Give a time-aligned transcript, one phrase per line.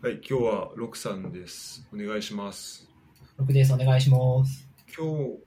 [0.00, 1.84] はい、今日はロクさんです。
[1.92, 2.88] お願いします。
[3.40, 3.72] 6です。
[3.72, 4.68] お願いします。
[4.96, 5.38] 今日、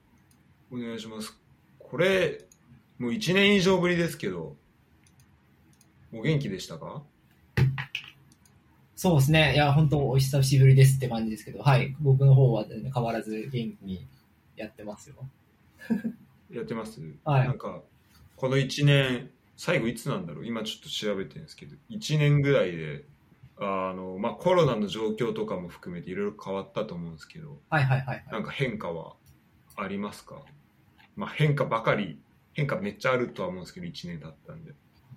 [0.69, 1.39] お願いします。
[1.79, 2.43] これ、
[2.99, 4.57] もう1年以上ぶりですけど、
[6.13, 7.01] お元気でしたか？
[8.97, 9.53] そうですね。
[9.55, 11.95] いや、本当お久しぶりですって感じですけど、はい。
[12.01, 14.05] 僕の方は、ね、変わらず元気に
[14.57, 15.15] やってますよ。
[16.51, 16.99] やってます？
[17.23, 17.81] はいなんか、
[18.35, 20.45] この1年、最後いつなんだろう？
[20.45, 23.05] 今ちょっと調べてるんですけど、1年ぐらいで、
[23.63, 28.25] あの、まあ、コロナの状況とかも含めていろいろ変わったと思うんですけど、はいはいはい、はい。
[28.31, 29.13] なんか変化は
[29.75, 30.41] ありますか？
[31.15, 32.19] まあ、変化ばかり、
[32.53, 34.73] 変化めっちゃあるとは思うんですけど、1年経ったんで。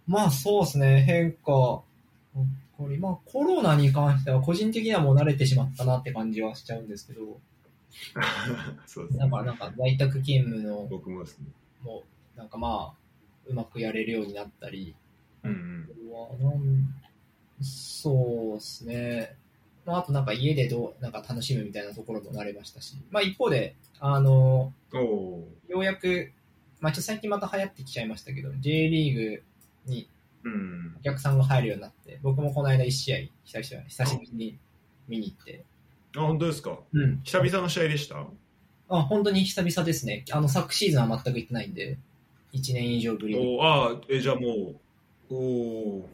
[0.06, 1.02] まあそうですね。
[1.06, 1.42] 変化。
[1.42, 1.86] こ
[2.88, 7.40] れ、まあコロナに関しては個人的にはもう慣れてしまったなって感じはしちゃうんですけど、
[8.86, 9.30] そうですねなん。
[9.30, 11.46] か、なんか在宅勤務の、僕もですね。
[11.82, 12.02] も
[12.36, 12.98] う、なんかまあ、
[13.46, 14.94] うまくやれるようになったり、
[15.44, 16.42] うんうん。
[16.42, 16.94] なん
[17.64, 19.36] そうですね。
[19.84, 24.72] まあ、あとなんか家でどう、なんか楽しむみたいなところも慣れましたし、まあ一方で、あの、
[25.68, 26.32] ようやく、
[26.80, 29.42] まあちょっと最近また流行ってきちゃいましたけど、J リーグ
[29.86, 30.08] に
[30.98, 31.02] お。
[31.02, 34.58] 客さんが入るようになって、僕もこの間1試合、久しぶり久しぶりに
[35.08, 35.64] 見に行って、
[36.16, 36.78] あ、本当ですか？
[36.92, 37.20] うん。
[37.24, 38.26] 久々の試合でした？
[38.88, 40.24] あ、本当に久々ですね。
[40.30, 41.98] あの、昨シーズンは全く行ってないんで、
[42.52, 43.58] 1年以上ぶりに。
[43.58, 44.74] おーあーえ、じゃあも
[45.30, 46.08] う、おお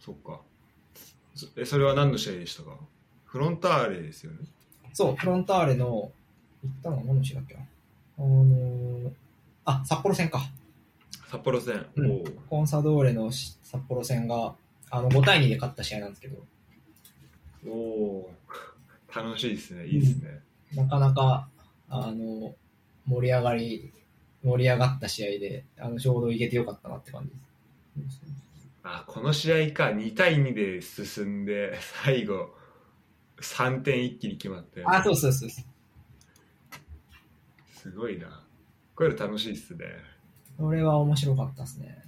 [0.00, 0.40] そっか。
[1.38, 2.76] そえ、それは何の試合でしたか？
[3.24, 4.38] フロンターレですよね？
[4.92, 6.12] そう、フロンターレの、行
[6.66, 7.60] ったのは何の試合だっけな？
[8.18, 9.12] あのー
[9.64, 10.40] あ、札幌戦か。
[11.30, 11.86] 札幌戦。
[11.96, 14.54] うんコンサドーレのし札幌戦が、
[14.90, 16.38] あの、5対2で勝った試合なんですけど、
[17.66, 19.86] おおー楽しいですね。
[19.86, 20.40] いいですね。
[20.74, 21.48] なかなか、
[21.88, 22.54] あの、
[23.06, 23.92] 盛り上がり、
[24.42, 27.24] 盛り上がった試合で、あの、ちょうどいけてよかったなって感
[27.96, 28.20] じです。
[28.82, 29.86] あ、この試合か。
[29.86, 32.54] 2対2で進んで、最後、
[33.40, 34.82] 3点一気に決まって。
[34.84, 35.64] あ、そうそうそうそう。
[37.74, 38.44] すごいな。
[38.94, 39.84] こういうの楽しいっすね。
[40.56, 42.02] それは面白かったですね。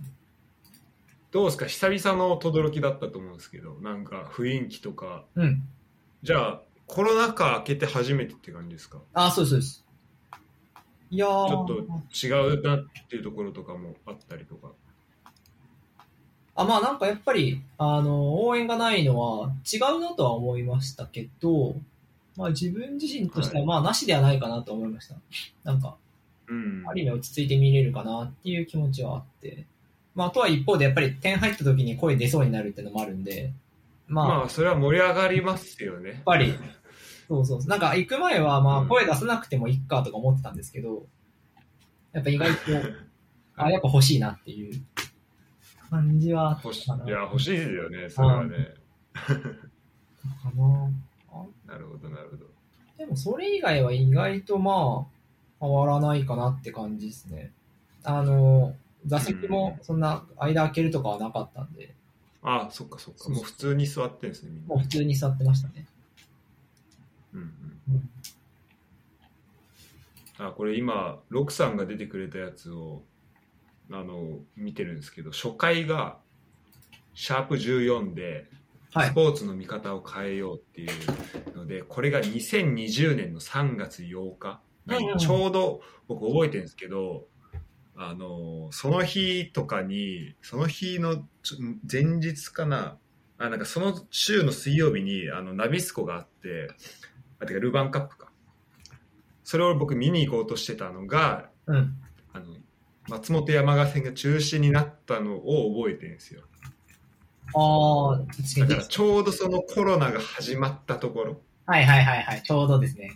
[1.30, 1.66] どうですか？
[1.66, 5.24] 久々の轟だったと思うんですけど、なんか雰囲気とか。
[5.36, 5.62] うん。
[6.22, 8.98] じゃあ、コロナ禍明けて初めてって感じですか？
[9.14, 9.86] あ、そうそうです。
[11.12, 14.72] いやーちょっと違うなっていうところとかもあったりとか。
[16.60, 21.74] あ、まあなんかやっぱり、あの、応援がないのは違うなとは思いましたけど、
[22.36, 25.16] まあ自分自身としてはまあなしではないかなと思いました。
[25.64, 25.96] なんか、
[26.48, 26.84] うん。
[26.86, 29.66] ある意味落ち着いて見れるかなっていう気持ちはあって。
[30.14, 33.52] まああとは一方でやっぱり点入った時に声出そうになるっていうのもあるんで、
[34.10, 36.18] まあ、まあ、それは盛り上がりますよねやっ。
[36.24, 36.52] ぱり、
[37.28, 37.64] そうそう。
[37.66, 41.06] なんか行く前はまうんあ声出さなくてもいいかとか思ってたんですけど、
[42.12, 42.56] やっぱ意外と、
[43.54, 44.82] あ、やっぱ欲しいなっていう
[45.90, 47.04] 感じはあった欲しかな。
[47.04, 48.74] いや、欲しいですよね、それはね。
[49.12, 49.34] か
[50.54, 50.90] な。
[51.32, 52.46] あなるほど、なるほど。
[52.96, 55.06] でもそれ以外は意外とま
[55.60, 57.52] あ変わらないかなって感じですね。
[58.04, 58.74] あの、
[59.06, 61.94] 座席もそんな間開けるとかはなかったんで、
[62.42, 63.20] あそっかそっか。
[63.20, 64.68] そうそうもう普通に座ってんですね、みんな。
[64.68, 65.86] もう普通に座ってましたね。
[67.34, 67.46] うんうん。
[67.94, 68.10] うん
[70.42, 73.02] あ、これ今、ロクさんが出てくれたやつを、
[73.90, 76.18] あの、見てるんですけど、初回が、
[77.14, 78.46] シャープ14で、
[78.92, 79.14] はいス。
[79.14, 87.28] ポーツの見方を変えようっていうので、これが2020年の3月8日、うんうんちょうど僕覚えてるんですけど、
[88.02, 91.28] あのその日とかにその日の
[91.90, 92.96] 前日かな
[93.36, 96.68] あなんかその週の水曜日にあのナビスコがあって
[97.40, 98.32] あてかルヴァンカップか
[99.44, 101.94] それを僕見に行こうとしてたのがうん。
[102.32, 102.46] あの
[103.10, 106.42] 松本山川線が中止になったのを覚えてるんですよ
[107.54, 112.42] ああ、だからちょうどそのコロナが始まったところはいはいはいはい。
[112.42, 113.12] ちょうどですね。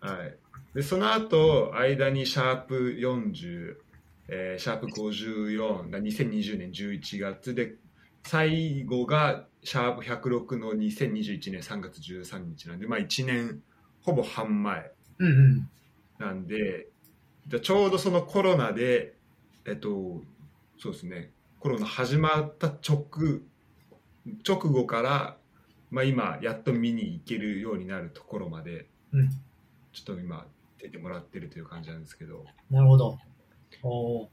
[0.00, 0.34] はい、
[0.74, 3.76] でその後間にシャープ40、
[4.28, 7.74] えーシャープ54が2020年11月で
[8.22, 13.60] 最後がシャープ106の2021年3月13日なんで、まあ、1年
[14.02, 15.70] ほぼ半前うんうん。
[16.18, 16.86] なんで
[17.50, 19.14] じゃあちょうどそのコロナで
[19.66, 20.22] えっと
[20.78, 21.32] そうですね。
[21.58, 23.04] コロナ始まった直
[24.46, 25.36] 直後から、
[25.90, 29.28] まあ、今やっと見に行けるようになるところまでうん。
[29.92, 30.46] ちょっと今
[30.78, 32.44] 出てもらってるという感じなんですけど。
[32.70, 33.18] なるほど。
[33.82, 34.28] おー。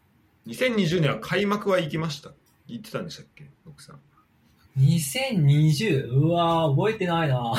[0.46, 2.32] 2020年は開幕は行きました。
[2.68, 3.50] 行ってたんでしたっけ？
[3.66, 4.00] 奥さん。
[4.78, 6.08] 2020?
[6.12, 7.54] うわー、覚えてないな。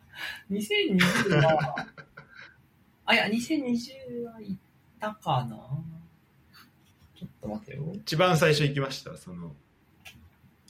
[0.50, 1.86] 2020は、
[3.04, 4.56] あ、いや、2020は行っ
[5.02, 5.56] たかな？
[7.18, 7.92] ちょっと待ってよ。
[7.94, 9.52] 一番最初行きましたその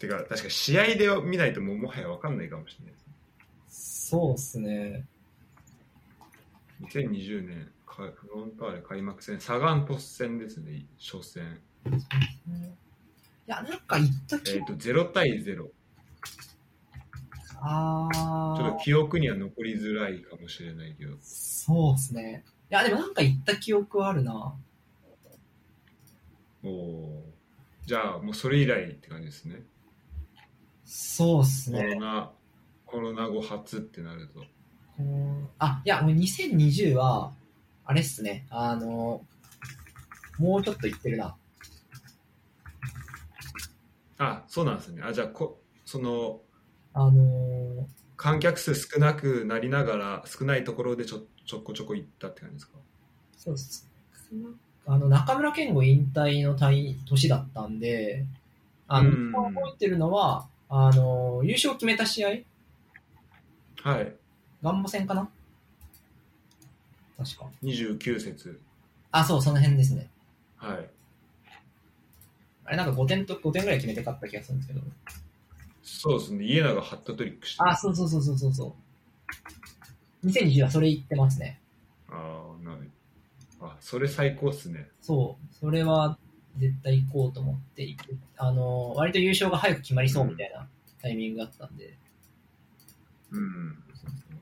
[0.00, 2.98] てか、確か試合で見ないともうもはや分かんないかもしれないで
[3.68, 4.08] す。
[4.10, 5.06] そうっすね。
[6.80, 11.60] 2020年、かフロンターレ開幕戦、サガン鳥栖戦ですね、初戦。
[11.86, 11.90] い
[13.46, 15.44] や、なんか言った気えっ、と、0対0。
[15.44, 18.08] ちょ
[18.68, 21.16] っと記憶には残りづらいかもしれないけど。
[21.20, 22.44] そうっすね。
[22.72, 24.54] いや、でもなんか言った記憶はあるな。
[26.64, 27.86] おおー。
[27.86, 29.62] じゃあ、もうそれ以来って感じですね。
[30.84, 31.96] そうっすコロね。
[31.96, 32.32] ナ、
[32.86, 34.46] コロナ後初ってなると。
[35.58, 37.34] あ、いや、もう2020は、
[37.84, 38.46] あれっすね。
[38.50, 39.26] あの、
[40.38, 41.36] もうちょっと言ってるな。
[44.18, 45.02] あ、そうなんですね。
[45.02, 46.40] あ、じゃあこ、その、
[46.94, 52.78] あの観客数少なくなりながら、少ないところでちょちょこちょこ行ったって感じですか？
[53.36, 53.86] そうっす。
[54.86, 58.24] あの、中村健吾引退の年年だったんで、
[58.88, 59.10] あの、
[59.50, 62.28] 覚えてるのは、あの、優勝を決めた試合？
[63.82, 64.14] はい。
[64.62, 65.28] ガンモ戦かな？
[67.18, 67.44] 確か。
[67.62, 68.58] 29節。
[69.10, 70.08] あ、そう、その辺ですね。
[70.56, 70.88] はい。
[72.64, 74.80] あれなんか5点と、5点ぐらい決めて勝った気がするんですけど。
[75.82, 76.46] そうですね。
[76.46, 78.72] 家長がハットトリックしてあ、そうそうそうそうそうそう。
[80.24, 81.60] 2020はそれ言ってますね。
[82.08, 82.78] あーな
[83.60, 84.88] あ、それ最高っすね。
[85.00, 85.54] そう。
[85.54, 86.18] それは
[86.58, 90.66] 絶対行こうと思って行って、あの、割と優勝が早く決まりそうみたいな
[91.00, 91.96] タイミングだったんで、
[93.30, 93.76] うん。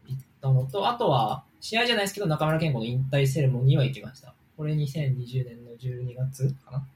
[0.08, 4.34] 行ったのと、あとは、試合じゃないですけど、中村健吾の引退セレモニーは行きました。
[4.56, 6.86] これ2020年の12月かな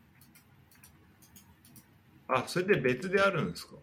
[2.28, 3.74] あ、それで別であるんですか？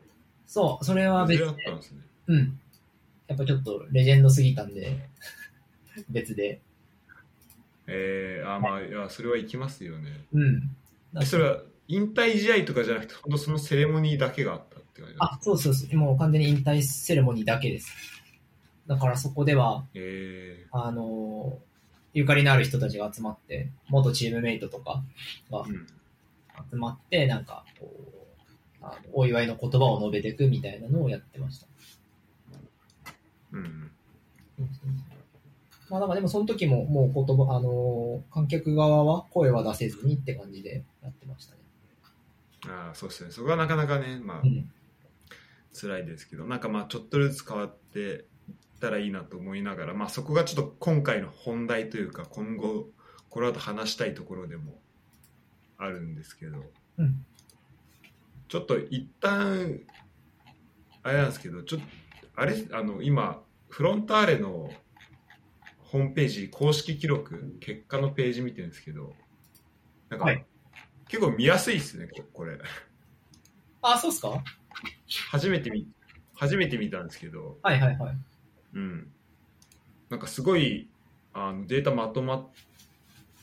[0.47, 2.01] そう、それは別で別であっ、たんですね。
[2.27, 2.59] うん。
[3.31, 4.97] やっぱちょっとレジェンドすぎたんで、
[6.09, 6.61] 別で。
[7.87, 10.25] えー、あ、まあ、いや、それは行きますよね。
[10.33, 10.75] うん。
[11.19, 15.95] えそれは引退試合とかじゃなくて、本当そのセレモニーだけがあったって感じあ、そうそうそう。
[15.97, 17.91] もう完全に引退セレモニーだけです。
[18.87, 21.71] だからそこでは、えあのー
[22.13, 25.01] ゆかりのある人たちが集まって、元チームメイトとか
[25.49, 25.87] がー、うん。
[26.69, 28.21] 集まって、なんか、こう、
[28.81, 31.67] あのお祝いの言葉を述べていくみたいなのをやってました。
[33.51, 33.91] うん。
[35.89, 41.61] まあ、なんかでもその時も、もう言葉、あのー観客側は声は出せずにって感じでやってましたね。
[42.67, 43.31] ああ、そうですね。
[43.31, 44.71] そこはなかなかね、まあう、ん。
[45.73, 48.19] 辛いですけど、なんかまあ、ちょっとずつ変わっていっ
[48.79, 52.89] たらいいなと思いながら、まあ、そこがちょっと今回の本題というか、今後、
[53.29, 54.79] この後話したいところでも
[55.77, 56.57] あるんですけど、
[56.97, 57.25] うん
[58.47, 59.79] ちょっと一旦、
[61.03, 61.85] あれなんですけど、ちょっと、
[62.41, 64.71] あれ、あの、今、フロンターレの
[65.77, 69.13] ホームページ、公式記録、結果のページ見てるんですけど、
[70.09, 70.45] なんか、はい
[71.07, 72.57] 結構見やすいっすね、ここれ。
[73.81, 74.41] あ、そうっすか？
[75.29, 75.85] 初めて見、
[76.33, 78.17] 初めて見たんですけど、はいはいはい。
[78.75, 79.11] うん。
[80.09, 80.89] なんかすごい、
[81.33, 82.47] あの、データまとまっ、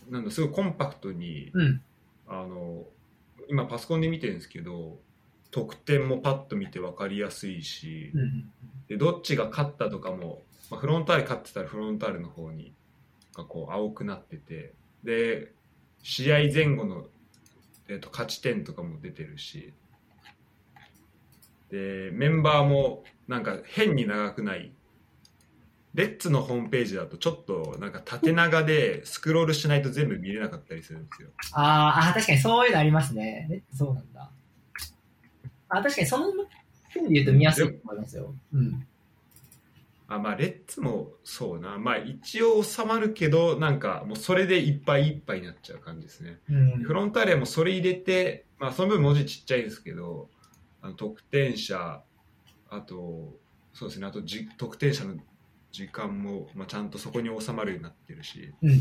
[0.09, 1.83] なんだ、すごいコンパクトに、うん。
[2.27, 2.87] あの、
[3.49, 4.99] 今パソコンで見てるんですけど、
[5.51, 8.13] 得点もパッと見て分かりやすいし。
[8.89, 12.73] でどっちが勝ったとかも、まあ、フロンターレ勝ってたらフロンターレの方に
[13.35, 14.73] がこう青くなってて
[15.05, 15.53] で
[16.03, 17.07] 試合前後の、
[17.89, 19.73] えっと勝ち点とかも出てるし
[21.71, 24.73] でメンバーもなんか変に長くない
[25.95, 31.31] レッツのホームページだとちょっとなんか縦長でスクロールしないと全部見れなかったりするんですよ。
[31.53, 33.47] あーあー、確かにそういうのありますね。
[33.51, 34.31] ねそうなんだ。
[35.69, 36.33] あ、確かにその
[36.93, 38.35] 点で言うと見やすいと思いますよ。
[38.53, 38.87] うん。
[40.11, 46.39] あまあレッツもそうなまあ一応収まるけどなんかもうそれでいっぱいいっぱいになっちゃう感じですね。
[46.51, 50.31] うんフロンターレもそれ入れて、まあ、その分文字ちっちゃいですけど
[50.81, 52.01] あの得点者
[52.71, 53.37] あと
[53.75, 55.17] そうですねあとじ得点者の
[55.73, 58.81] 時間も、まあ、ちゃんとそこに収まるようになってるしうん。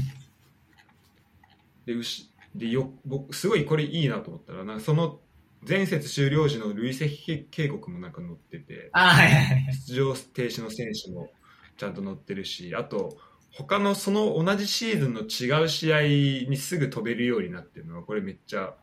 [1.86, 5.20] でうしでよ僕すごいこれいいなと思ったらなんかその
[5.68, 9.74] 前節終了時の累積警告もなんか載っててあーはいはいはい。
[9.88, 11.30] 出場停止の選手も
[11.78, 13.18] ちゃんと載ってるしあと
[13.52, 16.02] 他のその同じシーズンの違う試合
[16.50, 18.76] にすぐ飛べるようになってるのはこれめっちゃ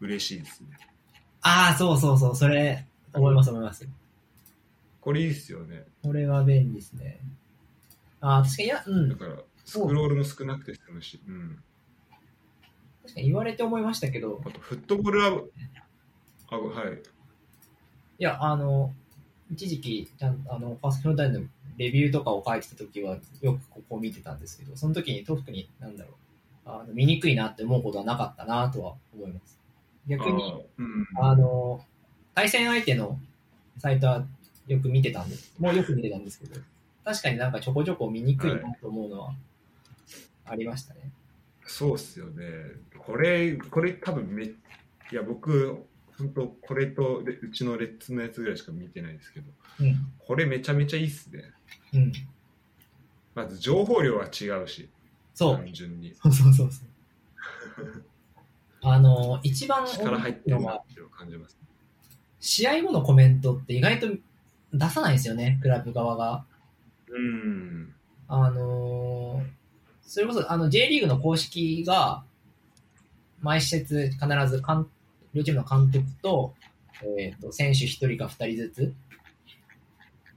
[0.00, 0.68] 嬉しいですね。
[1.42, 3.88] ああ、そうそうそう、それ、思います思います。
[5.00, 5.84] これいいですよね。
[6.02, 7.20] これは便利ですね。
[8.20, 9.08] ああ、確かに、いや、うん。
[9.08, 11.62] だから、スクロールも少なくて済むし、うん。
[13.02, 15.42] 確かに言われて思いましたけど、あと、フットボールは、
[16.50, 16.94] あ、はい。
[16.94, 18.92] いや、あの、
[19.50, 21.46] 一時期、ちゃんあの、ファーストフロンターレの
[21.78, 26.14] レビューとかを書いてた時は、よくここを見てたんですけど、その時に特に、なんだろう、
[26.66, 29.58] あの見にくいなって思うことはなかったなとは思います。
[30.06, 31.06] 逆に、あうん。
[31.16, 31.84] あの、
[32.34, 33.18] 対戦相手の
[33.78, 34.24] サイトは
[34.66, 35.54] よく見てたんです。
[35.58, 36.60] もうよく見てたんですけど、
[37.04, 39.34] 確かになんかちょこちょこ見にくいなと思うのは
[40.44, 41.10] ありましたね。
[41.66, 42.44] そうっすよね。
[42.98, 44.54] これ、これ多分め、い
[45.12, 45.84] や、僕、
[46.18, 49.46] 本当これとでうちのレッツのやつぐらいしか見てないですけど、
[49.80, 50.12] うん。
[50.18, 51.44] これめちゃめちゃいいっすね。
[51.94, 52.12] うん。
[53.34, 54.88] まず情報量は違うし、
[55.34, 55.56] そう。
[55.56, 56.14] 単純に。
[56.14, 56.82] そうそうそうそ
[57.82, 58.04] う。
[58.82, 61.56] あの、一番力入ってるなって感じます。
[62.40, 64.08] 試合後のコメントって意外と
[64.72, 66.44] 出さないんですよね、クラブ側が。
[67.08, 67.94] うん。
[68.28, 69.58] あのー
[70.08, 72.24] それこそ、あの、J リーグの公式が、
[73.42, 74.86] 毎施設必ず監、
[75.34, 76.54] 両チームの監督と、
[77.18, 78.94] えっ、と、選手一人か二人ずつ、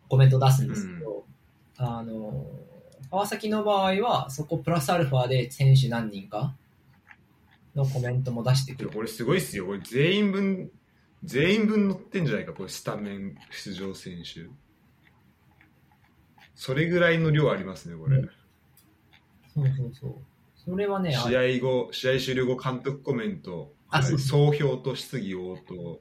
[0.08, 1.26] コメントを出すんですけど、
[1.78, 2.72] あのー
[3.12, 6.56] 川崎の場合は、そこプラスアルファで選手何人か
[7.76, 8.90] のコメントも出してくる。
[8.90, 9.66] これすごいっすよ。
[9.66, 10.72] これ全員分、
[11.22, 14.50] 全員分乗ってんじゃないか、これスタメン出場選手。
[16.56, 18.18] それぐらいの量ありますね、これ。
[18.18, 18.30] うん
[19.54, 20.16] そうそうそう。
[20.56, 26.00] それはね、あ試合後、試合終了後、監督コメント、あそう総評と質疑応答、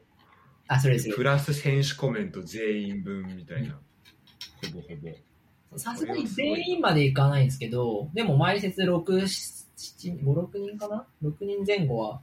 [0.68, 5.78] あ、それですプラス選手コメント全員分みたいな、ほぼほぼ。
[5.78, 12.20] さすがに全員までいかないんですけど、でも前説6、7、5、6人かな ?6 人前後は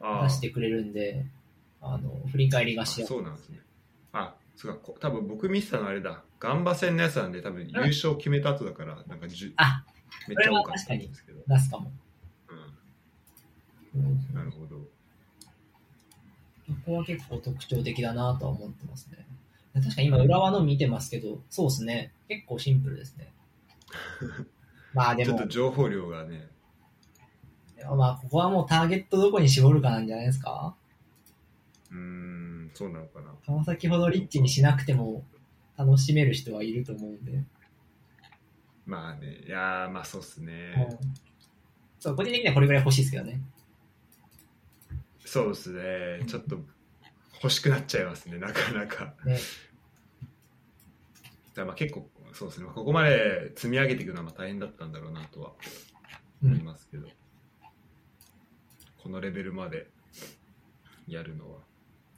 [0.00, 1.26] あ出してくれるんで、
[1.80, 3.60] あの、振り返りがあしやすいそうなんですね。
[4.12, 6.22] あ、そうか、こ多分僕見てたのあれだ。
[6.38, 9.84] ガンバ戦のやつなんで、多分優勝決めた後だから、なんかじゅあ、
[10.28, 11.40] めっちゃ多かったんですけど。
[11.46, 11.92] 出すかも。
[13.94, 14.95] うん、うんなるほど。
[16.68, 19.26] ここは結構特徴的だなとは思ってますね。
[19.74, 22.12] 確かに今、浦和の見てますけど、そうですね。
[22.28, 23.32] 結構シンプルですね。
[24.94, 26.48] まあでもちょっと、情報量がね、
[27.96, 30.74] まあここはもうターゲットどこに絞るかなんじゃないですか？
[31.90, 33.32] うーん、そうなのかな。
[33.44, 35.24] 川崎ほどリッチにしなくても
[35.76, 37.44] 楽しめる人はいると思うんで。
[38.86, 40.74] まあね、いやー、まあそうっすうね。
[40.74, 40.98] ん
[42.00, 43.40] そう、個人的にはこれぐらい欲しいですけどね。
[45.26, 46.24] そうですね。
[46.26, 46.60] ちょっと
[47.42, 49.12] 欲しくなっちゃいますね、なかなか。
[49.24, 49.38] ね
[51.54, 52.66] だまあ結構、そうですね。
[52.72, 55.52] ここまで積み上げていくのはまあ大変だったんだろうなとは
[56.42, 56.52] うん。
[56.52, 57.08] 思いますけど、
[59.02, 59.88] このレベルまで
[61.08, 61.58] やるのは。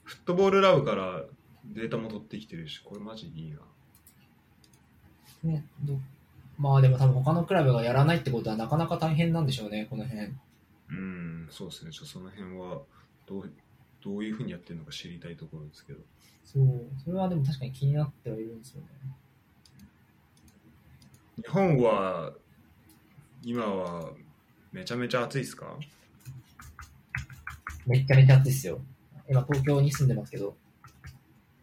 [0.05, 1.25] フットボールラブから
[1.65, 3.59] データも取ってきてるし、これマジいいな。
[5.45, 5.99] ね、ど
[6.59, 10.33] まあでも多分他のクラブがやらないってことはなかなか大変なんでしょうね、この辺。
[10.91, 11.93] うん、そうですね。
[11.93, 12.81] ちょその辺は
[13.29, 13.53] どう
[14.03, 16.01] どういうふうにやってるのか知りたいところですけど。
[16.45, 16.87] そう。
[17.05, 18.87] それはでも確かに気になってはいるんですよね。
[21.37, 22.33] 日本は
[23.45, 24.11] 今は
[24.73, 25.77] めちゃめちゃ暑いですか？
[27.87, 28.81] めちゃめちゃ暑いですよ。
[29.29, 30.57] 今東京に住んでますけど、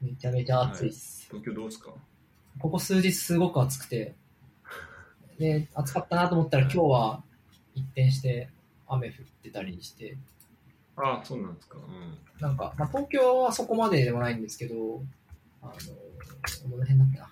[0.01, 1.27] めちゃめちゃ暑いです。
[1.29, 1.91] 東京どうですか？
[2.59, 4.13] ここ数日すごく暑くて、
[5.39, 7.23] で、暑かったなと思ったら今日は
[7.73, 8.49] 一転して
[8.87, 10.17] 雨降ってたりして、
[10.97, 11.77] ああ、そうなんですか。
[11.77, 12.17] うん。
[12.39, 15.01] なんか、まあ、東京はそこまででもないんですけど、
[15.61, 15.73] あの、
[16.69, 17.31] どの辺だっけな。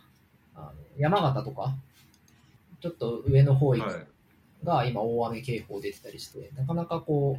[0.55, 1.73] あの山形とか、
[2.81, 4.07] ちょっと上の方はい。
[4.65, 7.37] が今大雨警報出てたりして、なかなかこ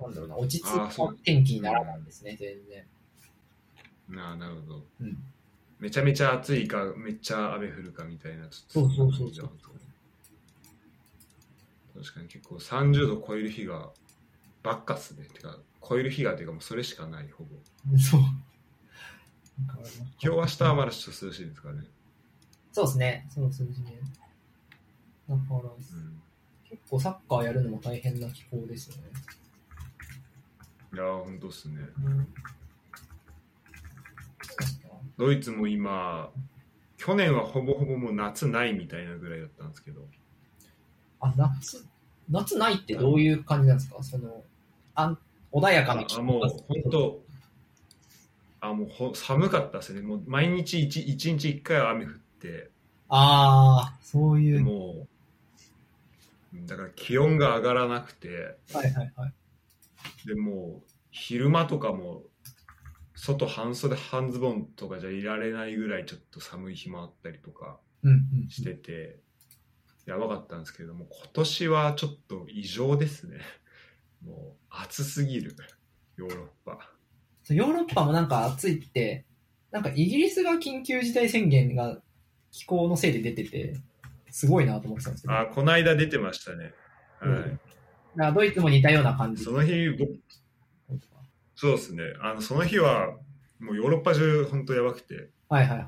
[0.00, 2.84] う、なんだろうな、落ち着いたあーそう天気にならないんですね、全然。
[4.08, 4.86] なあ、なるほど。
[5.00, 5.16] うん。
[5.78, 8.48] めちゃめちゃ暑いか、めっちゃ雨降るかみたいな。
[8.48, 9.80] ちそうょっとそうそうそうんな感じなんですかね
[11.94, 13.90] 確かに結構30度超える日が
[14.62, 15.24] ばっかっすね。
[15.24, 17.56] てか、超える日がていうかもうそれしかない、ほぼ。
[17.98, 18.20] そう。
[19.60, 19.66] 今
[20.18, 21.84] 日明日はまだちょっと涼しいですかね。
[22.72, 24.00] そうですね、そう数字ね。
[25.28, 26.22] だから、うん。
[26.64, 29.02] 結構サッカーやるのも大変な気候ですよね。
[30.94, 31.80] いやー、ほんとっすね。
[32.04, 32.28] うん。
[35.18, 36.30] ドイツも今、
[36.96, 40.08] 去年はほぼほぼもう夏ないみたいなぐらいだったんですけど、
[41.20, 41.86] あ、夏、
[42.30, 44.02] 夏ないってどういう感じなんですか？
[44.02, 44.42] その、
[44.94, 45.18] あん
[45.52, 47.22] 穏やかな気あもう本当、
[48.60, 52.70] あもうほ寒かったですね、もう毎日 1, 一日1回は雨降って、
[53.08, 54.64] ああ、そういう。
[54.64, 55.06] も
[56.54, 59.34] う、だから気温が上がらなくて、はいはいはい。
[60.26, 62.22] でもう昼間とかも、
[63.14, 68.14] 外半袖半ズボンとかじゃいられないぐらいちょっと寒い日もあったりとかうんう
[68.46, 68.48] ん。
[68.48, 69.18] してて、
[70.06, 73.40] やばかったんですけども、今年はちょっと異常ですね。
[74.24, 75.54] もう暑すぎる、
[76.16, 76.90] ヨーロッパ。
[77.44, 79.24] そうヨーロッパもなんか暑いって、
[79.70, 81.98] なんかイギリスが緊急事態宣言が
[82.50, 83.76] 気候のせいで出てて、
[84.30, 85.38] すごいなと思ってたんですけど。
[85.38, 86.72] あ、この間出てましたね。
[87.20, 87.30] はい。
[87.30, 87.60] うん
[88.34, 89.42] ドイツも似たような感じ。
[89.42, 90.20] その日、僕
[91.54, 92.02] そうですね。
[92.20, 93.16] あの、その日は、
[93.62, 95.86] もうヨーロッパ中本当やばくてはいはいはい。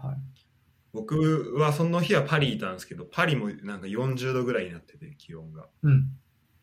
[0.92, 6.06] 僕はその日はパリいたんですけどパリもなんか40度ぐらいになってて気温がうん。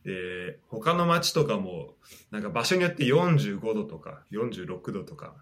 [0.03, 1.93] で他の街とかも
[2.31, 5.35] なんか場所によって45度とか46度とか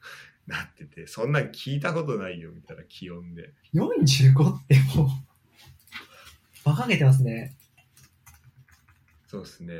[0.46, 5.08] なっててそんなん聞いたことないよみたいな気温で45ってもう、
[6.64, 7.56] 馬鹿げてますね。
[9.26, 9.74] そうですね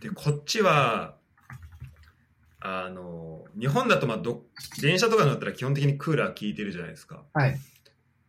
[0.00, 1.16] でこっちは
[2.60, 4.44] あの日本だとまあど
[4.80, 7.58] 電車とか乗ったら基本的にクーラー効いてるじゃないですかはい。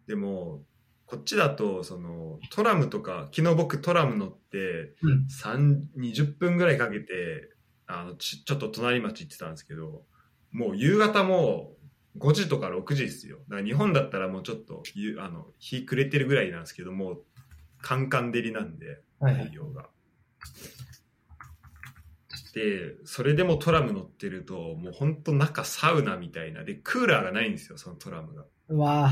[0.06, 0.62] でも
[1.08, 5.28] こっちだとそのトラムとか昨日僕トラム乗ってうん。
[5.28, 7.50] 3 20分ぐらいかけて
[7.88, 10.04] あのちちょっと隣町行ってたんですけど
[10.52, 11.72] もう夕方も
[12.18, 17.24] 5時とか6時ですよだから日本だったらもうちょっとゆあの日暮れてるぐらいなんですけどもう
[17.82, 19.44] カンカン照りなんではいはい。
[19.46, 19.90] 太陽が。
[22.54, 28.46] でそれでもトラム乗ってるともうほんと中サウナみたいなでクーラーがないんですよそのトラムが。
[28.70, 29.12] うわ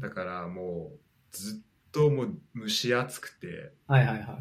[0.00, 0.98] だからもう
[1.30, 3.72] ずっともう蒸し暑くて。
[3.88, 3.92] ぁ。
[3.92, 4.38] はいはいは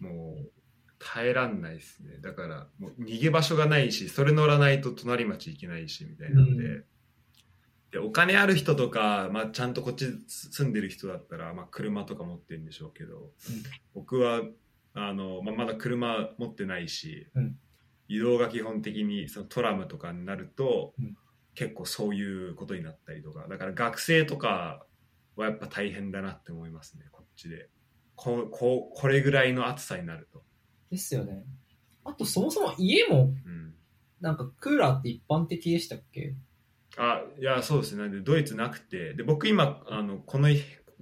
[0.00, 0.02] い。
[0.02, 0.50] もう
[0.98, 2.18] 耐えらんないですね。
[2.20, 6.86] だからもう逃げ場所がないしそれ乗らないと隣町行けないしみたいなんで,、う
[7.92, 13.30] でお金ある人とか、まあ、ちゃんとこっち住んでる人だったら、まあ、車とか持ってるんでしょうけど、
[13.94, 14.42] 僕は
[14.94, 17.58] あの、まあ、まだ車持ってないし、うん。
[18.08, 21.16] 移動が基本的にそのトラムとかになると、うん
[21.54, 23.46] 結構そういうことになったりとか。
[23.48, 24.86] だから学生とか
[25.36, 27.04] はやっぱ大変だなって思いますね。
[27.12, 27.68] こっちで。
[28.14, 30.44] こここれぐらいの暑さになると、
[30.90, 31.44] ですよね。
[32.04, 33.74] あとそもそも家もうん、
[34.20, 36.34] なんかクーラーって一般的でしたっけ？
[36.98, 38.08] あいやそうですね。
[38.10, 39.14] でドイツなくて。
[39.14, 40.48] で僕今あのこの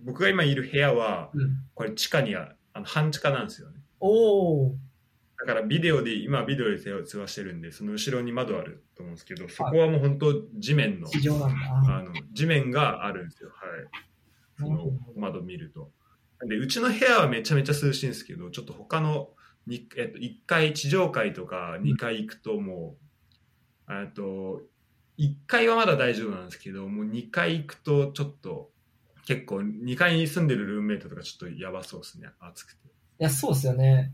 [0.02, 1.64] 僕が今いる部屋はうん。
[1.74, 3.80] これ地下にああの半地下なんですよね。
[3.98, 4.74] おー。
[5.46, 11.08] だからビデオで今ビデオで通話してるんでその後ろに窓あると思うんですけどそこはもう本当地面の。
[11.88, 13.50] あの地面があるんですよ。
[13.50, 13.88] はい。
[14.58, 15.90] その窓見ると。
[16.46, 19.30] でうちの部屋はめちゃめちゃ涼しいんですけどちょっと他の
[19.66, 22.96] に、えっと、1階地上階とか2階行くとも
[23.88, 24.62] う、えっと
[25.18, 28.70] 1階はまだ大丈夫なんですけどもう2階行くとちょっと
[29.26, 32.28] 結構2階に住んでるルームメイトとかちょっとやばそうですね。
[32.40, 32.88] 暑くて。
[32.88, 34.12] いや、そうですよね。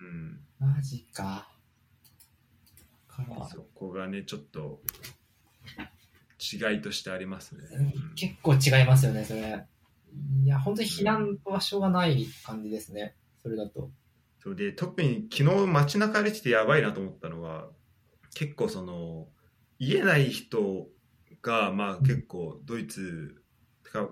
[0.00, 1.48] うんマジか。
[3.50, 4.80] そこがねちょっと
[6.40, 9.64] 違いとしてありますね、うん結構違いますよね、それ。
[10.44, 13.16] いや、本当に避難場所がない感じですね。
[13.42, 13.90] それだと。
[14.40, 17.66] そうで特に昨日街中歩いててやばいなと思ったのは
[18.34, 19.26] 結構その
[19.80, 20.86] 言えない人
[21.42, 23.42] がまあ結構ドイツ
[23.84, 24.08] てか、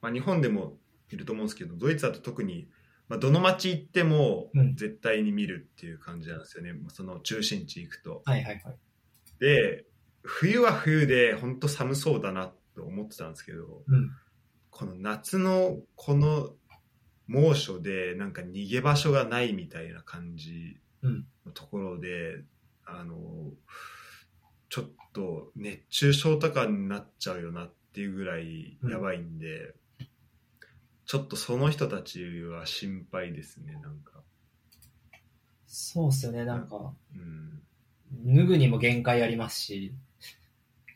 [0.00, 0.78] まあ、日本でも
[1.10, 2.68] いると思うんですけどドイツだと特に、
[3.12, 8.22] まあ、どの街行ってもうん絶対に見るっていう感じなんですよね、その中心地行くと。
[8.24, 8.76] はいはいはい。
[9.38, 9.84] で
[10.22, 14.10] 冬は冬で本当寒そうだなと思ってたんですけどうん。
[14.70, 16.54] この夏のこの
[17.26, 22.42] 猛暑でなんか逃げ場所がないみたいな感じうんのところで、
[22.86, 23.16] あの
[24.70, 29.74] ちょっと熱中症とかになっちゃうよなっていうぐらいやばいんで、
[31.12, 34.22] ちょっとその人たちは心配ですねなんか、
[35.66, 39.92] そうっすよね、なんか、うん、脱ぐにも限界ありますし、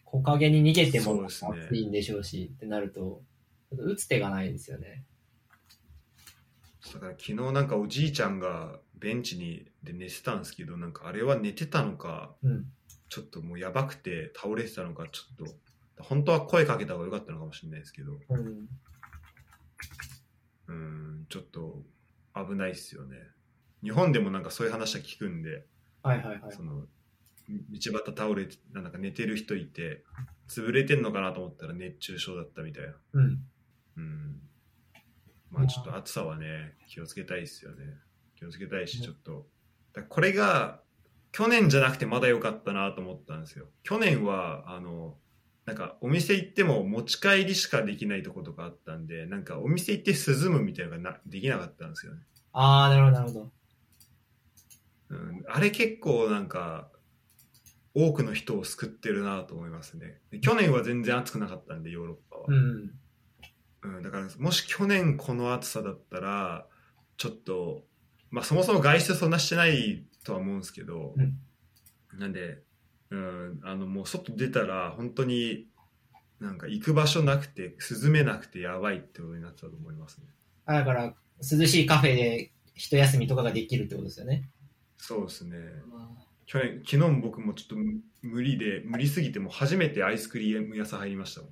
[0.07, 3.21] 木陰に逃げても暑いんでしょうし、ってなると、
[3.77, 5.05] と打つ手がないですよね。
[6.95, 12.65] だから昨日なんかおじいちゃんがベンチにで寝てたんですけどなんかあれは寝てたのかうん。
[13.11, 18.67] ちょっともうやばくて倒れてたのかちょっと本当は声かけた方が良かったのかもしれないですけどうん。
[20.69, 21.83] うんちょっと
[22.35, 23.17] 危ないっすよね。
[23.83, 25.65] 日本でもなんかそういう話は聞くんで。
[26.03, 26.53] はいはいはい。
[26.53, 26.63] そ。
[26.63, 26.87] の
[27.49, 30.03] 道端倒れてなんか寝てる人いて
[30.49, 32.95] 潰れてんのかなと思ったら熱中症だったみたいな。
[33.13, 33.45] うん。
[33.97, 34.41] うん。
[35.51, 37.85] まあちょっと暑さはね気をつけたいっすよね。
[38.37, 39.47] 気をつけたいしちょっと。
[39.93, 40.81] だこれが
[41.33, 43.67] 去年じゃなくてまだ良かったなと思ったんですよ。
[43.83, 45.17] 去年はあの
[45.67, 52.21] なんかお店行っても持ち帰りしかできないとことかあったんでなんかお店行って涼むみたいなのがなできなかったんですよね
[52.53, 53.51] あー、なるほどなるほど。
[55.09, 56.89] うん、あれ結構なんか
[57.95, 62.91] 多くの人を救ってるなと思いますねで去年は全然暑くなかったんでヨーロッパは、うん。
[63.83, 66.67] うん、だからもし去年この暑さだったら
[67.17, 67.85] ちょっと
[68.31, 71.39] まあそもそも外出そんなしてないとは思うんですけど、うん
[72.19, 72.63] なんで、
[73.11, 75.69] うん、あのもう外出たら本当に
[76.41, 80.25] なんか行く場所なくて涼めなくてやばいってことになってたと思いますね
[80.67, 84.51] あだから、涼しいカフェで一休みとかができるってことですよね。
[84.99, 85.57] そうですね
[86.47, 91.51] 去年、昨日も僕もちょっと無無理で、無理すぎて、もう初めてアイスクリーム屋さん入りましたもん。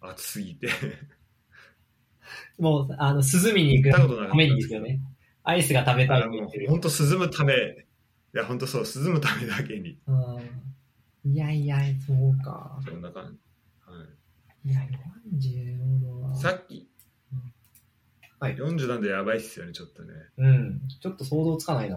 [0.00, 0.68] 暑すぎて。
[2.58, 5.00] もう、あの、涼みに行くためにですよね。
[5.42, 7.56] アイスが食べたいもう本当涼むため、い
[8.32, 9.98] や、本当そう、涼むためだけに。
[10.06, 10.74] うん
[11.24, 12.78] いやいや、そうか。
[12.86, 13.38] そんな感じ。
[13.90, 14.04] は
[14.64, 14.80] いや、
[15.32, 16.34] 45度は。
[16.34, 16.88] さっき、
[18.40, 20.12] はい40なんでやばいっすよね、ちょっとね。
[20.36, 20.80] うん。
[21.00, 21.96] ちょっと想像つかないな。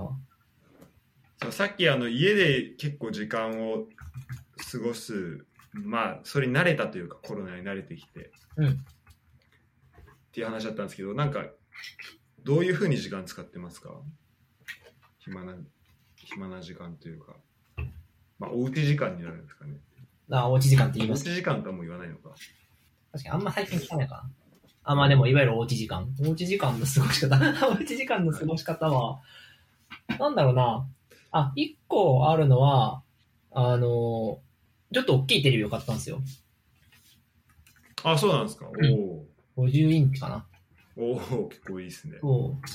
[1.42, 3.86] そうさっきあの家で結構時間を
[4.72, 8.74] 過ごす、まあ、それに慣れたというか、コロナに慣れてきて、うんっ
[10.32, 11.48] ていう話だったんですけど、なんか、
[12.44, 13.90] どういうふうに時間使ってますか？
[15.20, 15.56] 暇な、
[16.16, 17.36] 暇な時間というか、
[18.40, 19.78] まあ、おうち時間になるんですかね。
[20.32, 21.24] あ、おうち時間って言いおうます。
[21.24, 22.30] ち時間とはもう言わないのか。
[23.12, 24.30] 確かにあんま最近聞かないかな。
[24.84, 26.08] あ、まあでも、いわゆるおうち時間。
[26.26, 27.36] おうち時間の過ごし方。
[27.70, 29.20] おうち時間の過ごし方は、
[30.20, 30.88] なんだろうな。
[31.32, 33.04] あ、一個あるのは、
[33.52, 34.40] あの、
[34.94, 36.22] ちょっと大きいテレビを買ったんですよ。
[38.04, 38.66] あ、そうなんですか。
[38.66, 39.26] んお
[39.58, 40.46] 50インチかな。
[40.96, 42.18] おおお結構いいですね。
[42.22, 42.68] そう。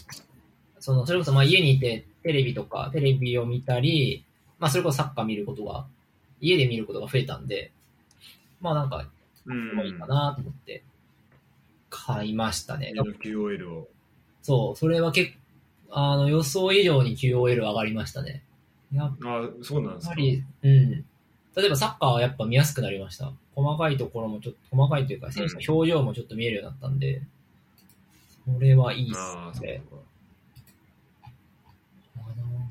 [0.80, 4.26] その、それこそ、まあ家にいてテレビとか、テレビを見たり、
[4.62, 5.86] まあそれこそサッカー見ることが、
[6.40, 7.72] 家で見ることが増えたんで、
[8.60, 9.04] まあなんか、
[9.84, 10.84] いいかなと思って、
[11.90, 12.92] 買いましたね。
[12.96, 13.88] QOL を。
[14.40, 15.38] そう、それは結構、
[15.90, 18.44] あの、予想以上に QOL 上がりましたね。
[18.94, 20.14] やっあ、そうなんですか。
[20.14, 20.90] ぱり、うん。
[21.56, 23.32] 例えばサッカーはやっぱ見やすくなりました。
[23.56, 27.22] 細かいところもちょっと、細かいというか、選手の表情もちょっと見えるようになったんで、
[28.44, 29.82] それはいいっすね。
[29.90, 30.04] そうか。
[32.18, 32.68] あの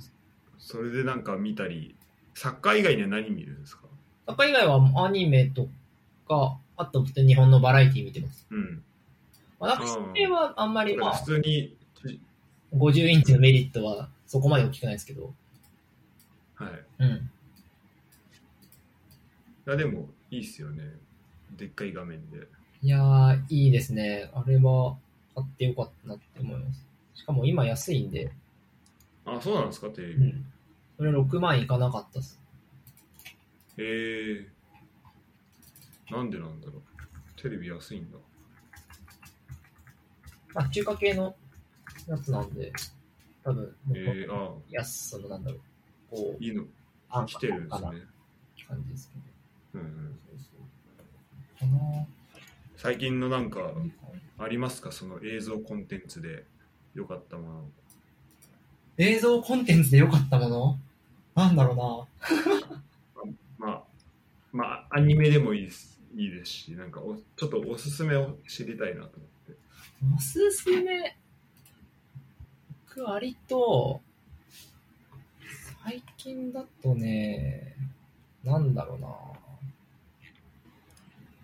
[0.72, 1.96] それでなんか見たり、
[2.34, 3.84] サッカー以外には何見るんですか？
[4.26, 5.68] サッカー以外はアニメと
[6.26, 8.48] か、あと普通に日本のバラエティ見てます。
[8.50, 8.82] うん。
[9.60, 9.84] まあ、学
[10.16, 11.76] 生はあんまり、まあ普、通に、
[12.74, 15.34] 50インチのメリットはそこまで大きくないですけど、
[16.56, 16.70] はい。
[17.00, 17.10] うん。
[17.10, 17.22] い
[19.66, 20.84] や、でも、いいっすよね。
[21.58, 22.48] でっかい画面で。
[22.82, 24.32] いやー、いいですね。
[24.34, 24.96] あれは
[25.36, 26.88] 買ってよかったなって思います。
[27.16, 28.32] しかも今安いんで、
[29.26, 30.14] あ、そうなんですか、テレビ。
[30.16, 30.51] うん。
[31.02, 32.40] それ6万いかなかったっす。
[33.76, 34.48] へえ
[36.12, 37.42] なんでなんだろう。
[37.42, 38.20] テレビ安いんだ。
[40.54, 41.36] まあ、中華系の
[42.06, 42.72] やつなんで、
[43.44, 46.66] 多分、えー、あ安さのなんだろう、こう、いいの、
[47.10, 47.88] 安来てるんですね。
[48.68, 49.10] 感じです
[49.74, 49.84] けど。
[49.84, 51.80] うんうん。
[51.80, 52.06] かな
[52.78, 53.74] 最近のなんか、
[54.38, 54.92] ありますか？
[54.92, 56.46] その映像コンテンツで
[56.94, 57.70] 良かったもの。
[59.00, 60.80] 映像コンテンツで良かったもの？
[61.36, 61.76] なんだろ
[63.58, 63.84] まあ、
[64.52, 69.54] まあ、アニメでもいいですいいですし、なんかお、ちょっとおすすめを知りたいなと思って。
[70.04, 71.16] うなおすすめ。
[72.90, 74.02] 僕割と、
[75.84, 77.76] 最近だとね、
[78.44, 79.08] なんだろうな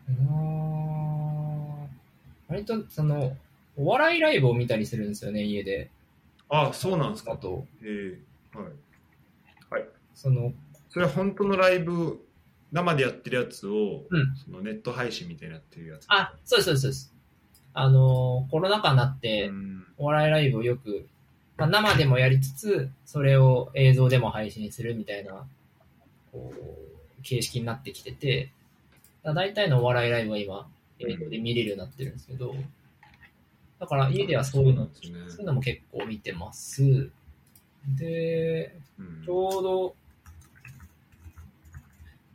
[0.09, 1.87] うな
[2.49, 3.37] 割とその、
[3.77, 5.89] お笑いライブを見たりするんですよね、家で。
[6.49, 7.33] あそうなんですか。
[7.33, 8.71] あと、えー、はい。
[10.17, 10.51] その、
[10.89, 12.19] それは本当のライブ、
[12.71, 16.05] 生でやってるやつを、うんそのネット配信みたいになってるやつ。
[16.09, 17.13] あ、そうです、そうですそうです。
[17.73, 21.07] あの、コロナ禍になってう、んお笑いライブをよく、
[21.55, 25.47] まあ、生でもやりつつ、それを映像でも配信するみたいな、
[26.31, 28.51] こう、形式になってきてて、
[29.23, 30.67] だ大体のお笑いライブは今、
[30.99, 32.55] 映像で見れるようになってるんですけど、
[33.79, 37.11] だから家ではそういうの、そうねそういうのも結構見てます。
[37.99, 39.95] で、うんちょうど、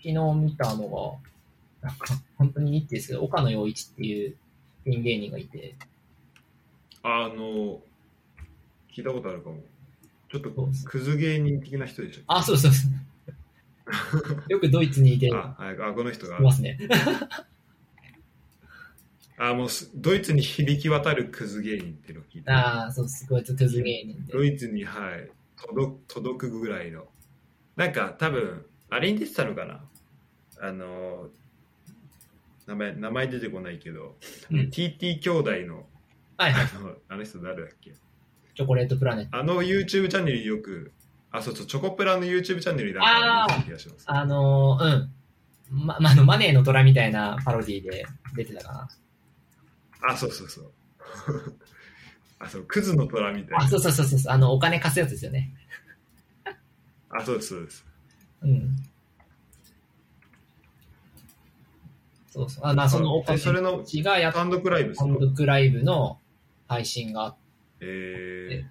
[0.03, 1.21] 昨日見たの
[1.81, 4.37] が、なんか、本当にニッチですけど、岡野陽一っていう
[4.85, 5.77] ピン芸人がいて、
[7.03, 7.81] あの、
[8.95, 9.63] 聞いたことあるかも。
[10.29, 10.51] ちょっと
[10.87, 12.23] クズ芸人的な人でしょ。
[12.27, 12.93] あ、そうそうそう。
[14.49, 16.41] よくドイツにいて、あ、はいあこの人がい。
[16.41, 16.79] ますね。
[19.39, 22.51] あ、もうすドイツに響き渡るクズ芸人っていうのを聞いて。
[22.51, 24.33] ああ、そう、すごいクズ芸人で。
[24.33, 27.09] ドイツに、はい、届届くぐらいの。
[27.77, 29.85] なんか多分、あれに出てたのかな？
[30.63, 31.29] あの、
[32.69, 34.17] 名前、名前出てこないけど、
[34.51, 35.87] うん TT 兄弟の、
[36.37, 36.69] はいはい。
[36.77, 37.93] あの、あの人誰だっけ？
[38.55, 39.37] チョコレートプラネット。
[39.37, 40.93] あの YouTube チャンネルによく、
[41.33, 44.05] あ、そうそう、チョコプラの YouTube チャンネルになんか見た気がします。
[44.07, 45.85] あのー、うん。
[45.85, 48.89] ま、まあの、マネーの虎みたいなパロディで出てたか
[50.03, 50.73] あ、そうそうそう。
[52.39, 53.59] あ、そう、クズの虎みたいな。
[53.59, 53.69] あ、な。
[53.69, 54.33] そうそうそうそう。
[54.33, 55.53] あの、お金貸すやつですよね。
[57.11, 57.85] あ、そうです、そうです。
[58.43, 58.77] うん。
[62.33, 62.65] そうそう。
[62.67, 66.19] あ、まあ、そのそれのがやっ単独ライブ単独ライブの
[66.67, 67.39] 配信があって、
[67.81, 68.65] え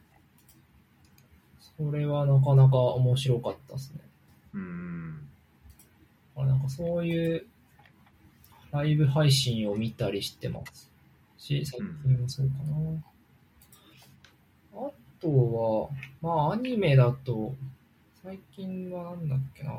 [1.78, 4.00] それはなかなか面白かったですね。
[4.56, 5.30] うん。
[6.36, 7.45] あなんかそういう
[8.71, 10.89] ライブ配信を見たりしてます
[11.38, 12.54] し、最近もそうか
[14.74, 14.88] な。
[14.88, 17.54] あとは、まあアニメだと、
[18.24, 19.74] 最近はなんだっけな。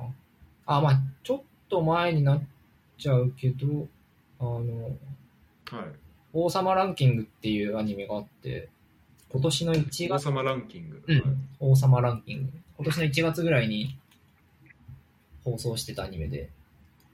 [0.66, 2.42] あ、まあちょっと前になっ
[3.02, 3.88] ちゃうけど、
[4.38, 4.96] あの、
[5.70, 5.86] はい。
[6.32, 8.68] 王様ランキングっていうアニメがあって、
[9.30, 11.02] 今年の1月、王様ランキング。
[11.06, 12.52] うんはい王様ランキング。
[12.78, 13.96] 今年の1月ぐらいに
[15.44, 16.50] 放送してたアニメで、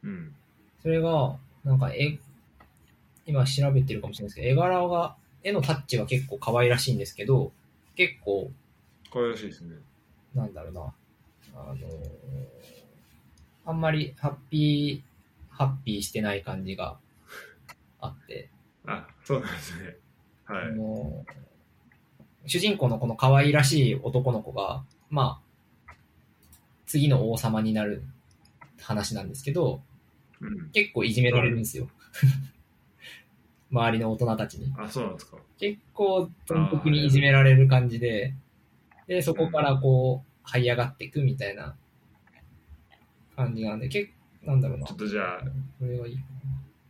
[0.03, 0.35] うん。
[0.81, 2.18] それが、なんか絵、
[3.27, 7.53] 今調べてるかもしれないですけど、絵柄が、絵のタッチが結構可愛らしいんですけど、
[7.94, 8.51] 結構、
[9.12, 9.77] 可愛らしいですね。
[10.35, 10.81] なんだろうな、
[11.55, 11.79] あのー
[13.66, 15.08] あんまりハッピー、
[15.59, 16.99] ハッピーしてない感じが
[18.01, 18.49] あって、
[18.87, 19.97] あ、そうなんですね。
[20.44, 20.73] はあい。
[20.73, 21.49] のー
[22.47, 25.42] 主人公のこの可愛らしい男の子が、ま
[25.87, 25.94] あ、
[26.87, 28.05] 次の王様になる
[28.81, 29.83] 話なんですけど、
[30.40, 30.71] うん。
[30.71, 31.88] 結構いじめられるんですよ。
[33.71, 34.73] 周りの大人たちに。
[34.79, 35.37] あ、そうなんですか。
[35.59, 38.35] 結構全国にいじめられる感じで、
[39.07, 41.77] で、そこからこう、這い上がっていくみたいな
[43.37, 44.87] 感じなんで、結構、なんだろうな。
[44.87, 45.40] ちょっとじゃあ、
[45.79, 46.22] これはいいか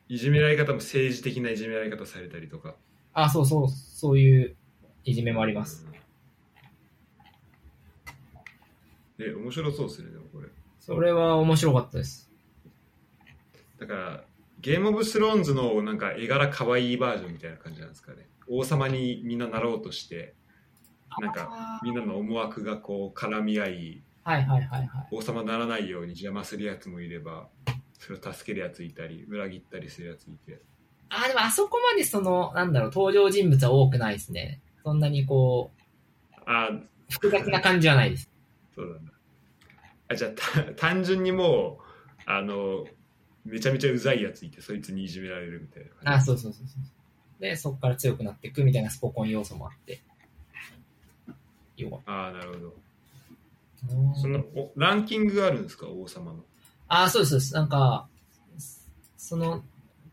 [0.09, 2.69] いじめられ方も政治的ないじめられ方されたりとか。
[3.15, 3.25] な。
[3.25, 4.57] あ、そうそう、そういう
[5.05, 5.87] いじめもあります。
[9.19, 9.25] うん。
[9.25, 10.49] え、面白そうですね、でもこれ。
[10.79, 12.31] それは面白かったです。
[13.79, 14.25] だから、
[14.61, 18.27] ゲームオブスローンズのなんか絵柄可愛いバージョンみたいな感じなんですかね。
[18.49, 20.35] 王様にみんななろうとして、
[21.21, 24.89] なんかみんなの思惑がこう絡み合い、はいはいはいはい。
[25.11, 27.49] 王様にならないように邪魔するやつもいれば、
[27.99, 30.61] それを助けるやついたり、裏切ったりするやついて。
[31.09, 34.61] あ、でもあそこまでその、なんだろう、登場人物は多くないですね。
[34.85, 36.71] そんなにこう、あ
[37.09, 38.31] 複雑な感じはないです。
[38.77, 39.13] そうなんだ。
[40.09, 42.87] あ、じゃあた単純にもう、あの、
[43.47, 47.41] めちゃめちゃうざいやついて、そいつにいじめられるみたいな感あ、そうそうそうそう。
[47.41, 50.03] で、そこから強くなっていくみたいなスポコン要素もあって。
[51.79, 52.05] よかっじ。
[52.05, 52.88] ああ、なるほど。
[53.87, 54.21] た。
[54.21, 56.45] そのおランキングがあるんですか、王様の。
[56.89, 57.55] あ、そうですそうです。
[57.55, 58.09] なんか、
[59.17, 59.63] その、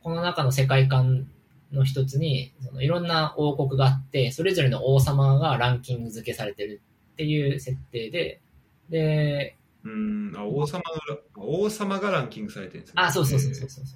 [0.04, 1.28] この中の世界観
[1.72, 6.82] の一つに、そのいろんな王国があって、それぞれの王様がランキング付けされてる
[7.14, 8.42] っていう設定で、
[8.90, 13.02] で、うーん、あ、王様が、王様がランキングされてるんですね。
[13.02, 13.96] あ、そうそうそうそうそうそ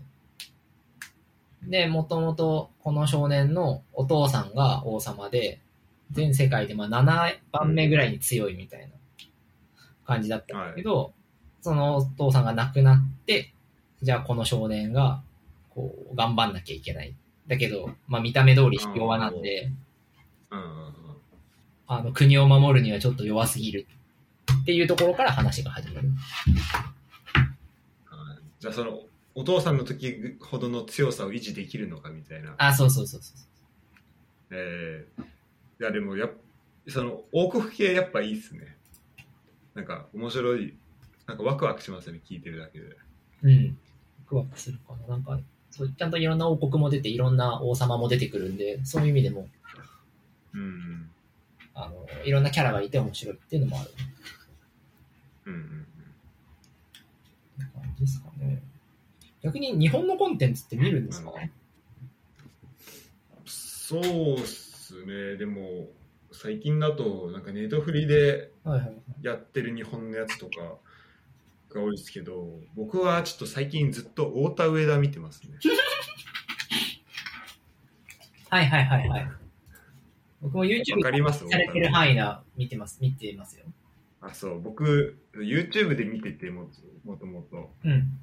[1.65, 1.69] う。
[1.69, 5.61] で、もともとこの少年のお父さんが王様で、
[6.11, 8.87] 全世界でまあ7番目ぐらいに強いみたいな
[10.09, 11.13] 感じだったんだけど、
[11.61, 13.53] そのお父さんが亡くなって、
[14.01, 15.21] じゃあこの少年が、
[15.69, 17.13] こう、頑張んなきゃいけない。
[17.47, 19.71] だけど、まあ見た目通り卑弱なんで、
[20.51, 20.93] うん。
[21.87, 23.87] あの、国を守るにはちょっと弱すぎる
[24.61, 26.09] っていうところから話が始まる。
[28.09, 29.01] あじゃあその、
[29.35, 32.55] お父さんの時ほどの強さを維持できるのかみたいな。
[32.57, 33.37] あ、そうそうそうそう。
[34.51, 35.25] えー、い
[35.79, 36.31] やでもやっ
[36.89, 38.75] その王国系やっぱいいっすね
[39.79, 40.75] なんか面白い
[41.25, 42.97] なんかワクワクしますね聞いてるだけで
[43.43, 43.77] うん。
[44.25, 45.15] ワクワクするかな。
[45.15, 45.39] なんか、
[45.71, 49.47] そう、ちゃんといろんな王国も出て、いろんな王様も出てくるんで、そういう意味でも、
[50.53, 51.09] うん
[51.73, 53.91] あの、いろんなキャラがいて面白いっていうのもある。
[55.45, 55.85] うんうん
[57.73, 58.61] 感じですかね。
[59.41, 61.51] 逆に日本のコンテンツって見るんですか、うん
[63.45, 65.87] そうっすねでも
[66.41, 68.51] 最近だとなんかネットフリで。
[69.21, 70.77] やってる日本のやつとか
[71.73, 75.57] が多いですけど僕はちょっと最近ずっと太田上田見てますね
[78.49, 79.31] はいはいはいはい。
[80.41, 81.45] 僕も YouTube わかります？
[81.49, 83.65] されてる範囲な見てます、見てますよ。
[84.21, 86.69] あそう僕 YouTube で見てても
[87.03, 88.17] もともとうん。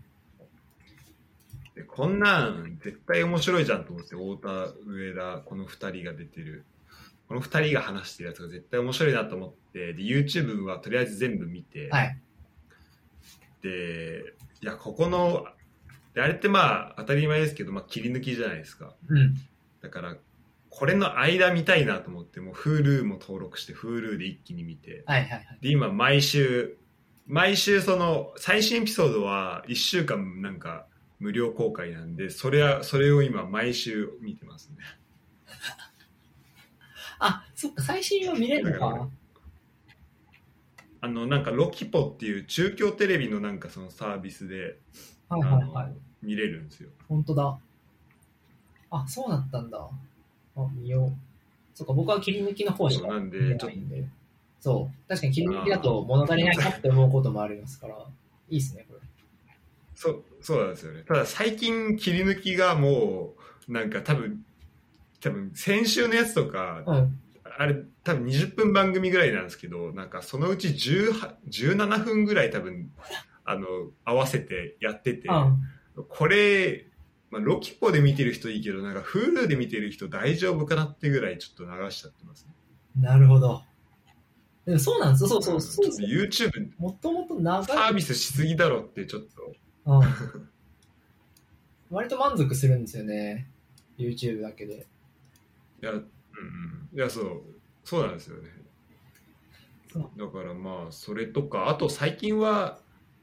[1.75, 6.65] でこんなん絶対面白いじゃんと思って太田上田この2人が出てる
[7.29, 12.19] この2人が話してるやつが絶対面白いなと思ってで YouTube はとりあえず全部見て、はい。
[13.63, 15.45] でいやここの
[16.15, 19.35] であれってまあ当たり前ですけど、まあ、切り抜きじゃないですかうん。
[19.83, 20.17] だから
[20.71, 25.59] これの間見たいなと思ってもう Hulu も登録して Hulu で一気に見てはいはいはい。
[25.61, 26.77] で今毎週
[27.27, 30.87] 毎週その最新エピソードは1週間なんか
[31.19, 34.77] 無料公開なんでそれはそれを今毎週見てますね
[35.49, 35.86] あ、
[37.57, 39.09] そっか、最新は見れるのだからか。
[41.01, 44.79] あのなんかロキポっていう中京テレビのなんかそのサービスで
[45.29, 45.95] はいはいはい。
[46.23, 47.59] 見れるんですよ本当だ。
[48.91, 49.89] あ、そうだったんだ。
[50.57, 51.13] あ、見よう。
[51.75, 54.07] そっか、僕は切り抜きの方しか見れないんで。
[54.61, 55.09] そう。
[55.09, 57.97] 確かに切り抜きだと物足りないなって思うこともありますから。
[58.49, 59.01] いいですね、これ。
[59.95, 61.05] そう、そうなんですよね。
[61.05, 63.35] ただ最近切り抜きがも
[63.69, 64.45] う、なんか多分、
[65.21, 67.21] 多分先週のやつとか、うん。
[67.59, 72.91] あれ多分20分番組ぐらいなんですけど、なんかそのうち18 17分ぐらい多分、
[73.45, 73.67] あの、
[74.05, 76.05] 合わせてやってて、うん。
[76.09, 76.87] これ、
[77.31, 82.53] まあ、ロキポで見てる人いいけど、なんか Hulu で見てる人大丈夫かなってぐらいちょっと流しちゃってますね。
[83.01, 83.63] なるほど。
[84.65, 85.29] でもそうなんですよ。
[85.29, 87.65] そうそう、んそうですちょっと YouTube もともと長い。
[87.65, 89.55] サービスしすぎだろってちょっと、
[89.93, 90.03] うん。
[91.91, 93.49] 割と満足するんですよね。
[93.99, 94.87] YouTube だけで。
[95.83, 95.93] いや、
[96.39, 96.99] うんうん。
[96.99, 97.43] いや、そう、
[97.85, 98.51] そうなんですよね。
[99.93, 102.81] そだからまあ、それとか、あと最近は、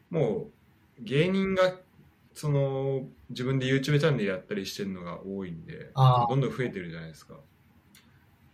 [0.10, 0.50] も
[1.00, 1.80] う、芸人が、
[2.34, 7.36] その、自分で YouTube チャンネルやったりしてるのが多いんで、どんどん増えてるじゃないですか。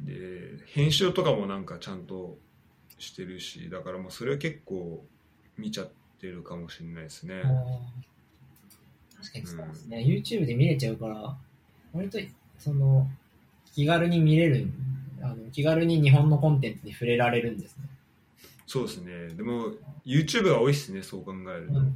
[0.02, 2.38] で、編集とかもなんかちゃんと
[2.98, 5.06] してるし、だからもうそれは結構
[5.58, 7.41] 見ちゃってるかもしれないですね。
[9.17, 11.38] 確かにそうですね、YouTube で見れちゃうから、
[11.93, 12.19] 割と、
[12.58, 13.10] その、
[13.75, 14.67] 気軽に見れる、
[15.21, 17.84] あの気軽に日本のコンテンツに触れられるんですね。
[18.67, 19.27] そうですね。
[19.29, 19.71] でも、
[20.05, 21.79] YouTube が多いですね、そう考えると。
[21.79, 21.93] うん。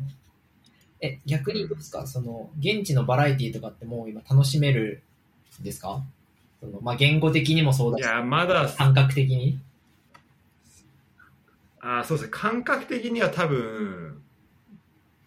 [1.01, 2.07] え、逆にどうですか？
[2.07, 5.03] その、現地のバラエティとかってもう今楽しめる
[5.59, 6.01] んですか？
[6.61, 9.59] その、まあ、言語的にもそうだし、いや、まだ、感覚的に？
[11.81, 12.31] あーそうですね。
[12.31, 14.21] 感覚的には多分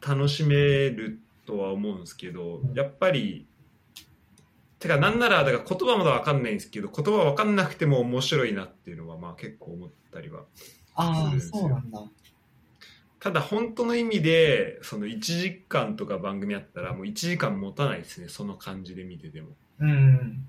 [0.01, 2.75] 楽しめるとは思うんですけど、うん。
[2.75, 3.47] やっぱり
[4.79, 10.43] てかなんならだから言葉まだ分かんないんですけど言葉分かんなくても面白いなっていうのはまあ結構思ったりは
[10.95, 12.03] ああ、そうなんだ。
[13.21, 19.49] ただ本当の意味でその1時間とか番組あったらもう1時間持たないですねその感じで見てても。
[19.81, 20.47] うん。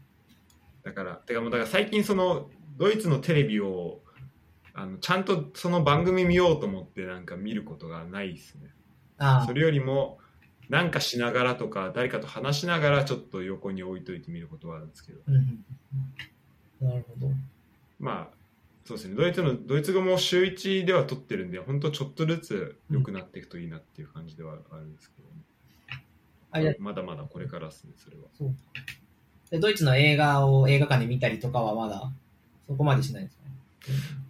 [0.84, 4.02] だからてかもうだから最近そのドイツのテレビを
[4.74, 8.70] あのちゃんとその番組見ようと思ってなんか見ることがないですね。
[9.18, 10.20] あそれよりも
[10.70, 15.20] なんかしながらとか誰かと話しながらちょっと横に置いといてみることはあるんですけど。
[16.82, 17.32] なるほど。
[18.00, 18.38] まあ
[18.86, 25.28] そうですねドイツのドイツ語も週1では取ってるんで本当ちょっとずつ良くなっていくといいなっていう感じではあるんですけど、
[26.52, 28.56] あ、じゃあまだまだこれからですねそれはそう
[29.50, 32.12] でドイツの映画を映画館で見たりとかはまだ、
[32.68, 33.52] そこまでしないですかね？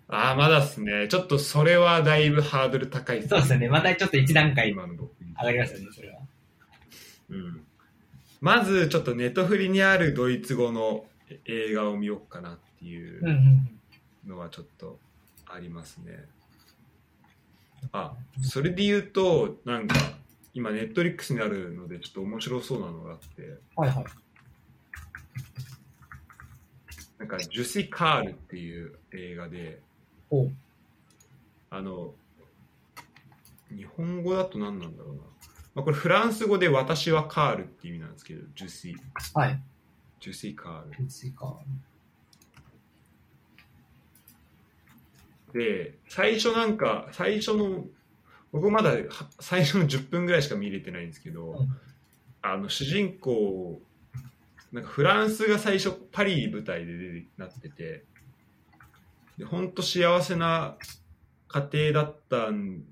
[0.07, 3.67] ああまだっすねちょっとそれはだいぶハードル高いっそうですよね。
[3.67, 4.85] またちょっと一段階上が
[5.51, 6.19] りますよね、それは。
[7.29, 7.65] うん、
[8.41, 11.05] まずちょっとネットフリにあるドイツ語の
[11.45, 13.21] 映画を見ようかなっていう。
[14.27, 14.99] のはちょっと
[15.47, 16.25] ありますね。
[17.91, 19.95] あそれで言うとなんか
[20.53, 24.05] 今ネットリックスにあるのでちょっと面白そうなのがあってはいはい。
[27.19, 29.81] なんか「ジュシ・カール」っていう映画で
[31.69, 32.13] あの
[33.69, 35.21] 日本語だと何なんだろうな、
[35.77, 38.97] まあ、これフランス語で「私はカール」って意味なんですけど「ジュシ」
[39.35, 39.61] はい。
[40.19, 41.55] 「ジュシ・カール」追加。
[45.53, 47.85] で最初なんか最初の
[48.51, 51.79] 僕まだは最初の10分ぐらいしか見れてないんですけど、うん
[52.39, 53.81] あの主人公
[54.71, 58.05] なんかフランスが最初パリ舞台で出てなってて
[59.37, 60.77] で本当幸せな
[61.49, 62.83] 家庭だったん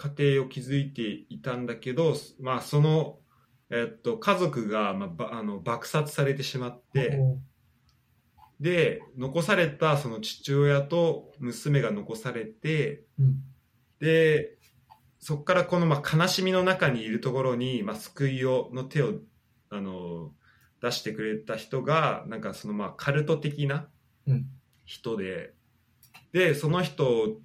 [0.00, 3.18] 家庭を築いていたんだけど、まあ、その、
[3.68, 7.20] えっと、家族が、まあ、ばあの爆殺されてしまって。
[8.58, 13.42] で残されたその父親と娘が残されてうん。
[14.00, 14.58] で
[15.18, 19.14] そこからこのまあ悲しみの中にいるところに、まあ、救いをの手を
[19.70, 20.32] あの
[20.82, 23.88] 出してくれた人がなんかそのまあカルト的な
[24.26, 24.46] うん
[24.84, 25.54] 人で、
[26.32, 27.40] でその人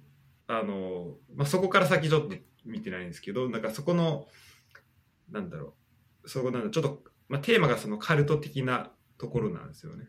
[0.46, 4.26] あの、まあ、そこから先ちょっと見てないんですけどなんかそこの
[5.30, 5.74] なんだろ
[6.24, 10.08] うそこなんだちょっと、まあ、テーマがそのカルト的なところなんですよね。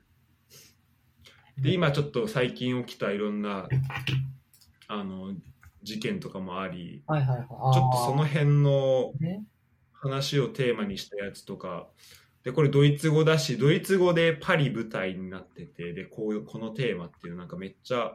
[1.58, 3.68] で今ちょっと最近起きたいろんな
[4.88, 5.34] あの
[5.82, 7.48] 事件とかもありはいはいはい。
[7.48, 9.44] ちょっとその辺のね。
[10.00, 11.88] 話をテーマにしたやつとか
[12.44, 18.14] でこれドイツ語だしドイツ語でパリ舞台になっててでこういうこのテーマっていうのなんかめっちゃ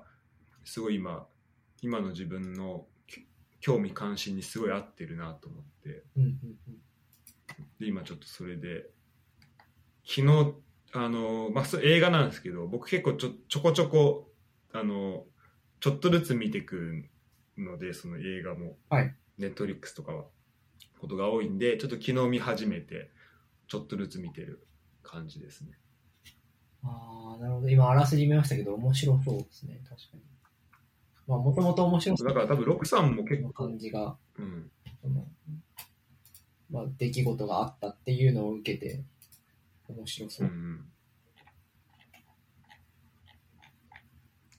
[0.65, 1.27] すごい今
[1.83, 3.27] 今の自分のき
[3.61, 6.31] 興味関心にすごい合ってるなと思ってうんうん
[6.69, 6.75] うん。
[7.79, 8.87] で今ちょっとそれで
[10.07, 10.55] 昨日
[10.93, 14.31] あの、まあ、映画なんですけど僕結構ちょちょこちょこ
[14.73, 15.25] あの
[15.81, 17.05] ちょっとずつ見てく
[17.59, 20.25] のでその映画も、はいネットリックスとかは
[21.01, 23.11] ことが多いんでちょっと昨日見始めて
[23.67, 24.69] ちょっとずつ見てる
[25.03, 25.73] 感じですね
[26.85, 27.69] ああ、なるほど。
[27.69, 29.81] 今、あらすじ見ましたけど、面白そうですね。
[29.89, 30.23] 確かに。
[31.27, 34.71] まあ、もともと面白そだから多分、ロクさんも結構、感じが、うん。
[36.71, 39.03] まあ、出来事があったっていうのを受けて、
[39.89, 40.51] 面白そうう。
[40.51, 40.85] ん。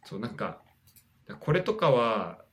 [0.06, 0.62] そう、なんか、
[1.40, 2.44] これとかは、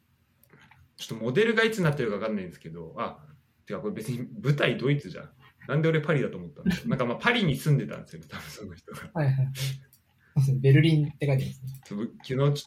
[0.96, 3.18] ちょっとモデルがいつになってるか分かんないんですけど、あ、
[3.66, 5.30] てかこれ別に舞台ドイツじゃん。
[5.68, 9.10] なんで俺パリだと思ったん なんかまあパリに住んでたんですよ、多分その人が。
[9.14, 9.34] はいはい
[10.34, 10.58] はい。
[10.60, 11.80] ベルリンって書いてますね。
[11.84, 12.60] 昨日ちょっと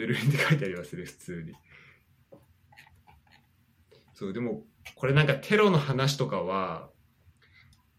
[0.00, 1.52] ベルリンって書いてありますね、普通に。
[4.14, 6.88] そう、でも、これなんかテロの話とかは、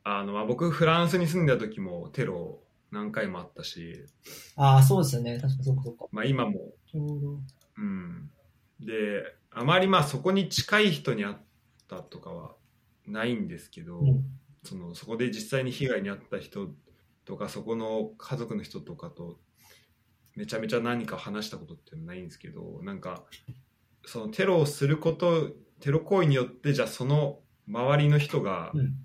[0.03, 4.05] あの、まあ、僕フランスに住んでた時もテロ何回もあったし、
[4.55, 5.39] ああ、そうですよね。
[5.39, 6.05] 確かそうかそうか。
[6.11, 7.39] まあ今も、ちょうど。
[7.77, 8.31] うん。
[8.79, 11.35] で、あまりまあそこに近い人に会っ
[11.87, 12.55] たとかは
[13.05, 14.23] ないんですけど、うん。
[14.63, 16.69] そのそこで実際に被害に遭った人
[17.25, 19.39] とかそこの家族の人とかと
[20.35, 23.23] めちゃめちゃ何か話したことっていうのはないんですけどなんか
[24.05, 28.95] そのテロをすることテロ行為によってじゃあその周りの人がうん。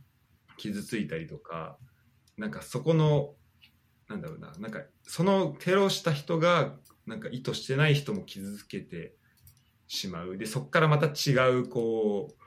[0.56, 1.76] 傷ついたりとか、
[2.36, 3.34] なんかそこの
[4.08, 6.74] なんだろうななんかそのテロした人が
[7.06, 9.14] なんか意図してない人も傷つけて
[9.86, 10.36] しまう。
[10.36, 12.42] でそこからまた違うこう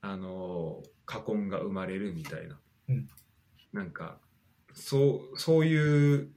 [0.00, 2.58] あの禍根が生まれるみたいな、
[2.88, 3.08] うん。
[3.72, 4.18] なんか
[4.72, 6.30] そうそういう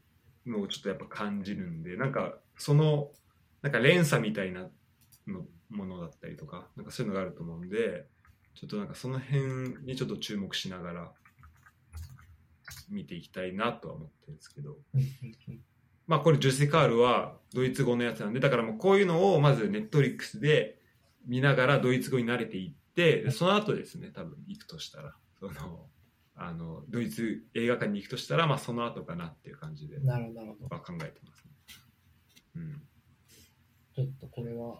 [0.46, 3.12] のをちょっとやっぱ感じるんでなんかその
[3.62, 4.68] なんか連鎖みたいな
[5.28, 8.06] のものだったりとかなんかそういうのがあると思うんで
[8.56, 11.12] ちょっとなんかその辺にちょっと注目しながら
[12.90, 14.78] 見ていきたいなとは思ってるんですけど。
[16.06, 20.78] まあこれジュセカールはドイツ語のやつなんでだからもうこういうのをまずネットリックスで
[21.26, 25.86] 見ながらドイツ語に慣れていってでその後ですね多分行くとしたらその
[26.36, 30.68] あのドイツ映画館に行くとしたらまあその後かなっていう感じで、なるほど、なるほど。
[30.70, 31.52] まあ、考えてますね。
[32.56, 32.82] うん、
[33.96, 34.80] ちょっとこれは、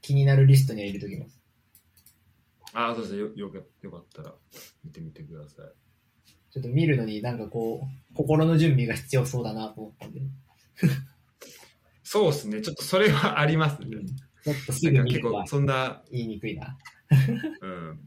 [0.00, 1.40] 気になるリストには入れときます。
[2.74, 4.32] ああそうですねよよかよかったら
[4.82, 5.66] 見てみてください。
[6.52, 10.20] ちょっと見るのになんかこう、心の準備が必要そうだなと思ったんで、
[12.02, 13.88] そうですねちょっとそれはありますね。
[13.96, 14.06] うん
[14.44, 16.76] ちょっとすぐ見るは構そんな、言いにくいな。
[17.60, 18.00] うん、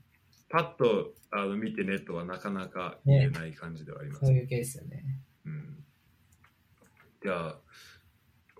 [0.49, 5.03] パッとあの見てねとはなかなか言えない感じではありますそういうケースよね。
[5.45, 5.83] うん
[7.23, 7.59] じゃあ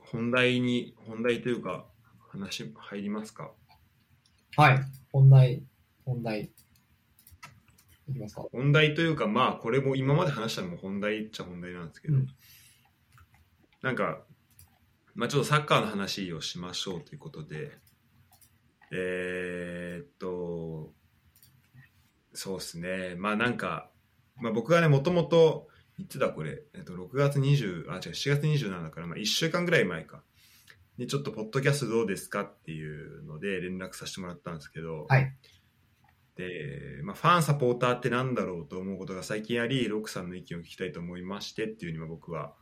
[0.01, 1.85] 本題に本題というか
[2.31, 3.51] 話入りますか？
[4.57, 4.79] はい。
[5.11, 5.63] 本題、
[6.05, 6.51] 本題。
[8.07, 8.45] いきますか。
[8.51, 12.27] 本題というかまあこれも今まで話したのも本題っちゃ本題なんですけど、うん
[13.81, 14.23] なんか、
[15.13, 17.71] まあ、ちょっとサッカーの話をしましょうということで
[18.91, 20.91] えーっと
[22.35, 23.15] そうですね。
[23.17, 23.89] まあなんか、
[24.37, 25.67] まあ、僕がねもともと
[25.97, 30.21] いつだこれ、えっと、6月20あ違う7月27だから、まあ、1週間ぐらい前か。
[30.97, 35.35] にちょっとポッドキャストどうですかっていうので連絡させてもらったんですけど、はい。
[36.35, 42.53] で、まあ、ファンサポーターってなんだろうと思うことが最近ありロックさんの意見を聞きたいと思いましてっていうに僕は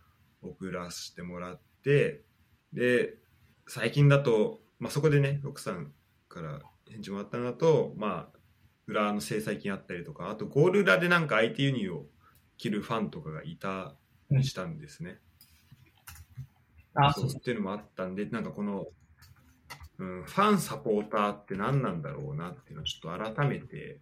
[0.42, 2.22] 送らせてもらって
[2.72, 3.16] で
[3.68, 5.92] 最近だと、まあ、そこでねロックさん
[6.30, 6.60] から
[6.90, 8.33] 返事もらったのだと、まあ、
[8.88, 12.06] 裏の制裁金あったりとかあとゴール裏でなんか相手ユニを
[12.58, 13.96] 着るファンとかがいた
[14.32, 15.20] りしたんですね。
[16.96, 17.30] ううそう。
[17.30, 18.86] っていうのもあったんでなんかこの、
[20.00, 24.00] うん、ファンサポーターって何なんだろうなっていうのをちょっと改めて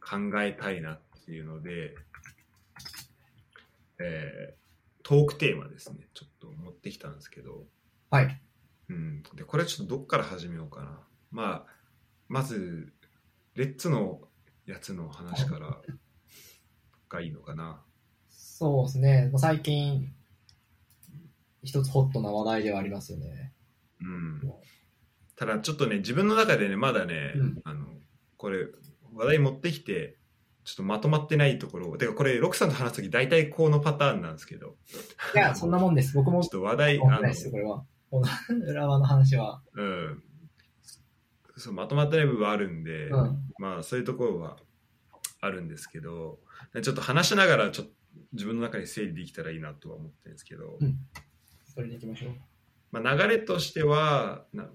[0.00, 1.94] 考えたいなっていうので、
[3.98, 4.64] えー
[5.04, 7.64] トークテーマですねちょっと持ってきたんですけど、
[8.10, 8.40] はい。
[8.88, 10.98] うん、でこれちょっとどっから始めようかな
[11.30, 11.73] まあ
[12.28, 12.92] まず
[13.54, 14.20] レッツの
[14.66, 15.80] やつの話から
[17.08, 17.82] がいいのかな
[18.28, 19.28] そうですね。
[19.32, 20.12] まあ最近、
[21.62, 23.52] 一つホットな話題ではありますよね。
[24.00, 24.52] うん
[25.36, 27.86] ただちょっとね自分の中でねまだね、うんあの
[28.36, 28.66] これ
[29.14, 30.16] 話題持ってきて
[30.64, 34.76] ちょっとまとまってないところてかこれロクさんと話す時大体このパターンなんですけど
[35.34, 36.14] いや、そんなもんです。
[36.14, 37.84] 僕もちょっと話題あの
[38.66, 39.62] 裏側の話は。
[39.74, 40.22] うん
[41.56, 43.38] そうまとまってない部分はあるんで、うん。
[43.58, 44.56] まあそういうところは
[45.40, 46.38] あるんですけど
[46.82, 47.92] ちょっと話しながらちょっと
[48.32, 50.96] 自分の中に整理できたらいいなとは思ってるんですけど、うん
[51.74, 52.32] それでいきましょう。
[52.92, 54.68] まあ、流れとしてはな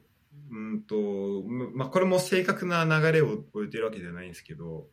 [0.51, 4.87] うんと、まあ、これも正確な流れを置いてるわけじゃないんですけど、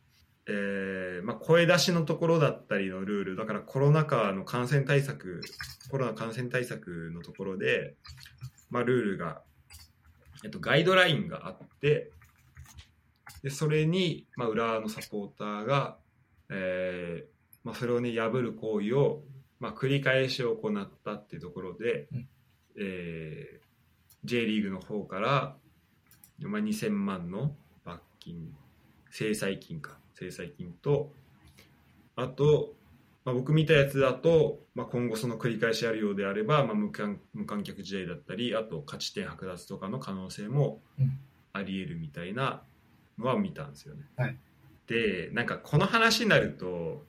[0.46, 5.40] えーまあ、声出しのところだったりのルールだからコロナ禍の感染対策
[5.90, 7.96] コロナ感染対策のところで、
[8.70, 9.42] まあ、ルールが、
[10.44, 12.10] えっと、ガイドラインがあって
[13.42, 15.98] でそれに、まあ、浦和のサポーターが、
[16.50, 17.26] えー
[17.64, 19.22] まあ、それをね破る行為を、
[19.60, 22.28] まあ、繰り返し行ったっていうところで、うん。
[22.78, 23.66] えー
[24.26, 25.56] J リーグの方から、
[26.40, 28.52] まあ、2000万の罰金
[29.10, 29.98] 制裁金か。
[30.14, 31.12] 制裁金と
[32.16, 32.74] あと、
[33.26, 41.18] まあ、僕見たやつだと、まあ、今後その繰り返しあるようであれば、まあ、無観無観客試合だったりあと勝ち点剥奪とかの可能性もうん
[41.52, 42.62] ありえるみたいな
[43.18, 44.02] のは見たんですよね。
[44.16, 44.36] はい
[44.86, 47.04] でなんかこの話になると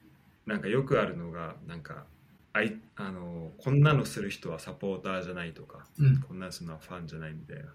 [0.47, 2.05] なんかよくあるのがなんか
[2.51, 6.21] あいあのこんなのする人はサポーターじゃないとかうん。
[6.21, 7.65] こんなのするのはファンじゃないみたいな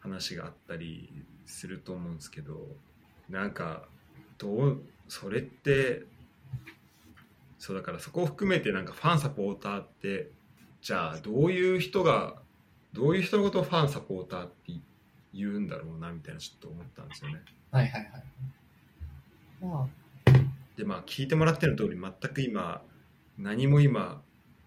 [0.00, 2.66] 話があったりすると思うんですけど
[3.28, 3.84] なんか
[4.38, 6.02] どうそれって
[7.64, 10.28] そうだからそこを含めてなんかファンサポーターって
[10.82, 12.34] じゃあどういう人が
[12.92, 14.74] どういう人のことをファンサポーターって
[15.32, 17.40] 言うんだろうなみたいなちょっと思ったんですよね。
[17.70, 18.22] はいはいはい。
[19.62, 19.88] ま
[20.76, 22.82] でまあ聞いてもらってる通り全く今
[23.38, 24.20] 何も今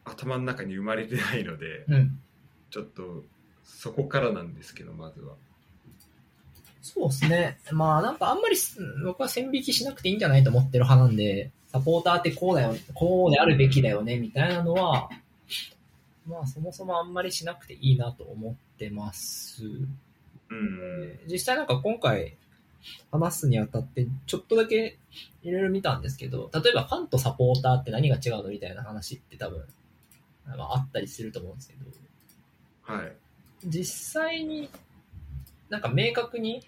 [0.03, 2.19] 頭の中に生まれてないのであ、うん。
[2.71, 3.23] ちょっと
[3.63, 5.35] そこからなんですけどまずは。
[6.81, 7.59] そうですね。
[7.71, 15.09] まあなんかあんまりす僕は線引きしなくていいんじゃないと思ってる派なんで、サポーターってこうだよ、こうであるべきだよね、みたいなのは、
[16.27, 19.63] まあそもそもあんまりしなくていいなと思ってます。
[20.49, 22.35] うん実際なんか今回
[23.11, 24.97] 話すにあたってちょっとだけ
[25.43, 29.63] いろいろ見たんですけど、例えばファンとサポーターって何が違うのみたいな話って多分、
[30.45, 33.11] まあ、あったりすると思うんですけど、はい
[33.65, 34.69] 実際に
[35.69, 36.63] なんか明確に、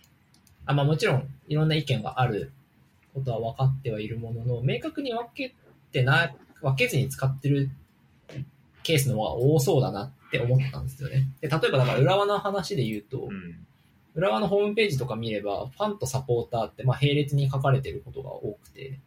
[0.65, 2.51] あまあもちろんいろんな意見がある
[3.13, 5.55] ことは分かってはいるものの、明確に分け
[5.91, 7.69] てな、分けずに使ってる
[8.83, 11.27] ケースの方が多そうだなって思ったんですよね。
[11.41, 13.65] で、例えばだから浦和の話で言うと、うん
[14.15, 18.99] 浦和のホームページとか見れば、ファンとサポーターってまあ並列に書かれてることが多くて、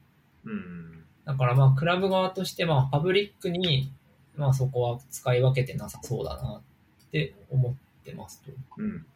[0.45, 3.93] うんだからまあクラブ側としてまあパブリックに
[4.37, 6.61] まあそこは使い分けてなさそうだな
[7.07, 7.75] って思っ
[8.05, 8.53] てますと。
[8.79, 9.07] うん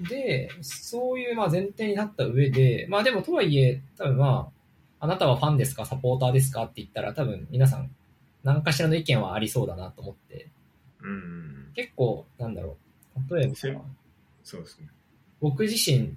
[0.00, 4.50] で、そういうまあ前提になった上で、まあでもとはいえ、多分ま
[5.00, 7.90] あ、あなたはファンですか、サポーターですかって言ったら多分皆さん
[8.44, 10.48] 何かしらの意見はありそうだなと思って、
[11.02, 12.76] うん結構なんだろ
[13.30, 13.76] う、例えばせ
[14.42, 14.88] そうですね。
[15.40, 16.14] 僕自身、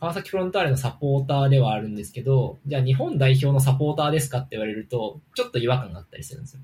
[0.00, 6.60] 川崎フロンターレのサポーターではあるんですけど、じゃあ日本代表のサポーターですかって言われると、ちょっと違和感があったりするんですよ。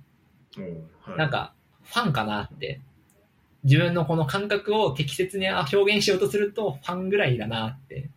[1.02, 2.80] はい、なんか、ファンかなって。
[3.64, 8.10] 自分のこの感覚を適切に表現しようとすると、ファンぐらいだなって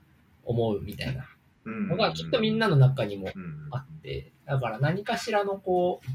[0.45, 1.25] 思うみたいな
[1.67, 6.07] うん、のがきっとみんなの中にもうんあって、だから何かしらのこう、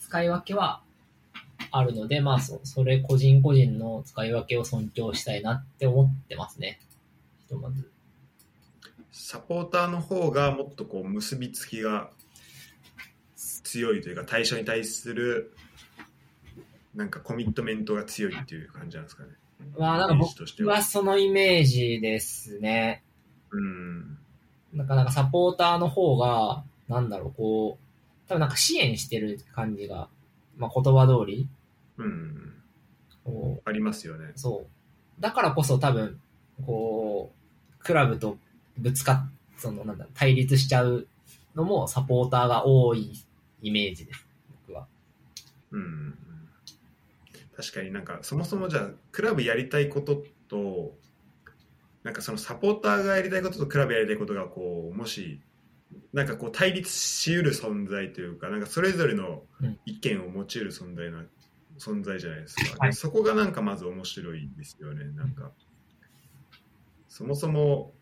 [0.00, 0.82] 使い分けは
[1.70, 6.80] あるので、まあそ、それ個人個人の使い分けを尊重したいなって思ってますね。
[7.38, 7.88] ひとまず。
[9.12, 12.10] サポーターの方がもっとこう結びつきが
[13.36, 15.54] 強いというか対象に対する
[16.98, 19.28] なんかコミットメントが強いっていう感じなんですかね。
[19.78, 23.04] まあなんか僕はそのイメージですね。
[23.52, 24.18] うん
[24.74, 30.08] なかなかサポーターの方が、なんだろう、こう、多分なんか支援してる感じが、
[30.56, 31.48] まあ言葉通り、
[31.98, 32.52] うん
[33.24, 34.32] こうありますよね。
[34.34, 35.22] そう。
[35.22, 36.20] だからこそ多分、
[36.66, 37.32] こ
[37.80, 38.38] う、クラブと
[38.76, 41.06] ぶつかっ、その、なんだ、対立しちゃう
[41.54, 43.12] のもサポーターが多い
[43.62, 44.26] イメージです、
[44.66, 44.88] 僕は。
[45.70, 46.18] うん
[47.58, 50.94] 確かになんかそもそもじゃあクラブやりたいことと
[52.04, 55.40] なんかそのサポーターがやりたいこととクラブやりたいことがこうもし
[56.12, 59.42] なんかこう対立しうる存在というかなんかそれぞれの
[59.86, 61.24] 意見を持ちうる存在な
[61.80, 62.90] 存在じゃないですか、はい。
[62.90, 65.04] でそこがなんかまず面白いですよね。
[65.16, 65.50] なんか
[67.08, 67.92] そもそも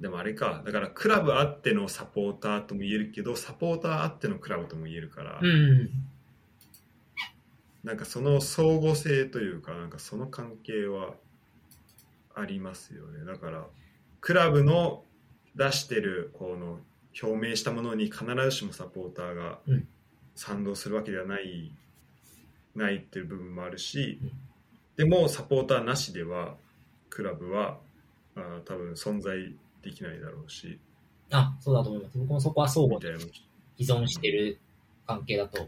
[0.00, 0.62] でもあれか。
[0.66, 5.90] だからクラブあってのサポーターとも言えるけどサポーターあってのクラブとも言えるから、うん。
[7.84, 11.14] なんかその相互性というか、なんかその関係は
[12.34, 13.24] ありますよね。
[13.24, 13.66] だから、
[14.20, 15.04] クラブの
[15.56, 16.80] 出してる、この
[17.22, 19.88] 表明したものに必ずしもサポーターがうん
[20.36, 21.70] 賛同するわけではない、
[22.74, 24.30] ないっていう部分もあるしうん、
[24.96, 26.56] でもサポーターなしでは、
[27.10, 27.78] クラブは
[28.36, 30.78] あー多分存在できないだろうし、
[31.30, 32.18] あ、そうだと思います。
[32.18, 33.00] 僕もそこは相互
[33.76, 34.58] 依存してる
[35.06, 35.66] 関係だと。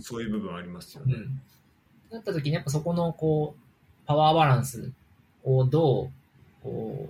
[0.00, 1.14] そういう部分ありますよね。
[1.14, 1.40] うん。
[2.10, 4.92] なった時にやっぱそこの、こう、パワーバランス
[5.44, 7.08] をどう、こ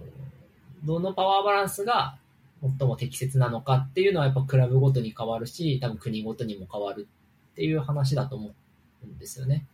[0.84, 2.16] う、どのパワーバランスが
[2.62, 7.08] 最も適切なのかっていうのはやっぱクラブごとに変わるし、多分国ごとにも変わる
[7.52, 8.50] っていう話だと思
[9.04, 9.66] うんですよね。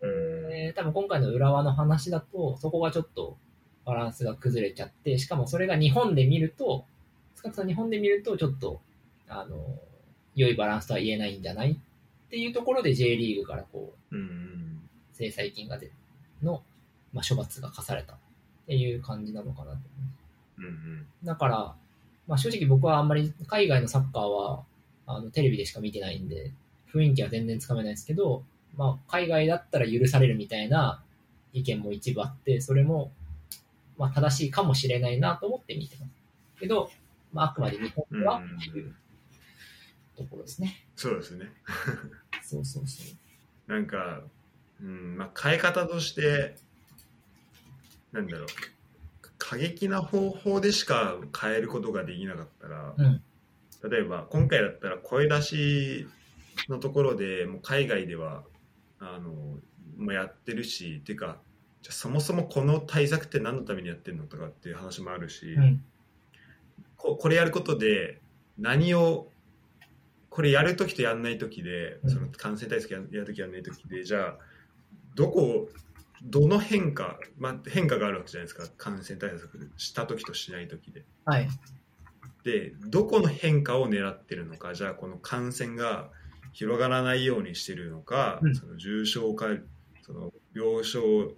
[0.00, 3.36] うんで多分今回の浦和の話だと、そこがちょっと
[3.84, 6.84] バランスが崩れちゃって、しかもそれが日本で見ると、
[7.36, 8.80] 少なくとも日本で見るとちょっと、
[9.28, 9.56] あの、
[10.34, 11.78] 良いバランスとは言えないんじゃない
[12.34, 14.16] っっていうところで J リーグからこう、
[15.12, 15.92] 制裁金が出
[16.42, 16.64] の、
[17.12, 18.16] まあ、処罰が課されたっ
[18.66, 20.58] ていう感じなのかなと思います。
[20.58, 21.74] うんうんだから、
[22.26, 24.64] まあ、正直僕はあんまり海外のサッカーは
[25.06, 26.52] あのテレビでしか見てないんで、
[26.92, 28.42] 雰囲気は全然つかめないですけど、
[28.76, 31.04] まあ、海外だったら許されるみたいな
[31.52, 33.12] 意見も一部あって、それも、
[33.96, 36.10] まあ、正しいかもしれないなと思って見てます。
[36.58, 36.90] けど、
[37.32, 38.92] まあ、あくまで日本ではっていう
[40.16, 40.84] ところですね。
[40.96, 41.46] そうですね
[42.44, 43.72] そうそうそう。
[43.72, 44.22] なんか、
[44.80, 46.56] うんまあ、変え方として
[48.12, 48.46] なんだろう
[49.38, 53.22] 過激な方法でしか変えることができなかったら、うん
[53.90, 56.08] 例えば今回だったら声出し
[56.70, 58.44] のところでもう海外では
[58.98, 59.58] あの、
[59.98, 61.36] まあ、やってるしっていうか
[61.82, 65.84] じゃあそもそもこの対策って何のためにやってるのとかっていう話もあるし、うん。
[66.96, 68.22] ここれやることで
[68.58, 69.28] 何を
[70.34, 74.38] これやるときとやんないときで、うんその感染対策ややるときやんないときでじゃあ
[75.14, 75.68] どこ
[76.24, 81.04] どの変化、まあ、変化があるわけじゃないですか感染対策したときとしないときで。
[81.24, 81.48] はい。
[82.42, 86.10] でどこの変化を狙ってるのかじゃあこの感染が
[86.52, 89.46] 広がらないようにしてるのか、うんその重症化
[90.02, 91.32] その病床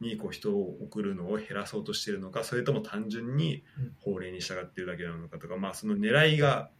[0.00, 6.70] にこう人を送るのを減らそうとしてるのかそれとも単純にうん法令に従ってるだけなのかとか、まあ、その狙いが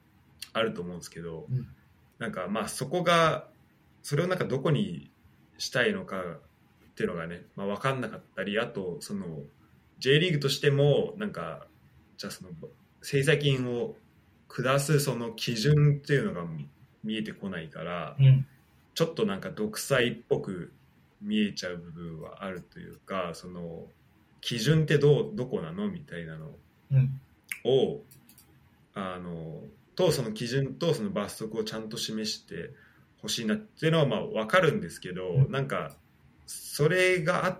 [0.53, 1.67] あると思うんですけど、うん
[2.19, 3.47] なんかまあそこが
[4.03, 5.11] それをなんかどこに
[5.59, 9.41] したいのかっていうのがね、まあ、分かんなかったりあとその
[9.99, 11.67] J リーグとしてもなんか
[12.17, 12.51] じゃあその
[13.03, 13.97] 制裁金を
[14.49, 16.47] 下すその基準っていうのが
[17.05, 18.47] 見えてこないからうん。
[18.95, 20.73] ちょっとなんか独裁っぽく
[21.21, 23.85] 見えちゃう部分はあるというかその
[24.41, 26.47] 基準ってどうどこなのみたいなの
[26.93, 27.21] うん。
[27.65, 28.01] を
[28.95, 29.61] あの
[29.97, 32.71] とその基準とその罰則をちゃんと示して
[33.21, 35.51] ほしいなっていうのはまあ分かるんですけど、うん。
[35.51, 35.97] なんか
[36.47, 37.59] それがあ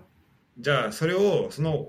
[0.59, 1.87] じゃあそれをその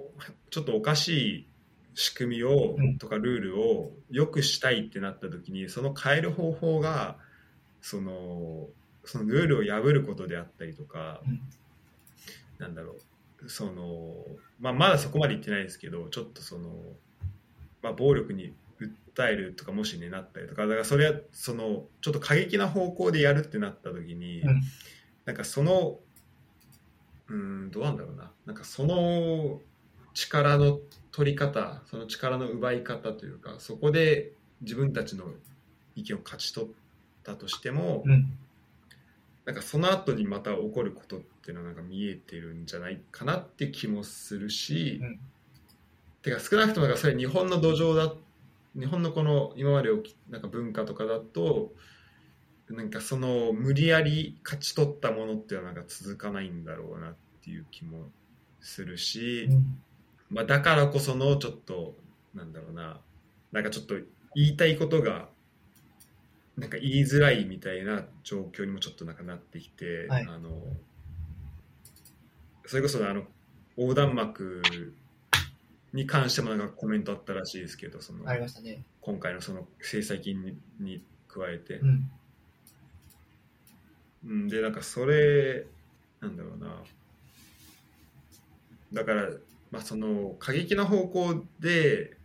[0.51, 1.47] ちょっとおかしい
[1.95, 2.99] 仕組みを、うん。
[2.99, 7.19] とかルールを良くしたいってなった時にその変える方法が
[7.81, 8.67] その
[9.05, 11.41] そのルールを破ることであったりとか、うん。
[12.59, 12.99] なんだろう
[13.47, 14.15] その、
[14.59, 16.71] まあ、まだそこまで言ってないですけどちょっとその、
[17.83, 18.53] まあ、暴力に
[19.19, 20.63] 訴えるとかもしねなったりとか。
[20.63, 24.63] だからそれはそのちょっと過激な方向でやるってなった時に、うん。
[25.25, 25.99] なんかその
[27.29, 28.31] うんどうなんだろうな。
[28.47, 29.61] なんかその
[30.15, 30.79] 力の
[31.11, 35.27] 取り方その力の奪い方というかそこで自分たちの
[35.97, 36.71] 意見を勝ち取っ
[37.25, 38.39] たとしても、うん。
[39.45, 45.19] なんかその後にまた起こることっていうのはなんか見えてるんじゃないかなって気もするし、うん。
[46.21, 48.13] てか少なくともなんかそれ日本の土壌だ
[48.77, 49.91] 日本のこの今まで
[50.31, 51.73] なんか文化とかだと
[52.69, 58.11] なんかその無理やり勝ち取ったものっていうのはなんか続かないんだろうなっていう気も
[58.61, 59.81] するし、うん。
[60.31, 61.95] まあ、だからこそのちょっと
[62.35, 63.01] なんだろうな
[63.53, 63.95] なんかちょっと
[64.35, 65.29] 言いたいことが
[66.59, 70.51] なんか言いづらいみたいな状況にもちょっとなんかなってきて、はいあの
[72.67, 73.23] それこそあの
[73.79, 74.63] 横断幕
[75.93, 78.83] に関してもなんかコメントあったらしいですけどそのありましたね。
[79.01, 82.11] 今回のその制裁金にに加えてう、ん。
[84.27, 85.67] うん、でなんかそれ
[86.21, 86.83] なんだろうな
[88.93, 89.29] だから、
[89.71, 92.17] まあ、その過激な方向で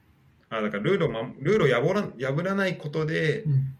[0.49, 3.77] あだからルールを、ま、ルールを破ら破らないことでうん。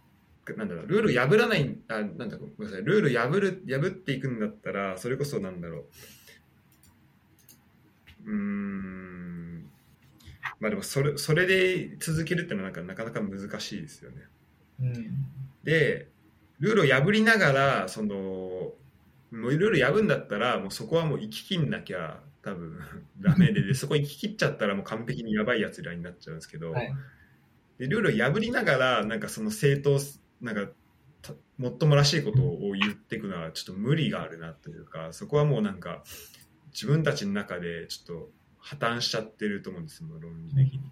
[0.58, 5.86] なんだろうルール破らないあなんだごめんなさいルール破る破っていくんだったらそれこそなんだろ
[8.26, 9.23] ううーん
[10.64, 14.18] まあでもそれそれで続けるってのはなんかなかなか難しいですよね。
[14.80, 15.26] うん。
[15.66, 16.08] で
[16.62, 18.74] ルールを破りながらそのも
[19.32, 22.80] うルール破るんだったらもうそこはもう行ききんなきゃ多分
[23.20, 26.96] ダメででそこ行ききっちゃったらもう完璧にやばいやつらになっちゃうんですけど、はい。
[27.78, 30.00] でルールを破りながらなんかその正当
[30.40, 30.72] なんか
[31.22, 36.04] たもっともらしいことを言っていくのはちょっと無理があるなというかそこはもうなんか
[36.72, 38.30] 自分たちの中でちょっと
[38.64, 40.92] 破綻しちゃってると思うんですよ論理的に、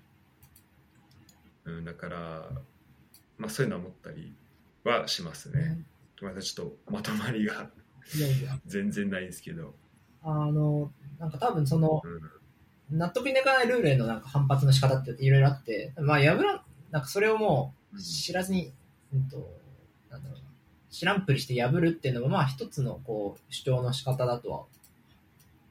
[1.65, 2.49] うん、だから、
[3.37, 4.35] まあ、そういうのは思ったり
[4.83, 5.85] はしますね、
[6.21, 7.69] またちょっとまとまりが
[8.15, 8.57] いやいや。
[8.65, 9.73] 全然ないですけど、
[10.23, 12.97] あの、なんか多分その、うん。
[12.97, 16.61] 納得にいかないルールへのなんか反発の仕方っていろいろあって、まあ破らん、
[16.91, 18.73] なんかそれをもう知らずに、
[19.13, 19.37] うんと、
[20.09, 20.45] なんだろうな、
[20.89, 24.65] 知らんぷりして破るっていうのもまあ一つのこう主張の仕方だとは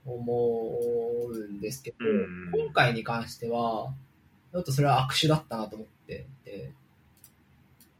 [0.06, 0.80] 思
[1.28, 2.50] うんですけど、うん。
[2.52, 3.92] 今回に関しては、
[4.52, 6.72] ちょっとそれは悪手だったなと思ってて、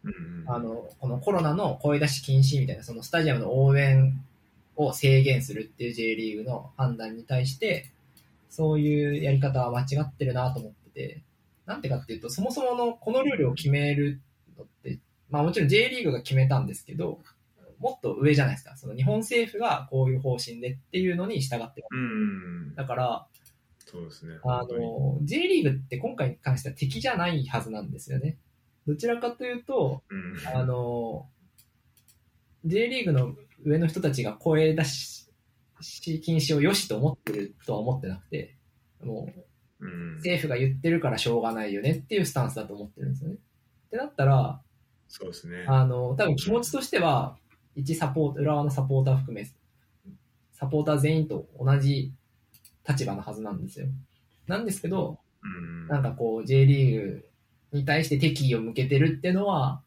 [0.04, 0.10] うん。
[0.10, 4.20] うんあの、このコロナの声出し禁止みたいな、そのスタジアムの応援
[4.76, 7.90] を制限するっていう J リーグの判断に対して、
[8.48, 11.22] そういうやり方は間違ってるなと思ってて、
[11.66, 14.20] なんでかっていうと、そもそものこのルールを決める
[14.58, 14.98] のって、
[15.30, 17.20] まあもちろん J リーグが決めたんですけど、
[17.80, 18.76] もっと上じゃないですか。
[18.76, 21.86] その日本政府がこういう方針でっていうのに従ってる。
[21.90, 22.02] うんう
[22.72, 23.26] んだから、
[23.86, 24.38] そうですね。
[24.44, 28.38] あの、J リーグって今回に関しては敵じゃないはずなんですよね。
[28.86, 31.26] どちらかというと、うんあの、
[32.66, 35.26] J リーグの上の人たちが声出し
[36.22, 38.56] 禁止を良しと思ってるとは思ってなくて、
[39.02, 39.28] も
[39.80, 43.36] ううん政府が言ってるからしょうがないよねっていうスタンスだと思ってるんですよね。
[43.36, 44.60] ってなったら、
[45.08, 45.64] そうですね。
[45.66, 47.36] あの、多分気持ちとしては、
[47.74, 49.46] 一サポート、浦和のサポーター含め、
[50.52, 52.12] サポーター全員と同じ
[52.88, 53.86] 立場のはずなんですよ。
[54.46, 57.30] なんですけど、うんなんかこう J リーグ
[57.72, 59.82] に対して敵意を向けてるっていうのは、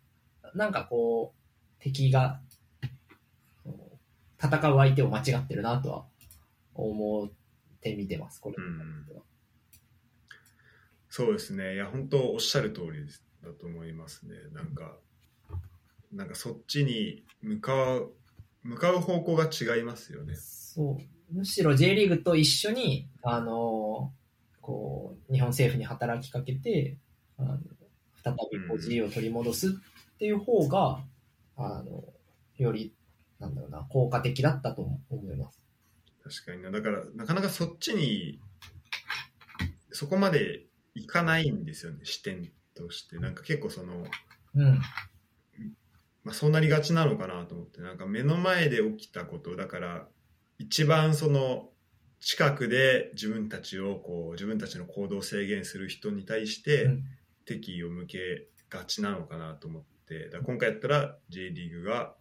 [0.56, 2.40] なんかこう、敵が、
[4.42, 6.06] 戦う相手を間違ってるなとは
[6.74, 7.32] 思っ
[7.82, 8.56] て見てます、これ。
[8.58, 9.06] うん
[11.10, 11.76] そうですね。
[11.76, 13.06] いや、本当おっしゃる通り
[13.44, 14.34] だと思いますね。
[14.52, 14.98] なんか、
[16.14, 18.14] なんかそっちに向かう、
[18.64, 20.36] 向かう方向が違いますよね。
[20.36, 20.97] そ
[21.32, 21.36] う。
[21.36, 24.11] むしろ J リーグと一緒に、あの、
[24.61, 26.97] こう、日本政府に働きかけて、
[27.38, 27.57] あの
[28.24, 29.72] 再びこううん自由を取り戻すっ
[30.18, 31.01] ていう方が、
[31.57, 32.03] あの、
[32.57, 32.93] より、
[33.39, 35.59] なんだろうな、効果的だったと思います。
[36.24, 36.72] 確かにな。
[36.72, 38.39] だから、なかなかそっちに、
[39.91, 43.18] そこまでいかないんですよね、視点として。
[43.18, 44.05] なんか結構その、
[44.55, 44.82] うん。
[46.24, 50.07] まあ、そうなりがちなのかなと思ってなんか目の前で起きたことだから
[50.57, 51.69] 一番その
[52.19, 57.03] 近くで自分たちをこう自分たちの行動を制限する人に対してうん。
[57.45, 62.13] 敵意を向けがちなのかなと思ってだ今回やったら J リーグが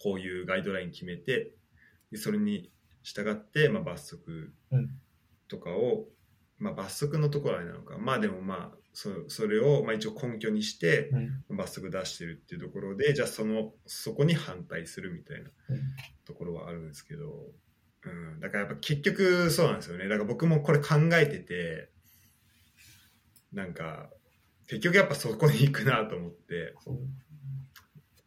[0.00, 1.50] こういうガイドライン決めて
[2.12, 2.70] でそれに
[3.02, 4.90] 従って、まあ、罰則うん。
[5.48, 6.06] とかを、
[6.58, 7.98] まあ、罰則のところはあれなのか。
[7.98, 11.10] まあでもまあそそれをまあ一応根拠にして
[11.48, 11.56] うん。
[11.58, 15.80] 罰則出してるっていうところでじゃあそのそこに反対するみたいなうん
[16.24, 17.26] ところはあるんですけど、
[18.04, 21.90] うん、だからやっぱ結局そうなんですよねだから僕もこれ考えてて
[23.52, 24.08] なんか
[24.66, 26.74] 結局やっぱそこに行くなと思って。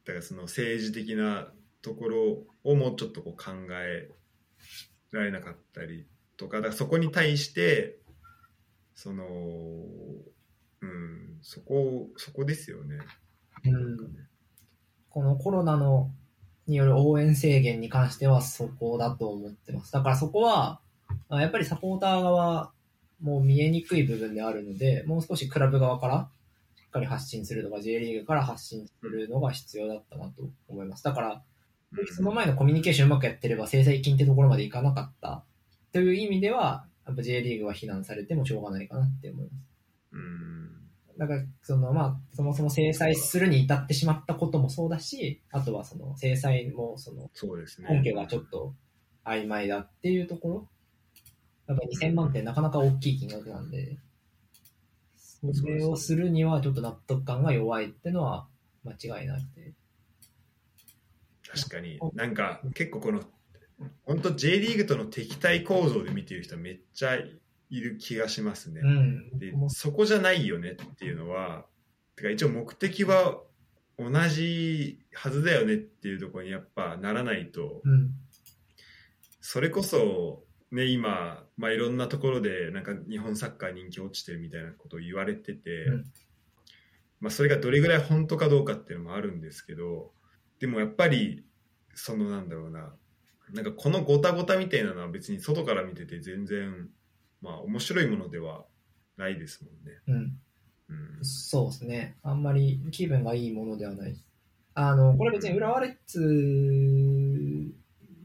[0.05, 1.51] だからその政治的な
[1.81, 4.09] ところをもうちょっとこう考え
[5.11, 6.07] られなかったり
[6.37, 7.99] とかだからそこに対して
[8.95, 9.25] その
[10.81, 12.97] うんそこそこですよね。
[13.65, 13.97] うん。
[15.09, 16.11] このコロナの
[16.67, 19.91] による応援制限に関してはそこだと思ってます。
[19.91, 20.79] だからそこは、
[21.29, 22.71] あやっぱりサポーター側
[23.21, 26.29] も見えにくい部分であるので、もう少しクラブ側から
[26.77, 31.03] しっかり発信するとか、J リーグから発信するのが必要だったなと思います。
[31.03, 31.43] だから、
[32.15, 35.43] その前のコミュニケーションうまくやってれば制裁金ってところまでいかなかった
[35.91, 39.68] という意味では、やっぱ J リーグは非難されてもしょうがないかなって思います。
[40.11, 40.69] うん
[41.19, 47.89] だから、その、まあ、そもそも制裁するに至ってしまったこともそうだし、あとはその、制裁も、その、そうですね。
[48.01, 48.73] 根拠がちょっと
[49.25, 50.69] 曖昧だっていうところ。
[51.67, 53.97] やっぱ2000万ってなかなか大きい金額なんで、
[55.53, 58.47] それをするにはちょっと納得感が弱いってのは
[58.85, 59.73] 間違いなくて。
[61.51, 61.99] 確かに。
[62.13, 63.23] なんか結構この、
[64.03, 67.17] 本当 J リーグとの敵対構造で見てる人めっちゃ
[67.69, 68.81] いる気がしますね。
[68.83, 69.39] うん。
[69.39, 71.65] でそこじゃないよねっていうのは、
[72.15, 73.41] てか一応目的は
[73.97, 78.11] 同じはずだよねっていうところにやっぱならないと、うん。
[79.41, 86.03] それこそね、今、まあ、いろんなところでなんか日本サッカー人気落ちてるみたいなことを言われてて、うん
[87.19, 90.11] まあ、それがどれぐらい本当かどうかっていうのもあるんですけど
[90.59, 91.43] でもやっぱり
[91.93, 92.93] そのなんだろうな
[93.51, 96.87] なんかこのごたごたみたいなのは別に外から見てて全然
[97.41, 98.65] まあ面白いものでは
[99.17, 99.99] ないですもんね。
[100.07, 100.15] うん。
[100.89, 102.17] うんそうですね。
[102.23, 104.15] あんまり気分がいいものではない。
[104.73, 106.19] あの、これ別に浦和レッズ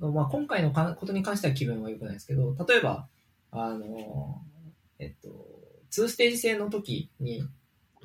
[0.00, 3.08] の、まあ、今回のかことに関しては気分は良くないですけど、例えば、
[3.50, 4.42] あの、
[4.98, 5.28] えっと、
[5.90, 7.44] 2ステージ制の時に、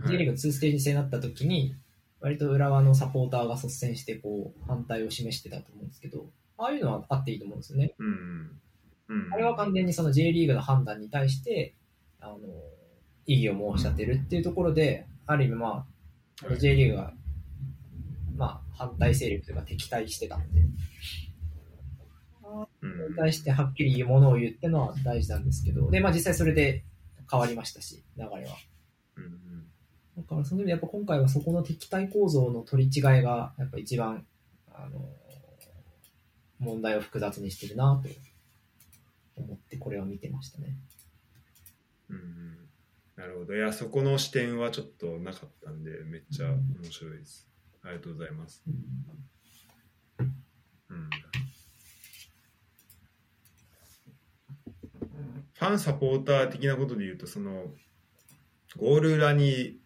[0.08, 1.76] J リーグ2ステージ制になった時に、
[2.22, 7.94] 割と浦和のサポーターが率先してこう反対を示してたと思うんですけど、ああいうのはあっていいと思うんですよね。
[7.98, 8.62] うんうん
[9.32, 11.76] あれは完全にその J リーグの判断に対して、
[12.20, 12.38] あの、
[13.26, 15.86] 異議を申し立てるっていうところで、ある意味ま
[16.48, 17.14] あ、J リーグが、
[18.36, 20.62] まあ、反対勢力というか敵対してたんで、
[22.82, 22.92] うん。
[22.92, 26.84] それに対してはっきり言うものを言うってのは大事なんですけど、で、まあ実際それで
[27.30, 28.56] 変わりましたし、流れは。
[29.18, 29.50] うん
[30.18, 34.26] だからその意味でやっぱ今回はそこの敵対構造の取り違いがやっぱ一番
[34.70, 35.00] あの
[36.60, 38.10] 問題を複雑にしてるなと
[39.42, 40.76] 思ってこれを見てましたね。
[42.10, 42.58] うんうん、
[43.16, 43.56] なるほど。
[43.56, 47.48] いやそこの視点はちょっとなかったんでめっちゃ面白いです、
[47.84, 50.30] ありがとうございます、うん。
[50.90, 51.10] うん、
[55.54, 57.66] ファンサポーター的なことで言うとその
[58.78, 59.80] ゴール裏に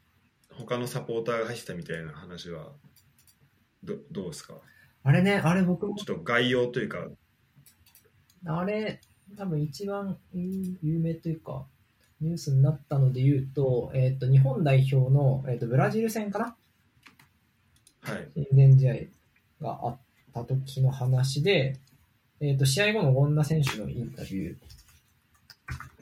[0.51, 2.71] 他のサポーターが入ってたみたいな話は
[3.83, 4.55] どどうですか？
[5.03, 7.09] あれね、あれ僕もちょっと概要というか。
[8.45, 9.01] あれ、
[9.37, 11.65] 多分一番有有名というか、
[12.21, 16.55] ニュースになったので言うと、えっ、と、日本代表の、えっ、と、ブラジル戦かな？
[18.01, 18.29] はい。
[18.51, 18.89] 親善試
[19.61, 19.97] 合があっ
[20.33, 21.79] た時の話で、
[22.39, 24.57] えっ、と、試合後の権田選手のインタビュ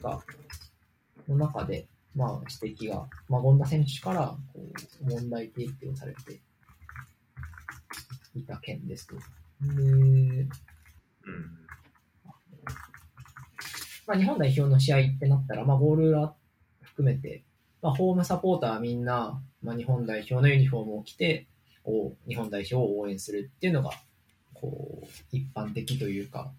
[0.00, 0.22] ーが、
[1.28, 4.60] の中で、まあ、指摘が、まあ、権田選手から、こ
[5.02, 6.40] う、問題提起をされて
[8.34, 9.16] いた件ですと。
[9.16, 9.20] で、
[9.62, 11.61] うん
[14.12, 16.34] まあ、日本代表の試合ってなったら、まあ、ゴール裏
[16.82, 17.44] 含めて、
[17.80, 21.46] まあ、ホームサポーターみんな、まあ、日本代表のユニフォームを着て、
[21.82, 23.90] こう日本代表を応援するっていうのが、
[24.52, 26.52] こう、一般的というか、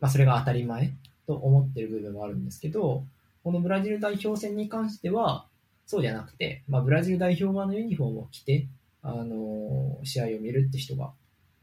[0.00, 0.92] まあ、それが当たり前
[1.26, 3.04] と思ってる部分はあるんですけど、
[3.42, 5.46] このブラジル代表戦に関しては、
[5.86, 8.68] そうじゃなくて、まあ、ブラジル代表側のユニフォームを着て、
[9.02, 11.12] あのー試合を見るって人が、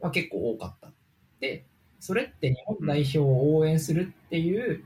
[0.01, 0.91] まあ、結構多かった。
[1.39, 1.65] で、
[1.99, 4.83] それって日本代表を応援するっていう、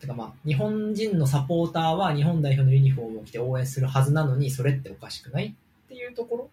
[0.00, 6.50] てかまあ、日本人のサポーターは日本代表のユニフォームを着て応援するはずなのに、それっておかしくないっていうところ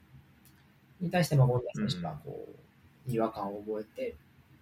[1.01, 2.47] に対して、まあ、ゴンダ選手がこ
[3.07, 4.15] う、違和感を覚えて、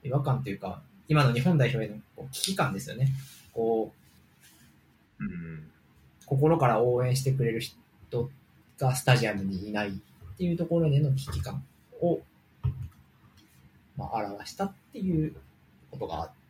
[0.04, 3.10] 違和感というか、今の日本代表へのこう危機感ですよね。
[3.54, 3.94] こ
[5.20, 5.68] う、うん
[6.32, 8.30] 心から応援してくれる人
[8.78, 9.92] がスタジアムにいないっ
[10.38, 11.62] ていうところでの危機感
[12.02, 12.22] を、
[13.98, 15.36] まあ、表したっていう
[15.92, 16.41] ことがあって、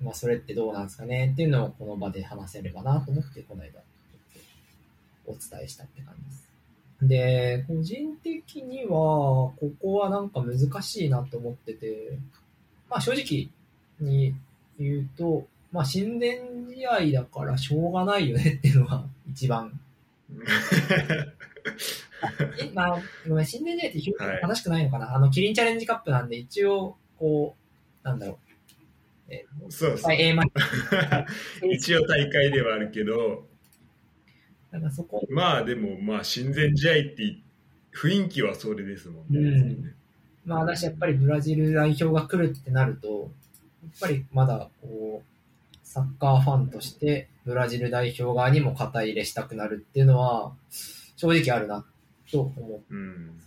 [0.00, 1.30] まあ、それってどうなんですかね？
[1.32, 3.80] っていうのをこの場で話せればなと思って、この間、
[5.26, 6.52] お伝えしたって感じです。
[7.02, 12.18] で、個人的には、ここはなんか難しいなと思ってて、
[12.88, 13.48] まあ正直
[14.00, 14.34] に
[14.78, 19.78] 言うと、まあ親善試合だからしょうがないよねっていうのが 一番。
[22.60, 27.56] えまあ、ごめん、親善試合って表はい現正しくないのかな、あの、キリンチャレンジカップなんで一応、こ
[28.04, 28.51] う、なんだろう。
[29.32, 30.44] えそうですはい、A マ
[31.72, 33.48] 一応大会ではあるけど。
[34.70, 37.38] なんかそこ、まあでもまあ親善試合って
[37.94, 39.40] 雰囲気はそれですもんね。
[39.40, 39.94] うん。
[40.44, 43.30] まあ私やっぱりブラジル代表が来るってなると、
[43.82, 50.52] やっぱりまだこう、サッカーファンとしてブラジル代表側にも肩入れしたくなるっていうのは、
[51.16, 51.86] 正直あるな
[52.30, 52.94] と思う。
[52.96, 53.40] ん、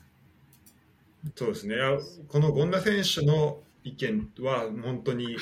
[1.36, 1.76] そうですね。
[2.28, 5.38] この権田選手の意見は本当に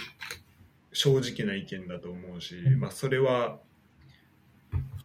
[0.92, 2.80] 正直な意見だと思うし、うん。
[2.80, 3.58] まあそれは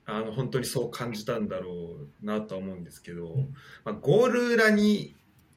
[0.04, 3.54] あの本当にそう感じたんだろうなとは思うんですけど、ん。
[3.84, 5.14] まあ、ゴール裏に、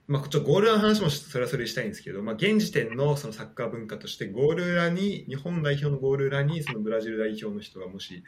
[0.08, 8.24] まあ、ちょゴール裏の話もそれはそれしたいんですけど、まあ、現時点のそのサッカー文化としてゴール裏に日本代表のゴール裏にそのブラジル代表の人がもし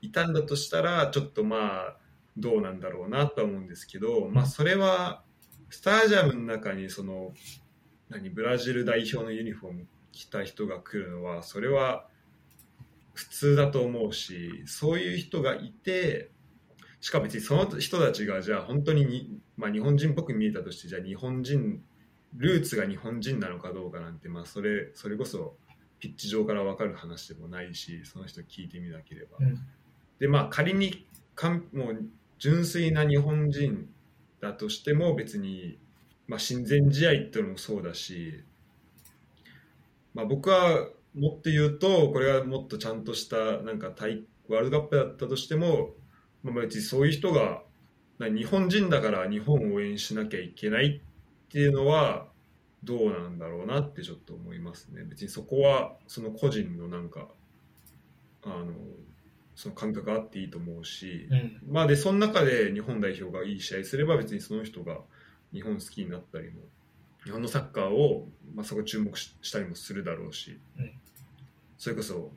[0.00, 1.96] いたんだとしたらちょっとまあ
[2.36, 5.22] どうなんだろうなとは思うんですけど、まあ、それは
[5.68, 7.32] スタジアムの中にその
[8.08, 12.06] 何ブラジル代表のユニフォーム着た人が来るのはそれは
[13.14, 16.30] 普通だと思うしそういう人がいて
[17.00, 21.82] しかも別にその人たちがじゃあ本当にに、まあ、日本人っぽく見えたとしてじゃあ日本人
[22.36, 25.56] ルーツが日本人なのかどうかなんて、まあ、それそれこそ
[25.98, 29.38] ピッチ上から分かる話でもないしその人聞いてみなければ。
[29.40, 29.44] う。
[29.44, 29.66] うん。
[30.18, 33.88] でまあ仮にかんもう純粋な日本人
[34.40, 35.78] だとしても別に、
[36.28, 38.42] まあ、親善試合っていうのもそうだし、
[40.14, 45.90] まあ、僕はもっと言うとこれはもっとちゃんとしたなんか大ワールドカップだったとしても、
[46.42, 47.62] まあ、別にそういう人が
[48.18, 52.26] な日本人だから日本を応援しなきゃいけないっていうのは
[52.82, 57.28] どうなんだろうなってちょっと思いますね別にそこはその個人のなんか
[58.44, 58.72] あの
[59.54, 61.60] その感覚があっていいと思うし、うん。
[61.72, 64.98] まあでその中で日本代表がいい試合すれば別にその人が
[65.52, 66.60] 日本好きになったりも
[67.26, 70.92] 日本のサッカーを、まあ、そこ注目ししたりもするだろうし、うん。
[71.76, 72.30] それこそ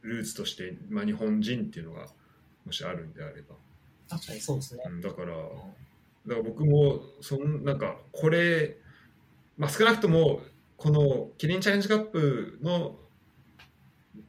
[0.00, 2.06] ルーツとして、まあ、日本人っていうのが
[2.64, 3.54] もしあるんであれば、
[4.08, 4.82] 確かにそうですね。
[4.86, 8.78] うんだからだから僕もそんなんかこれ、
[9.58, 10.40] まあ、少なくとも
[10.78, 12.96] このキリンチャレンジカップの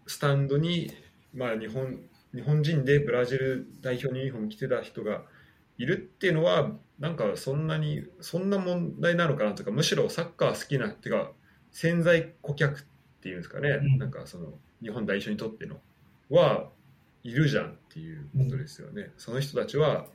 [0.05, 0.91] スタンドに、
[1.33, 1.99] まあ、日本
[2.35, 5.21] 日本人でブラジル代表のユニフォーム着てた人が
[5.77, 6.71] いるっていうのは
[7.03, 11.31] なんかそんなにそんな問題なのかなとかむしろサッカー好きなっていうか
[11.69, 12.83] 潜在顧客っ
[13.21, 15.81] ていうんですかね、うんなんかその日本代表にとっての
[16.29, 16.69] は
[17.23, 20.05] いるじゃんっていうことですよね、その人たちは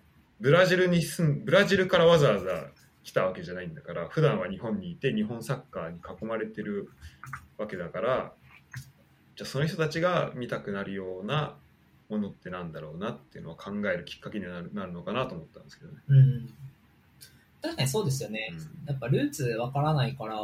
[0.40, 2.68] ブラジルに住んブラジルからわざわざ
[3.02, 6.88] 来たわけじゃないんだから普段は日本にいて日本サッカーに囲まれてる
[7.58, 8.32] わけだから
[9.36, 11.54] じゃあその人たちが見たくなるような
[12.08, 15.98] ものってなんだろうなっていうのを考えるきっかけになるなるのかなと思ったんですけどね。
[16.08, 16.54] うん。
[17.62, 18.52] 確かにそうですよね。
[18.52, 20.34] うんやっぱルーツわからないから、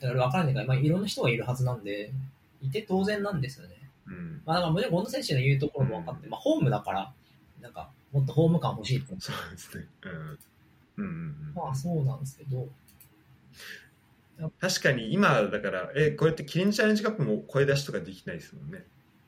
[0.00, 2.12] だからわからないから、まあ、いろんな人がいるはずなんで、
[2.60, 3.76] いて当然なんですよね。
[4.06, 7.12] うん、まあ、だからもちろん、権田選手の言うところも分かって、まあ、ホームだから、
[7.62, 9.14] なんか、もっとホーム感欲しいって。
[9.18, 9.86] そうですね。
[10.02, 10.38] うんうん
[10.98, 12.68] うんうん、まあ、そうなんですけど、
[14.60, 18.84] 確かに今だからえこうやってキリンチャレンジカップも声出しとかできないですもんね。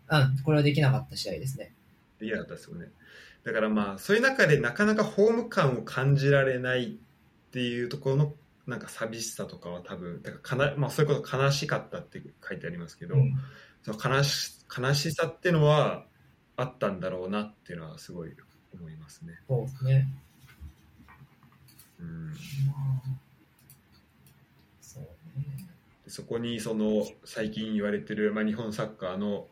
[0.09, 1.75] うん、これはできなかった試合ですね。
[2.19, 2.89] できなかったですよね。
[3.45, 6.99] だからまあそういう中でなかなかホーム感を感じられない
[7.53, 8.35] っていうところの
[8.67, 13.35] なんか寂しさとかは多分だからかな、まあ、そういうこと悲しかったって書いてありますけど、うん
[13.83, 16.07] その悲し悲しさっていうのは
[16.57, 18.31] あったんだろうなっていうのはすごい
[18.73, 19.41] 思いますね。
[19.49, 20.09] そうですね。
[21.99, 23.03] うん、まあ、
[24.81, 25.03] そう
[25.37, 25.67] ね。
[26.05, 29.49] でそこにその最近言われてる、まあ、日本サッカーの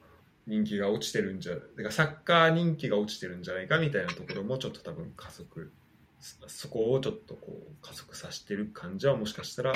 [0.47, 5.73] 人気が落ちてるんじゃだからサッカー人気が落ちてるんじゃないかみたいなところもちょっと多分加速
[6.21, 9.73] そそこをちょっとこう加速させてる感じはもしかしたら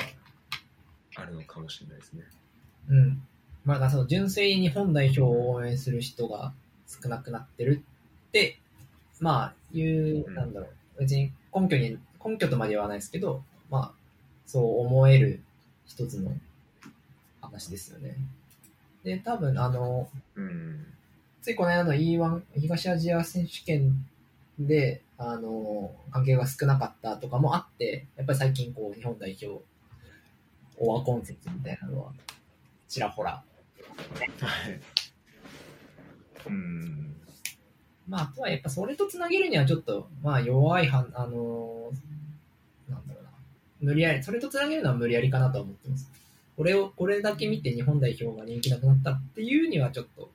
[1.15, 2.23] あるのかもしれないですね。
[2.89, 3.21] うん。
[3.63, 6.53] まあ、その純粋に日本代表を応援する人が
[6.87, 7.83] 少なくなってる
[8.27, 8.59] って、
[9.19, 10.67] まあ、いうう、んなんだろ
[10.97, 10.99] う。
[10.99, 13.91] 別に根拠に、根拠とまでは言わないですけど、まあ、
[14.45, 15.41] そう思える
[15.87, 16.31] 一つの
[17.41, 18.15] 話ですよね。
[19.03, 20.85] で、多分、あの、うん
[21.41, 24.03] ついこの間の E1 東アジア選手権
[24.57, 29.63] で、あの、関係が少なかったとかもあって、やっぱり最近こう、日本代表、
[30.77, 32.11] オワコン説みたいなのは、
[32.87, 33.31] ちらほら。
[33.31, 33.43] は
[34.69, 34.81] い
[36.47, 37.15] うん
[38.07, 41.91] まあ、あとはやっぱそれとつなげるにはちょっと、まあ弱いはん、あの
[42.89, 43.29] なんだろうな。
[43.81, 46.11] 無理やり、それとつなげるのは無理やりかなとは思ってます。
[46.55, 50.29] これを、これだけ見て日本代表が人気なくなったっていうにはちょっと、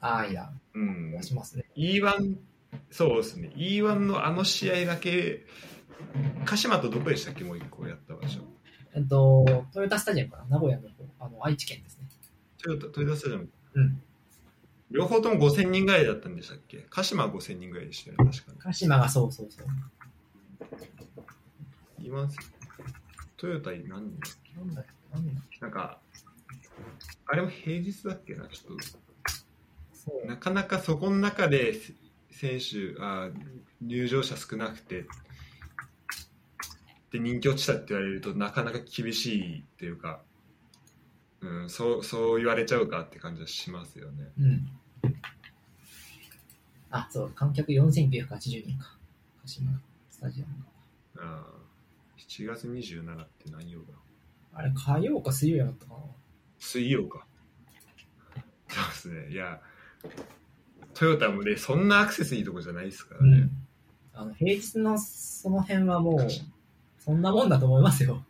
[0.00, 1.64] ああ、いや、うんしますね。
[1.78, 2.36] E1
[2.90, 3.52] そうですね。
[3.56, 5.46] E1 のあの試合だけ
[6.44, 7.44] 鹿島とどこでしたっけ？
[7.44, 8.40] もう一個やった場所。
[8.94, 10.44] えっと、トヨタスタジアムかな？
[10.56, 12.06] 名古屋の方、あの、愛知県ですね。
[12.62, 13.48] トヨタトヨタスタジアム。
[13.74, 14.02] うん。
[14.90, 16.86] 両方とも5000人ぐらいだったんでしたっけ？
[16.90, 19.66] 鹿島は5000人ぐらいでしたよね確かに鹿島がそうそうそう。
[22.00, 22.28] 今
[23.36, 24.84] トヨタ何人だっ
[25.52, 25.60] け？
[25.60, 25.98] なんか
[27.26, 28.46] あれも平日だっけな？
[28.48, 28.84] ちょっと
[30.26, 31.94] なかなかそこの中でせ
[32.30, 33.30] 選手あ
[33.80, 35.06] 入場者少なくて
[37.10, 40.20] で人気落ちたって言われるとなかなか厳しいっていうか、
[41.40, 44.28] うん、そうそう言われちゃうかって感じはしますよね。
[44.38, 44.68] うん。
[46.90, 48.96] あ、そう、観客4980人か。
[49.42, 49.80] 鹿島
[50.10, 50.64] スタジアム
[51.16, 51.22] が。
[51.22, 51.44] あ
[52.16, 53.94] 7月27って何曜だ？
[54.54, 56.00] あれ、火曜か水曜やったかな。
[56.58, 57.26] 水曜か。
[58.68, 59.32] そうですね。
[59.32, 59.60] いや、
[60.94, 63.38] トヨタもね、そんなアクセスいいとこじゃないですからね。
[63.38, 63.50] うん。
[64.14, 66.28] あの、平日のその辺はもう、
[66.98, 68.24] そんなもんだと思いますよ。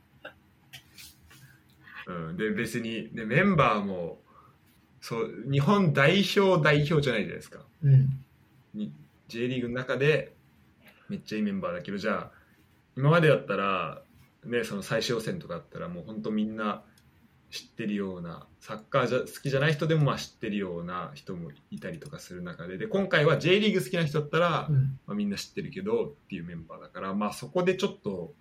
[2.07, 4.19] うん、で、別に、ね、メンバーも、
[5.01, 7.61] そう、日本代表代表じゃないじゃないですか。
[7.83, 8.25] うん。
[8.75, 8.93] に
[9.29, 10.35] J リーグの中で
[11.09, 12.31] めっちゃいいメンバーだけどじゃあ
[12.97, 14.03] 今までだったら、
[14.45, 16.83] ね、その最終予選とかだったらもう本当みんな
[17.51, 24.99] 知ってるようなサッカーじゃ好きじゃない人でもまあ知ってるような人もいたりとかする中でで今回は J リーグ好きな人だったら、うん。
[25.07, 28.35] まあ、みんな知ってるけどっていうメンバーだから、まあ、そこでちょっと、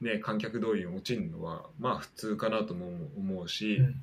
[0.00, 3.76] ね、観客動員落ちるのはまあ普通かなとも思うし。
[3.76, 4.02] うん。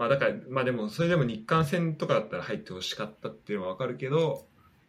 [0.00, 4.46] まあだから、まあでもそれでも日韓戦とかだったら入ってほしかったっていうのは分かるけど、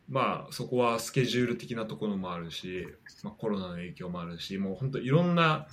[0.07, 2.87] まあそこはスケジュール的なところもあるし、
[3.21, 5.67] まあコロナの影響もあるし、もう本当いろんな、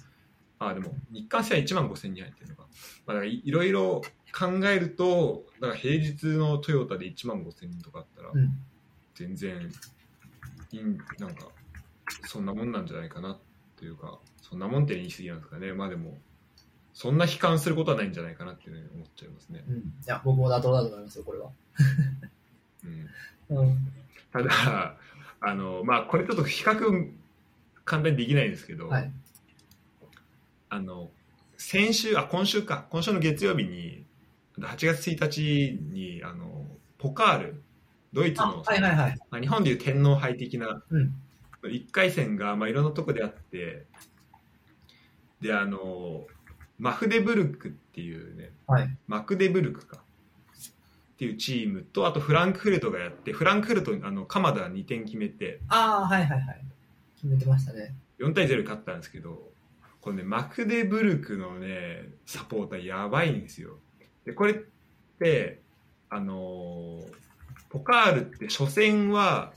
[0.60, 2.62] あでも日韓戦は1万5000人入ってるのか。
[3.06, 4.02] まあだからいいろいろ
[4.36, 8.50] 考えると、だから平日のトヨタで1万5000人とかあったらうん。
[9.14, 9.68] 全然
[10.70, 10.80] いい、
[11.18, 11.48] なんか
[12.26, 13.38] そんなもんなんじゃないかなっ
[13.76, 15.72] ていうか、そんなもんって言い過ぎなんですかね。
[15.72, 16.18] まあでも、
[16.94, 19.64] そんな悲観することはないんじゃないかなっていうふうに思っちゃいますね。
[19.68, 19.76] うん。
[19.76, 21.50] いや、僕も妥当だと思いますよ、これは。
[23.48, 23.78] うん うん。
[24.32, 24.96] ただ、
[25.40, 27.12] あの、まあ、これちょっと比較
[27.84, 29.12] 簡単にできないんですけど、はい。
[30.70, 31.10] あの、
[31.56, 34.04] 先週、あ、今週か、今週の月曜日に、
[34.58, 36.66] 8月1日に、あの、
[36.98, 37.62] ポカール
[38.12, 39.18] ドイツあの、はいはいはい。
[39.30, 41.14] まあ、日本でいう天皇杯的なうん。
[41.62, 43.84] 1回戦が、まあ、いろんなとこであって
[45.40, 46.26] であの
[46.78, 48.96] マフデブルクっていうねはい。
[49.08, 50.00] マクデブルクかっ
[51.18, 56.64] ていうチームとあとフランクフルトがやってフランクフルトあの鎌田が2点決めてああ、はいはいはい。
[57.16, 57.94] 決めてましたね。
[58.20, 59.50] 4対0で勝ったんですけど
[60.08, 63.76] これねマクデブルクのねサポーターやばいんですよ。
[64.24, 64.56] でこれっ
[65.18, 65.60] て
[66.08, 67.02] あの
[67.68, 69.52] ポカールって初戦は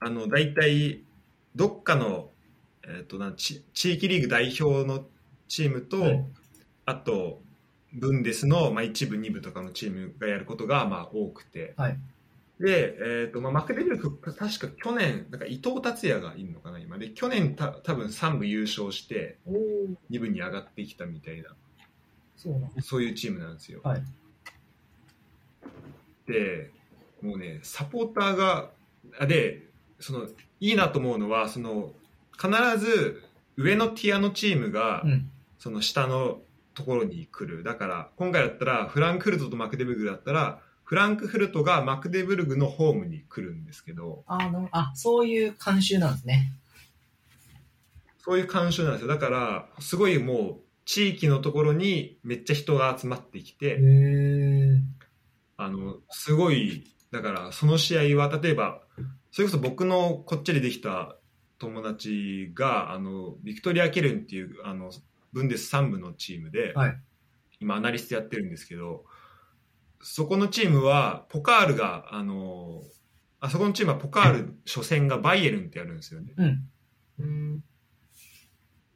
[0.00, 1.04] あの大体
[1.54, 2.30] どっかの、
[2.82, 5.04] えー、とな地域リーグ代表の
[5.46, 6.24] チームと、はい。
[6.86, 7.40] あと
[7.92, 11.96] ブンデスの、まあ、1部2部とかのチームがやることがまあ多くて、はい
[12.60, 19.54] で、えーとまあ、マクデビルク確か去年なんか伊藤達也がいるのかな今で去年た多分3部優勝しておお、
[20.10, 21.48] 2部に上がってきたみたいな
[22.36, 22.70] そうなん。
[22.82, 23.80] そういうチームなんですよ。
[23.82, 24.02] はい
[26.26, 26.70] で
[27.22, 28.70] もうねサポーターが
[29.18, 29.66] あで
[29.98, 30.26] その
[30.60, 31.92] いいなと思うのはその
[32.40, 33.22] 必ず
[33.56, 35.30] 上のティアのチームが、うん。
[35.58, 36.40] その下の
[36.74, 46.52] ところに来るだから今回だったらフランクフルトとマクデブルグだったらフランクフルトがマクデブルグのホームに来るんですけどあーの、あ、そういう慣習なんですね。
[48.18, 53.78] そういう慣習なんですよだからすごいもう地域のところにめっちゃ人が集まってきて。
[55.58, 56.82] あのすごい
[57.12, 58.82] だからその試合は例えば
[59.30, 61.14] それこそ僕のこっちでできた
[61.60, 64.90] 友達があのビクトリア・ケルンっていうあの
[65.32, 67.00] ブンデス3部のチームで、はい
[67.60, 69.04] 今アナリストやってるんですけど
[70.02, 72.82] そこのチームはポカールがあの
[73.40, 76.34] あそこのチームはポカール初戦がバイエルンってやるんですよね。
[76.36, 76.68] うん。
[77.18, 77.64] うん。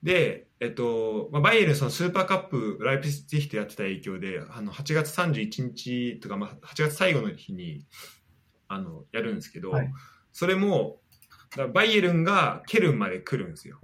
[0.02, 7.86] で、えっとまあ、バイエルンそのスーパーカップライプツィヒとやってた影響であの8月31日とか、まあ、8月最後の日に
[8.68, 9.90] あのやるんですけど、はい
[10.34, 10.98] それも
[11.72, 13.78] バイエルンがケルンまで来るんですよ。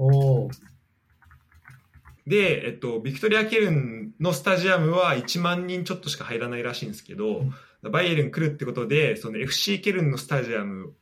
[2.27, 7.43] で、えっと、ビクトリア・ケルンのスタジアムは1万人ちょっとしか入らないらしいんですけど、
[7.83, 10.95] バイエルン来るってことでその FC ケルンのスタジアム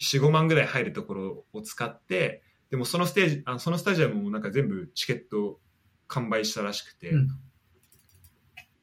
[0.00, 5.58] 45万ぐらい入るところを使ってでもそのステージあそのスタジアムもなんか全部チケット
[6.06, 7.28] 完売したらしくて、うん。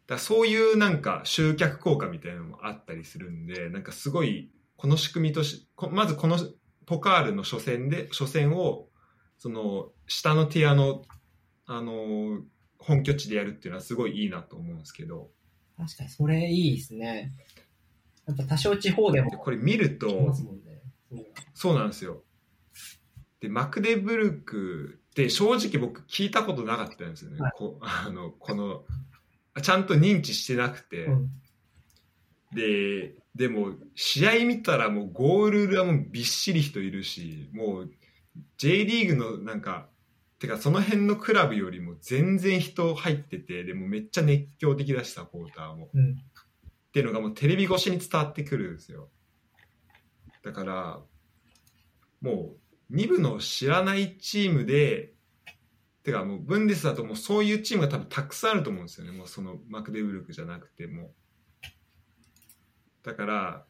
[0.07, 6.37] だそういうなんか集客効果みたいなのもあったりするんでなんかすごいこの仕組みとしこまずこの
[6.85, 8.87] ポカールの初戦で初戦を
[9.37, 11.03] その下のティアの
[11.73, 12.41] あの
[12.77, 15.29] 本拠地でやるっていうのはすごいいいなと思うんですけど
[15.77, 17.31] 確かに、それいいですね。
[18.27, 21.31] やっぱ多少地方でもでこれ見るとね。
[21.53, 22.23] そうなんですよ
[23.39, 28.83] でマクデブルクって正直僕聞いたことなかったんですよね、はいこあのこの
[29.61, 31.29] ちゃんと認知してなくて、うん。
[32.53, 37.91] ででも試合見たらもうゴール裏もびっしり人いるしもう
[38.57, 39.87] J リーグのなんか
[40.41, 45.89] てかその辺のクラブよりも全然人入っててでもめっちゃ熱狂的だしサポーターも。
[45.93, 46.13] うん。
[46.13, 49.09] っていうのがもうテレビ越しに伝わってくるんですよ。
[50.43, 50.99] だから
[52.21, 52.55] も
[52.89, 55.13] う2部の知らないチームで
[56.01, 59.11] てかもうブンデスだともうそういうチームが多分たくさんあると思うんですよね。
[59.11, 61.11] もうそのマクデブルクじゃなくても
[63.03, 63.65] だから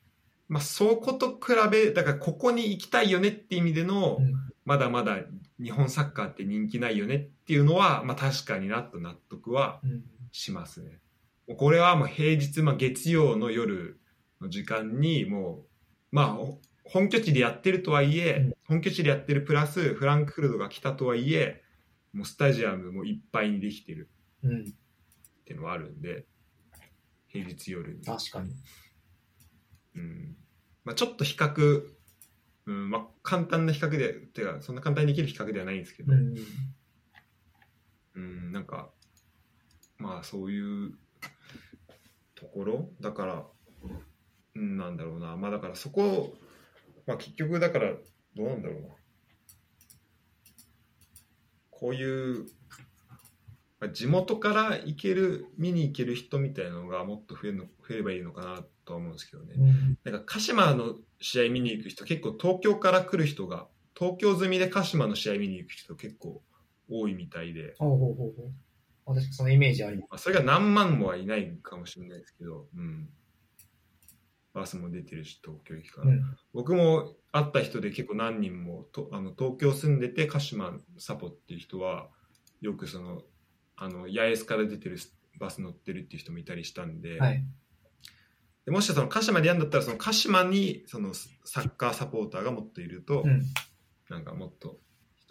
[0.48, 4.34] まあそこと比べだからここに行きたいよねって意味での、うん。
[4.64, 5.18] まだまだ
[5.62, 10.04] 日本サッカーって人気ないよねっていうのは、まあ、確かになと納得はうん。
[10.32, 11.00] しますね。
[11.48, 14.00] もうこれはもう平日、まあ、月曜の夜
[14.40, 15.66] の時間にもう、
[16.12, 21.62] まあ、ほ本拠地でやってるとはいえ、うん本拠地でやってるプラスフランクフルトが来たとはいえ
[22.14, 24.10] もうスタジアムもいっぱいにできてる
[24.44, 24.62] うん。
[24.62, 24.64] っ
[25.44, 26.26] ていうのはあるんで
[27.28, 28.54] 平日夜に、確かに。
[29.96, 30.36] うん
[30.86, 31.84] まあ、ちょっと比較、
[32.68, 36.36] うんまあ、簡単な比較でてかそんな簡単にできる比較ではないんですけど、うん。
[38.14, 38.92] うん、なんか、
[39.98, 40.94] まあそういう
[42.36, 42.90] ところ？
[43.00, 43.46] だから、
[44.56, 45.38] うん、なんだろうな。
[45.38, 46.36] まあだからそこ、
[47.08, 47.94] まあ結局だから、
[48.36, 48.88] どうなんだろうな。
[51.70, 52.46] こういう、
[53.80, 59.56] まあ地元から行ける、見に行ける人みたいなのがもっと増えるの増えればいいのかなとは思うんですけどね。
[59.58, 59.98] うん。
[60.04, 63.68] なんか鹿島の試合見に行く人結構東京から来る人が
[63.98, 66.42] 東京済みで鹿島の試合見に行く人結構
[66.90, 68.52] 多いみたいで、ほうほうほうほう。
[69.06, 70.10] 私、そのイメージあります。
[70.10, 73.10] まあ、それが何万もはいないかもしれないですけど、うん、
[74.54, 76.38] バスも出てるし東京駅から、うん。
[76.54, 82.10] 僕も会った人で結構何人もとあの東京住んでて鹿島サポっていう人は
[82.60, 83.22] よくその
[83.78, 84.98] あの八重洲から出てる
[85.40, 87.44] バス乗ってるっていう人もいたりしたんで、はい。
[88.66, 93.44] でもしその鹿島でやるんだったらその鹿島にそのサッカーサポーターがもっといると、うん。
[94.12, 94.78] なんかもっと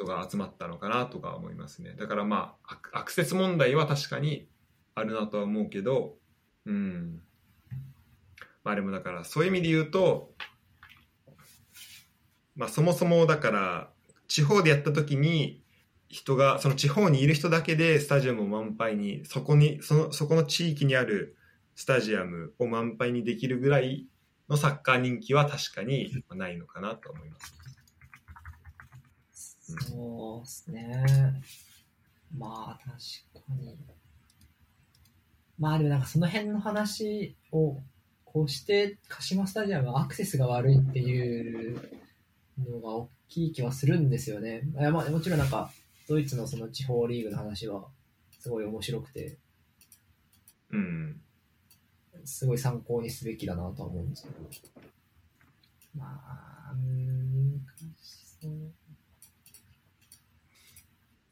[0.00, 4.48] 人が集まったのかなとか思いますねだからまあアクアクセス問題は確かに
[4.94, 6.14] あるなとは思うけど
[6.64, 7.20] うん
[8.64, 10.32] まあでもだからそういう意味で言うと
[12.56, 13.90] まあそもそもだから
[14.28, 15.62] 地方でやった時に
[16.08, 21.36] 人がその地方にいる人だけでスタジアムを満杯にそこにそのそこの地域にある
[21.80, 24.06] スタジアムを満杯にできるぐらい
[24.50, 27.54] のサッカー人気は確かにないのかなと思います。
[29.88, 31.42] そうですね。
[32.36, 33.78] まあ、確かに。
[35.58, 37.78] まあ、でもなんかその辺の話を、
[38.26, 41.80] こうして、鹿島スタジアムはアクセスが悪いっていう
[42.58, 44.64] のが大きい気はするんですよね。
[44.78, 45.72] いやまあ、もちろんなんか、
[46.06, 47.88] ドイツのその地方リーグの話は、
[48.38, 49.38] すごい面白くて、
[50.72, 51.22] うん
[52.24, 54.34] すごい参考にすべきだなとは思うんですけど。
[55.96, 57.66] まあ、うーん、
[58.40, 58.72] そう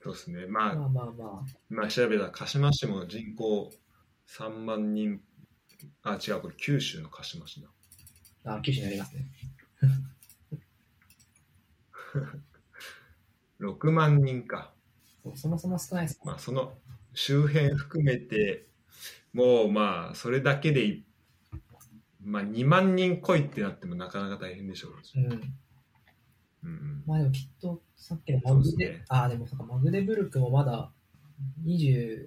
[0.01, 0.47] そうですね。
[0.47, 1.47] まあ、まあまあまあ。
[1.71, 3.73] 今調べたら鹿島市も人口
[4.29, 5.21] 3万人、
[6.03, 7.69] あ、違う、これ九州の鹿島市だ。
[8.45, 9.27] あ、九州にありますね。
[13.61, 14.73] 6万人か。
[15.35, 16.21] そもそも少ないです。
[16.25, 16.73] まあ、その
[17.15, 18.67] 周辺含めて、
[19.33, 21.05] もうまあ、それだけでい、
[22.23, 25.19] まあ、2万人来いってなってもなかなか大変でしょうし。
[25.19, 25.55] うん。
[26.65, 30.91] うん、まあでもきっと、さっきのマグデ、ねああ、でもマグデブルクもまだ
[31.65, 32.27] 23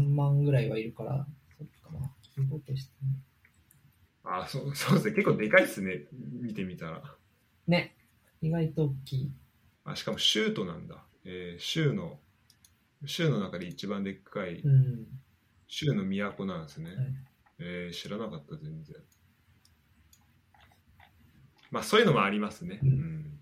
[0.00, 1.26] 万ぐらいはいるから、
[1.56, 3.16] そっかな、規模としてね。
[4.24, 5.12] あそうそうですね。
[5.12, 6.06] 結構でかいっすね。
[6.12, 7.02] 見てみたら。
[7.66, 7.94] ね、
[8.40, 9.32] 意外と大きい。
[9.84, 11.04] あしかも州都なんだ。
[11.24, 12.18] えー州の、
[13.06, 15.06] 州の中で一番でっかい、うん。
[15.68, 16.90] 州の都なんですね。
[16.90, 16.96] はい
[17.60, 18.96] えー知らなかった、全然。
[21.70, 22.80] まあ、そういうのもありますね。
[22.82, 23.40] ううんん。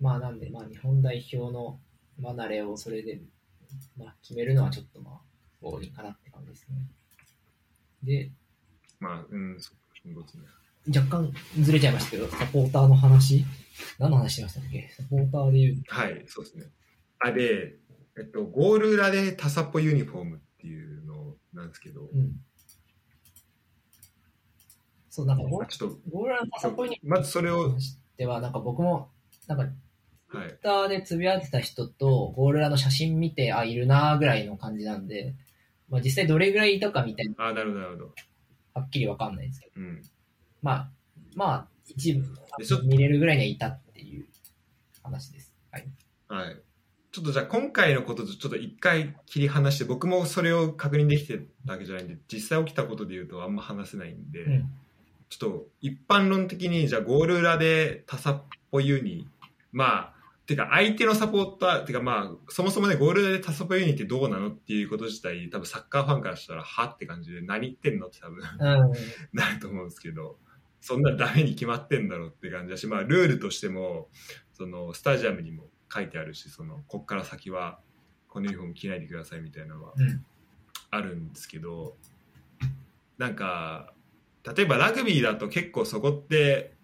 [0.00, 1.78] まあなんで、まあ日本代表の
[2.22, 3.20] 離れをそれで、
[3.96, 5.20] まあ決めるのはちょっとまあ、
[5.60, 6.76] 強引かなって感じですね。
[8.02, 8.30] で、
[8.98, 9.76] まあ、うん、そう
[10.12, 10.44] そうですね。
[10.88, 13.44] 若干ずれちゃいましたけど、サポーターの話？
[13.98, 14.90] 何の話してましたっけ？
[14.96, 16.66] サポーターで言うはい、そうですね。
[17.20, 17.76] あ、で、
[18.20, 22.32] えっと、ゴール裏でタサポユニフォームっていうのなんですけど、うん。
[25.08, 29.08] そう、なんかゴーまあちょっゴールランパサポにと、まずそれを、関しては、なんか僕も、
[29.46, 29.72] なんか、はい
[30.30, 35.34] ツイッターでつぶやいてた人と、ゴールラの写真見て、あ、いるなーぐらいの感じなんで、
[35.88, 38.14] まあ実際どれぐらいいたかみたいな、あ、なるほど、なるほど。
[38.74, 40.02] はっきりわかんないですけど、うん。
[40.62, 40.90] まあ、
[41.34, 42.22] まあ、一部
[42.84, 44.26] 見れるぐらいにはいたっていう
[45.02, 45.54] 話です。
[45.72, 45.88] はい。
[46.28, 46.69] はい。
[47.12, 54.70] ちょっとじゃあ今回のこととちょっと一回切り離して、僕もそれを確認できてたわけじゃないんで、実際起きたことで言うとあんま話せないんで、うん。
[55.28, 59.28] ちょっと一般論的に、じゃあゴール裏でタサポユニ、
[59.72, 60.14] まあ、
[60.46, 68.92] てか相手のサポーター、てかまあ、そもそもね、ゴール裏でタサポユニってどうなのっていうこと自体、多分サッカーファンからしたら、はって感じで、何言ってんのって多分うん。
[69.32, 70.38] なると思うんですけど、
[70.80, 74.08] そんなダメに決まってんだろうって感じだし、まあ、ルールとしても、
[74.52, 77.80] その、スタジアムにも書いてあるし、その、こっから先は、
[78.28, 80.24] このユニフォーム着ないでくださいみたいなのはうん。
[80.90, 81.96] あるんですけど、
[83.18, 83.92] なんか、
[84.56, 86.74] 例えばラグビーだと結構そこって、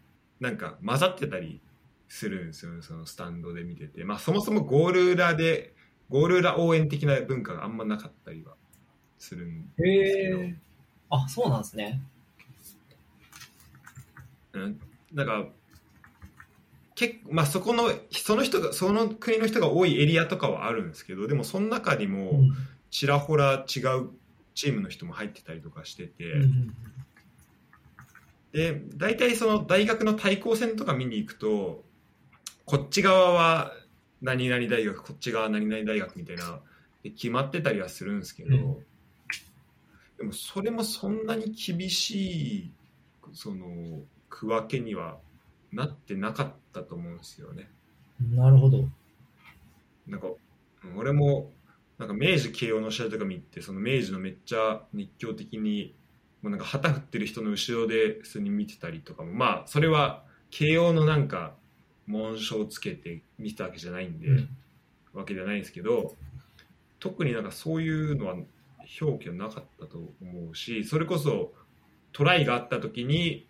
[0.41, 1.61] なんか混ざってたり
[2.09, 4.05] するんですよね、そのスタンドで見てて。
[4.05, 5.75] まあ、そもそもゴール裏で、
[6.09, 8.55] ゴール裏応援的な文化があんまなかったりは
[9.19, 10.39] するんですけど。
[10.39, 10.57] へえ。
[11.11, 12.01] あ、そうなんですね。
[14.53, 14.81] うん、
[15.13, 15.49] なんか
[16.97, 22.51] 結構まあそこのその人がその国の人が多いエリアとかはあるんですけどでもその中にうもん。
[22.91, 24.11] ちらほら違う
[24.55, 26.35] チームの人も入ってたりとかしてて、
[28.53, 31.85] で大体その大学の対抗戦とか見に行くと
[32.65, 33.73] こっち側は
[34.23, 36.61] 何々大学こっち側は何々大学みたいな
[37.03, 38.77] で決まってたりはするんですけど、うん。
[40.17, 42.71] でもそれもそんなに厳しい
[43.35, 43.67] その
[44.31, 45.19] 区分けには
[45.77, 47.71] なってなかったと思うんですよね。
[48.31, 48.89] なるほど。
[50.07, 50.29] なんか
[50.85, 51.53] うん俺も
[51.99, 55.95] なんか明治慶応の試合とか見てその明治のめっちゃ熱狂的に
[56.43, 61.55] もうなんか旗振ってる人の後ろで普通に見てたりとかもまあそれは慶応のなんか
[62.07, 64.49] 紋章をつけて見てたわけじゃないんで、うん
[65.17, 66.15] わけじゃないんですけど
[67.01, 68.35] 特になんかそういうのは
[69.01, 71.53] 表記はなかったと思うしそれこそ
[72.13, 73.47] トライがあった時に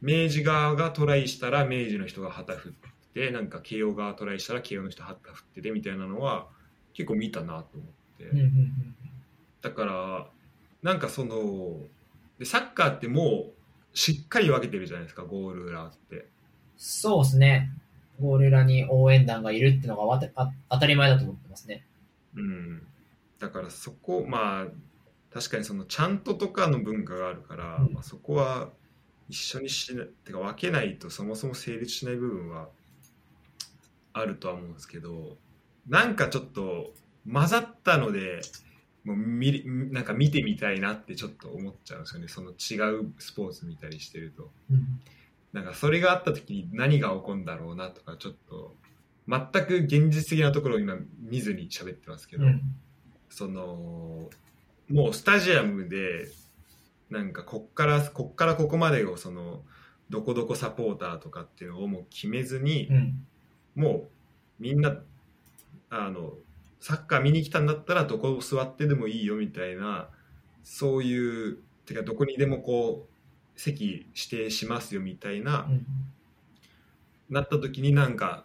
[0.00, 2.72] 明治側がトライしたら明治の人が旗振っ
[3.12, 6.48] てなんか慶応側トライしたら慶応の人旗振っててみたいなのは
[6.94, 8.94] 結構見たなと思って、うんうんうん
[9.62, 10.26] だから
[10.82, 11.76] なんかその
[12.38, 13.52] でサッカーってもう
[13.92, 16.26] しっかり分けてるじゃないですかゴール裏って。
[16.78, 17.70] そうですね。
[18.20, 21.84] ゴール裏に応援団がいるっていうのがわたあ当たり前だと思ってますね。
[22.34, 22.82] うん。
[23.38, 24.66] だからそこまあ
[25.32, 27.92] 確かにそのちゃんととかの文化があるから、うん。
[27.92, 28.70] まあ、そこは
[29.30, 32.68] 一緒にしなてか分けないとそもそも成立しない部分は
[34.12, 35.36] あるとは思うんですけど
[35.88, 36.92] なんかちょっと
[37.30, 38.40] 混ざったので
[39.04, 45.00] もう見りなんか見てみたいなってちょっと思っちゃうんですよねその違うスポーツ見たりしてるとうん。
[45.52, 48.74] なんかそれがあった時に何が起こるんだろうなとかちょっと
[49.28, 52.60] 全く現実的なところを今見ずに喋ってますけど、うん。
[53.28, 54.28] その
[54.88, 56.28] もうスタジアムで
[57.10, 59.62] なんかこっからこっからここまでをその
[60.10, 63.26] どこどこサポーターとかっていうのをもう決めずに、うん。
[63.76, 64.08] もう
[64.58, 64.96] みんな
[65.90, 66.34] あの
[66.80, 70.08] サッカー見に来たんだったらどこ座ってでもいいよみたいな
[70.64, 75.86] そういうてかどこにでもこう席指定しますよみたいな、うん。
[77.28, 78.44] なった時になんか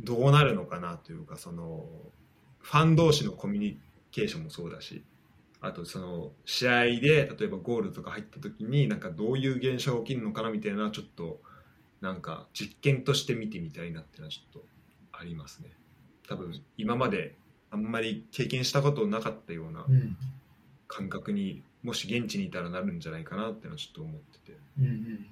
[0.00, 1.84] どうなるのかなというかその
[2.60, 3.78] ファン同士のコミュニ
[4.10, 5.04] ケーションもそうだし
[5.62, 11.40] あとその試合で例えばゴールとか入った時になんかどういう現象が起きるのかなみたいなちょっと
[12.00, 14.66] なんか実験として見てみたいなっていうのはちょっと
[15.12, 15.70] ありますね
[16.28, 17.36] 多分今まで
[17.70, 20.16] あんまり経験したことなかったようなうん。
[20.88, 24.84] 感覚にもし現地にいたらなるんじゃないかなっていうのはちょっと思っててうん。
[24.84, 24.90] うん。
[24.90, 25.26] うん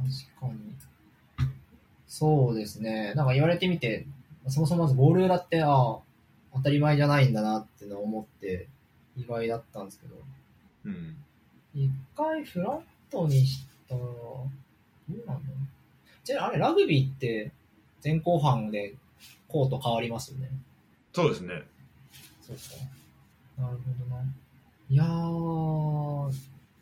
[0.00, 0.74] 確かに。
[2.08, 3.12] そうですね。
[3.14, 4.06] なんか言われてみて、
[4.48, 5.98] そもそもまずゴール裏って、ああ、
[6.54, 8.68] 当たり前じゃないんだなってのを思って、
[9.16, 10.16] 意外だったんですけど、
[10.84, 11.16] うん
[11.74, 14.48] 一回フラットにしたら、ど
[15.08, 15.40] うなんだろう。
[16.24, 17.52] じゃあ、あれ、ラグビーって
[18.02, 18.94] 前後半で
[19.46, 20.50] コート変わりますよね。
[21.12, 21.62] そうですね
[22.42, 23.62] そうか。
[23.62, 24.22] なるほどな。
[24.88, 26.32] いやー、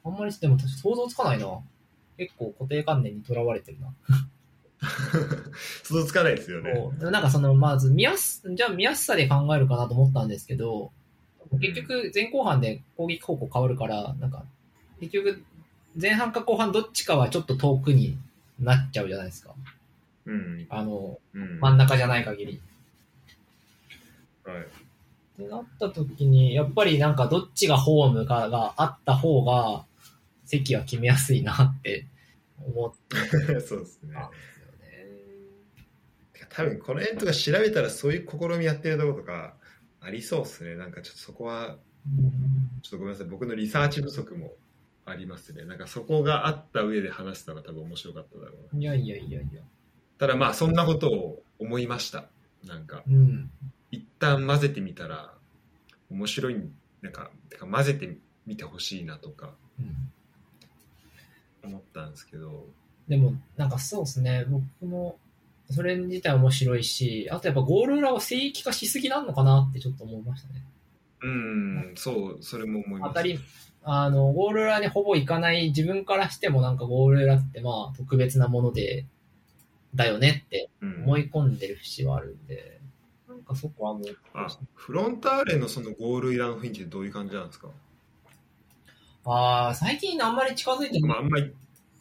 [0.05, 1.47] あんまりでも想像つかないな。
[2.17, 3.93] 結構固定観念にとらわれてるな。
[5.83, 10.93] 想像つかないですよねそうなんかその、まず見やす、じゃあ見やすさで考えるかなと思ったんですけど、
[11.61, 14.45] 結局前後半で攻撃方向変わるから、なんか、
[15.01, 15.43] 結局
[16.01, 18.19] 前半か後半どっちかはちょっと遠くに
[18.61, 19.55] なっちゃうじゃないですか。
[20.27, 22.61] うんあの、うん真ん中じゃない限り。
[24.45, 29.85] はいってなった時に、やっぱりなんかどっちがホームかがあった方が、
[30.45, 32.07] 席は決めやすいなって
[32.67, 34.17] 思って そうですね。
[36.51, 39.55] 多分この辺とか調べたらそういう試みやってるところとか
[40.01, 40.77] ありそうですね。
[40.77, 41.77] なんかちょっとそこは
[42.83, 43.27] ちょっとごめんなさい。
[43.27, 44.53] 僕のリサーチ不足も
[45.05, 45.65] ありますね。
[45.65, 48.81] なんかそこがあった上で話したのが多分面白かっただろうな。
[48.81, 49.63] いやいやいやいや。
[50.19, 52.27] ただまあそんなことを思いました。
[52.65, 53.51] なんかうん。
[53.91, 55.33] 一旦混ぜてみたら
[56.11, 56.57] 面白い
[57.03, 60.13] なんかてか混ぜてみてほしいなとかうん。
[61.65, 62.67] 思ったんですけど。
[63.09, 65.19] でも、なんかそうですね、僕も、
[65.71, 70.65] それ自体面白いし、あとやっぱゴール裏は聖域化しすぎなのかなってちょっと思いましたね。
[71.21, 73.11] うんそうそれも思います。
[73.11, 73.39] 当たり、
[73.83, 79.07] あの、ゴール裏にほぼ行かない自分からしてもなんかゴール裏ってまあ特別なもので、
[79.95, 82.81] だよねってうん思い込んでる節はあるんで、
[83.29, 84.03] なんかそこはもう、
[84.35, 87.69] あフロンターレのそのゴール裏の雰囲気ってどういう感じなんですか、
[89.25, 91.53] ああ、最近あんまり近づいてまあ、あんまり、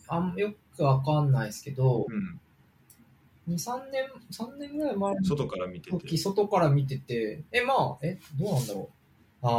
[0.08, 2.40] あんよくわかんないですけど、うん、
[3.48, 9.48] 2、3年、3年ぐらい前の外から見てて時、外から見てて、え、まあ、え、どうなんだろう。
[9.48, 9.50] あ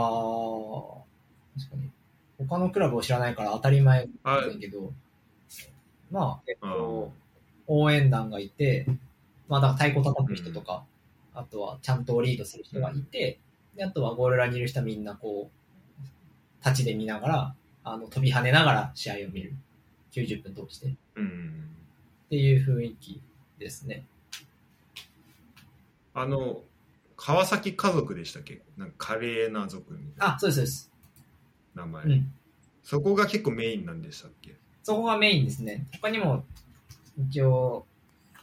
[1.58, 1.90] ー、確かに。
[2.38, 4.92] 他のクラブを知らないから当たり前あだけど、
[6.10, 7.12] まあ、えっあと、
[7.66, 8.86] 応援団がいて、
[9.48, 10.84] まあ、だから太鼓叩く人とか、
[11.34, 13.40] あとはちゃんとリードする人がいて、
[13.74, 17.54] であとはゴール裏にいる人はみんなこう、立ちで見ながら、
[17.84, 19.54] あの、飛び跳ねながら試合を見る。
[20.12, 20.88] 90分通して。
[20.88, 21.64] っうん
[22.30, 23.22] ていう雰囲気
[23.58, 24.06] ですね。
[26.14, 26.62] あの
[27.16, 28.62] 川崎家族でしたっけ？
[28.76, 30.92] なんか華麗な族みたいなあ、そうです、そうです。
[31.74, 32.32] 名前、うん。
[32.82, 34.54] そこが結構メインなんでしたっけ？
[34.82, 35.86] そこがメインですね。
[36.00, 36.44] 他にも、
[37.28, 37.86] 一応、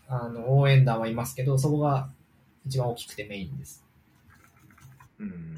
[0.08, 2.10] あの、応援団はいますけど、そこが
[2.66, 3.84] 一番大きくてメインです。
[5.18, 5.56] うん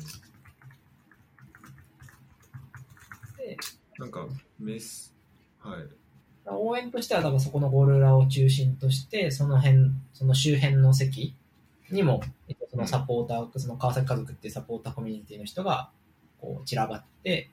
[3.38, 3.58] で、
[3.98, 4.28] なんか
[4.60, 5.14] メス
[5.60, 5.88] はい
[6.50, 11.36] 応援としては多分そこのゴール裏を中心として、その辺、その周辺の席
[11.92, 15.90] にも、えっとそのサポーター、その川崎家族っていうサポーターコミュニティの人が、
[16.40, 17.50] こう、散らばって、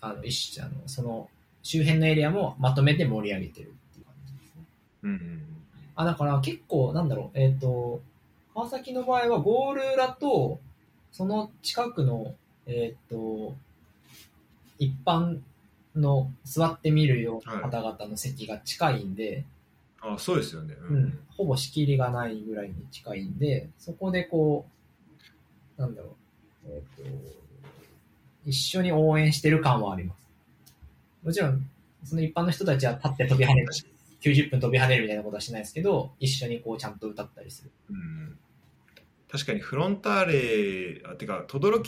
[0.00, 1.28] あの、一種、あの、その
[1.62, 4.64] 周辺のエリアもまとめて盛り上げてるっていう感じですね。
[5.02, 5.42] うん
[5.96, 8.00] あ、だから結構、なんだろう、えっ、と、
[8.54, 10.60] 川崎の場合はゴール裏と、
[11.10, 12.34] その近くの、
[12.66, 13.56] えっ、と、
[14.78, 15.40] 一般
[16.00, 19.44] の座ってみるような方々の席が近いんで、
[20.00, 20.74] あそうですよね。
[20.80, 24.66] ううん、ほぼ仕切りがないぐらいに近いんで、そこでこ
[25.76, 26.16] う、なんだろ
[26.66, 27.10] う、えっ、と、
[28.46, 30.18] 一緒に応援してる感はあります。
[31.24, 31.68] もちろん、
[32.04, 33.68] その一般の人たちは立って飛び跳ねる、
[34.22, 37.70] 90分飛び跳ねるみたいなことはしないですけど、一緒にこうちゃんと歌ったりする。
[37.90, 38.38] うん
[39.30, 41.82] 確かにフロンターレあてか轟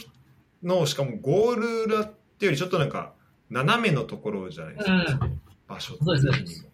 [0.62, 3.14] のしかもゴール裏っていうよりちょっとなんか
[3.50, 5.40] 斜めのところじゃないですか、うん。
[5.66, 6.70] 場所的にも。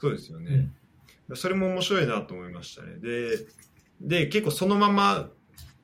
[0.00, 0.70] そうですよね、
[1.34, 2.96] それも面白いなと思いましたね。
[2.98, 3.46] で
[4.00, 5.28] で結構そのまま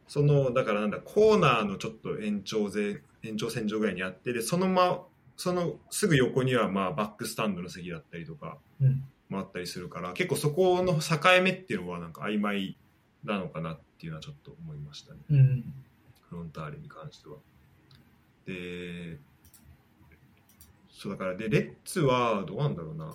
[0.06, 5.04] そのだからなんだコーナーのちょっと延長で延長線上ぐらいにあってでそのま
[5.36, 9.04] そのすぐ横にはまあバックスタンドの席だったりとかうん。
[9.28, 12.76] もあったりするから結構そこの境目っていうのはなんか曖昧
[13.24, 15.20] なのかなっていうのはちょっと思いましたね。
[15.30, 15.64] うん。
[16.28, 17.36] フロンターレに関しては。
[18.46, 19.18] で
[20.90, 23.14] そうだからでレッツはどうなんだろうな。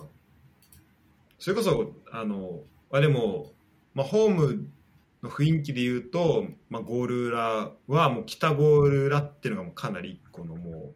[1.38, 2.60] それこそあの
[2.92, 3.52] あでも、
[3.94, 4.68] まあ、ホーム
[5.22, 10.92] の雰囲気で言うと、まあ、ゴール裏はもう北ゴール裏っていうのがもうかなり一個のも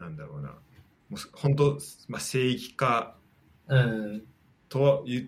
[0.00, 0.50] うなんだろうな。
[1.08, 1.78] もう本当、
[2.08, 3.16] まあ、聖域化
[3.68, 4.22] うん。
[4.68, 5.26] とは言っ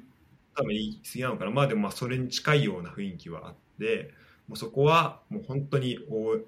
[0.55, 1.51] たら言い過ぎなのかな。
[1.51, 4.13] まあでもまあそれに近いような雰囲気はあって
[4.49, 6.39] もうそこはもう本当に応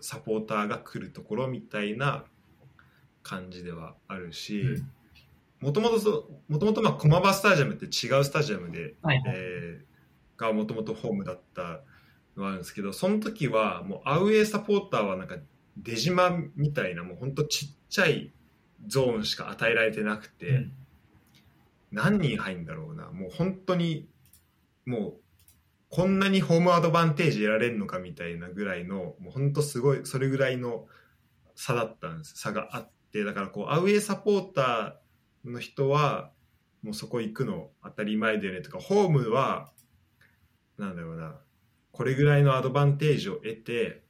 [0.00, 2.24] サポーターが来るところみたいな
[3.22, 4.90] 感じではあるしうん
[5.60, 9.34] もともともともとまあ駒場スタジアムって違うスタジアムで、はいはい。
[9.34, 9.86] えー
[10.36, 11.80] がもともとホームだった
[12.36, 15.36] のがあるんですけどその時はもうアウェーサポーターはなんか
[15.78, 18.32] 出島みたいなもう本当ちっちゃい
[18.86, 20.48] ゾーンしか与えられてなくて。
[20.48, 20.72] うん
[21.92, 24.08] 何人入るんだろうなもう本当に
[24.84, 25.14] もう
[25.88, 30.86] こんなにホームアドバンテージ得られるのかみたいなぐらいのもう本当すごいそれぐらいの
[31.54, 32.36] 差だったんです。
[32.36, 36.32] 差があってだからこうアウェーサポーターの人は
[36.82, 39.72] もうそこ行くの当たり前だよねとかホームは
[40.78, 41.36] なんだろうな
[41.92, 44.02] これぐらいのアドバンテージを得て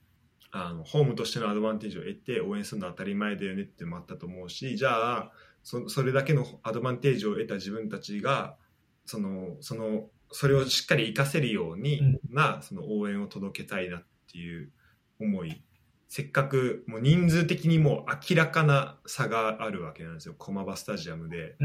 [0.50, 5.32] あのホームとしてのアドバンテージを得て応援するの当たり前だよねってもあったと思うしじゃあ
[5.62, 8.56] そそれだけのアドバンテージを得た自分たちが
[9.04, 12.20] そのそのそれをしっかり活かせるようにうん。
[12.28, 14.70] な、その応援を届けたいなっていう
[15.18, 15.62] 思い。
[16.08, 20.34] せっかくもう人数的にもう明らかな差があるわけなんですよ。
[20.36, 21.56] 駒場スタジアムで。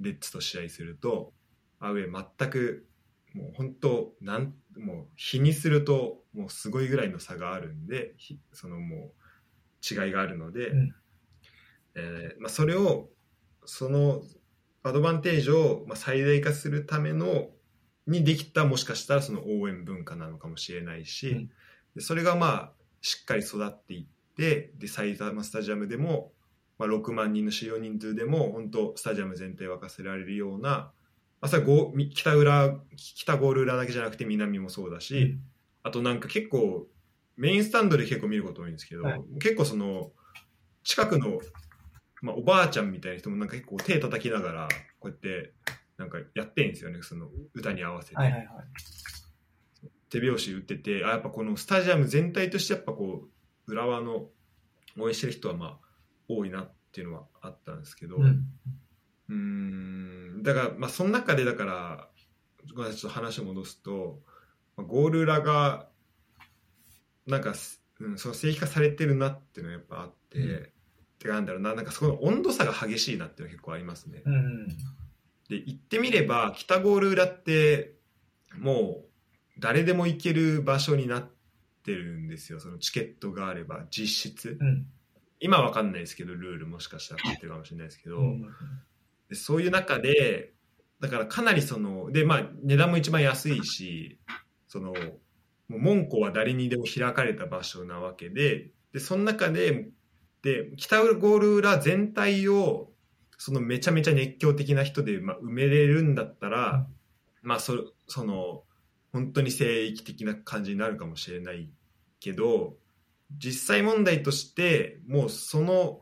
[0.00, 1.32] レッツと試合すると。
[1.80, 2.86] アウェー全く
[3.32, 9.00] もう本当なんもう日にするともうすごいぐらいの差があるんでひそのもう
[9.82, 10.94] 違いがあるので、うん。
[11.94, 13.08] えーまあ、それを
[13.64, 14.20] その
[14.82, 17.48] アドバンテージをまあ最大化するための
[18.06, 21.50] にできたもしかしたらその応援文化なのかもしれないし、うん。
[21.94, 26.32] でそれがまあしっかり育っていってで埼玉スタジアムでも、
[26.78, 30.92] まあ、6万人の使用人数でも本当スタジアム全体を沸かせられるような、ま
[31.42, 35.38] あ、それはゴー北裏北ゴール裏だけじゃなくて南もそうだし、
[35.82, 36.86] あとなんか結構
[37.36, 39.22] メインスタンドで結構見ること多いんですけど、はい。
[39.40, 40.10] 結構その
[40.82, 41.40] 近くの、
[42.22, 44.68] まあ、おばあちゃんみたいな人もなんか結構手叩きながら
[44.98, 45.52] こうやって
[45.98, 48.48] なんかやってんですよねその歌に合わせて、はいはいはい。
[50.10, 53.28] 手拍子打っててあやっぱこのスタジアム全体としてやっぱこ
[53.68, 54.26] う浦和の
[54.98, 55.78] 応援してる人はまあ
[56.28, 60.38] 多いなっていうのはあったんですけど、うん。
[60.38, 62.08] んだから、まあ、その中でだから
[62.74, 64.20] ごめんなさいちょっと話を戻すと、
[64.76, 65.88] まあゴール裏が
[67.26, 70.68] なんかす、うん、その正規化されてるなっていうのがやっぱあって、うん
[71.24, 74.22] てかなんだろうななんかそこの温度差が激しいなっていうのが結構ありますね。
[74.26, 74.68] うんうん。
[75.48, 77.94] で言ってみれば北ゴール裏って
[78.58, 79.04] もう
[79.58, 81.30] 誰でも行ける場所になっ
[81.84, 82.60] てるんですよ。
[82.60, 84.58] そのチケットがあれば実質。
[84.60, 84.86] うん。
[85.40, 88.42] 今は分かんないですけどルールもしかしたら変ってるかもしれないですけど、うん。
[89.28, 90.54] でそういう中で
[91.00, 94.18] だからかなりそのでまあ値段も一番安いし
[94.68, 94.94] その
[95.68, 99.88] もう門戸は誰にでも開かれた場所なわけででその中で
[100.42, 102.90] で北ゴール裏全体を
[103.38, 106.86] そのめちゃめちゃ熱狂的な人で、まあ、埋めれるんだったら、
[107.42, 108.62] まあそその
[109.12, 111.70] 本当に聖域的な感じになるかもしれない
[112.20, 112.74] けど
[113.38, 116.00] 実際問題としてもうその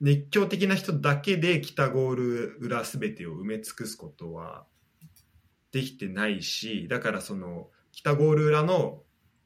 [0.00, 4.64] 熱狂的な人だけで北ゴール裏全てを埋め尽くすことは
[5.72, 9.02] できてないしだからその北ゴール裏の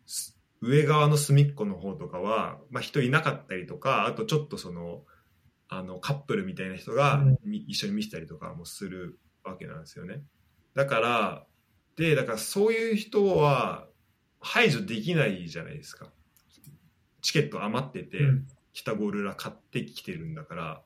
[0.06, 5.02] す上側の隅っこの方とかは、まあ、人いなかったりとかあとちょっとその
[5.78, 7.38] あのカップルみたいな人がうん。
[7.44, 10.22] み一緒に見せたりとかもするわけなんですよね。
[10.74, 11.44] だから
[11.96, 13.86] でだからそういう人は
[14.40, 16.08] 排除できないじゃないですか。
[17.22, 18.46] チケット余ってて、うん。
[18.74, 20.82] 来たゴール裏買ってきてるんだから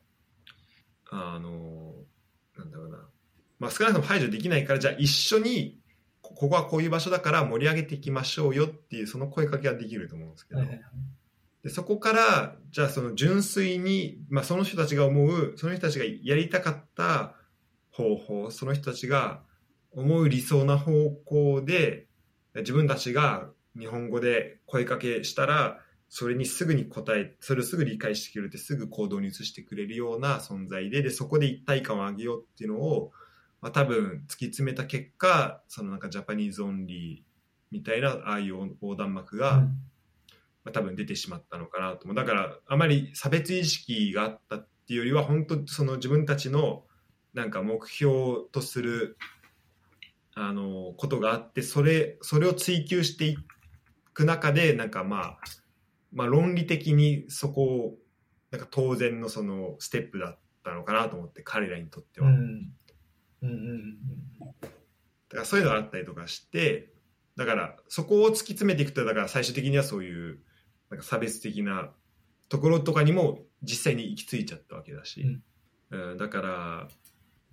[1.10, 1.94] あの
[2.56, 2.98] なんだろうな、
[3.58, 5.78] まあ、少なくとも排除できないからじゃあ一緒に
[6.20, 10.86] こここはこういう場所だから盛り上げていきましょうよっていうその声かけはできると思うんですけど、はいはいはい
[11.62, 17.34] でそこからじゃあその純粋に、まあ、その人たちが思うその人たちがやりたかった
[17.90, 19.42] 方法その人たちが
[19.90, 22.06] 思う理想な方向で
[22.54, 23.48] 自分たちが
[23.78, 25.78] 日本語で声かけしたら
[26.08, 33.12] それにすぐに答えそれをすぐ理解してくれてすぐ行動に移してくれるような存在ででそこで一体感を上げようっていうのを、
[33.60, 37.28] まあ、多分突き詰めた結果そのなんか Japanese only
[37.70, 39.72] みたいなああいう横断幕が、うん、
[40.70, 42.16] 多分出てしまったのかなと思う。
[42.16, 46.84] だからあまり差別意識があったっていうよりは本当その自分たちの
[47.34, 49.16] なんか目標とする
[50.34, 53.36] あのことがあってそれそれを追求してい
[54.14, 55.38] く中でなんかまあ
[56.12, 57.94] まあ論理的にそこを
[58.50, 62.42] なんか当然のそのステップだったのかなと思って彼らにとっては、うんうん
[63.42, 63.98] うんうん。
[64.60, 64.70] だか
[65.32, 66.92] らそういうのがあったりとかして
[67.36, 70.40] だからそこを突き詰めていくとだから最終的にはそういう
[70.90, 71.90] なんか差別的な
[72.48, 75.38] ところとかにも実際に行き着いちゃったわけだし、
[75.90, 76.16] うん。
[76.16, 76.88] だから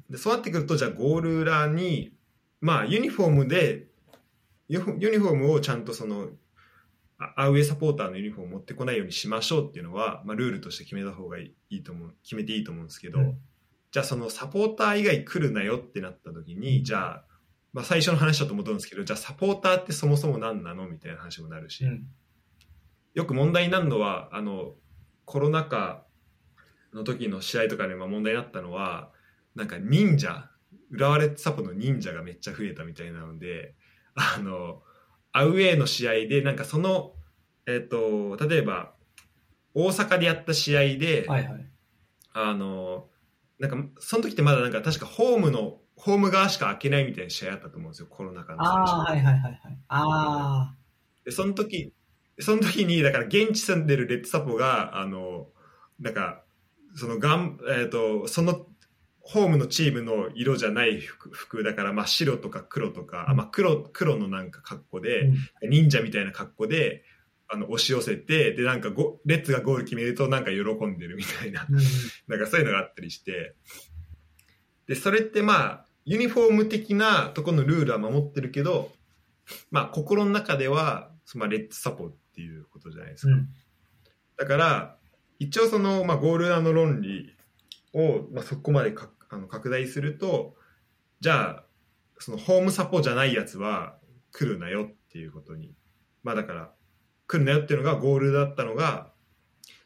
[0.10, 2.14] でそうなってくるとじゃあゴール裏に
[2.62, 3.88] まあユニフォームで
[4.68, 6.30] ユニフォームをちゃんとその
[7.18, 13.38] あアウェーサポーターのユニフォームを持ってこないようにしましょうっていうのは、まあ、ルールとして決めた方がいいと思う決めていいと思うんですけど、うん。
[13.92, 17.24] じゃあそのサポーター以外来るなよってなった時にじゃあ、
[17.72, 22.06] まあ、最初の話だと思うんですけどじゃあサポーターってそもそも何なのみたいな話もなるし、うん
[23.16, 24.74] よく問題になるのはあの
[25.24, 26.04] コロナ禍
[26.94, 29.12] の時の試合とかでまあ問題になったのは
[29.56, 30.50] なんか忍者
[30.92, 33.74] 浦和レッズサポの忍者がめっちゃ増えたみたいなので
[34.16, 34.82] あの
[35.32, 37.14] アウェーの試合でなんかその、
[37.66, 38.94] えっと例えば
[39.74, 41.66] 大阪でやった試合で、はいはい。
[42.34, 43.08] あの
[43.60, 48.92] なんかその時ってまだなんか確かホームのホーム側しか開けないみたいな試合あったと思うんですよコロナ禍の最初。
[48.92, 49.78] ああはいはいはいはい。
[49.88, 50.76] あ
[51.24, 51.94] でその時
[52.40, 55.48] その時にだから現地住んでるレッドサポがあの
[56.00, 56.44] なんか
[56.96, 58.66] そのがん、えー、とその
[59.22, 65.32] ホームのチームの色じゃない服服だから、まあ、白とか黒とか、あまあ、黒黒のなんか格好あで、
[65.64, 67.04] 忍者みたいな格好で
[67.48, 71.66] あの押し寄せてでなんかゴレッツがゴール決めるとなんか喜んでるみたいな。
[71.68, 71.76] うん。
[71.76, 71.82] うん
[72.28, 73.56] なんかそういうのがあったりして。
[74.88, 78.92] でそれってまあユニフォーム的なところのルールは守ってるけど
[79.72, 83.50] まあ心の中では、まあ、レッツサポっていうことじゃないですか、うん。
[84.38, 84.98] だから
[85.40, 87.36] 一応その、まあ、ゴール裏の論理
[87.94, 90.56] を、まあ、そこまでかあの拡大すると
[91.20, 91.64] じゃあ
[92.20, 93.98] そのホームサポじゃないやつは
[94.32, 95.74] 来るなよっていうことに
[96.24, 96.72] まあだから
[97.28, 99.12] 来るなよっていうのがゴールだったのが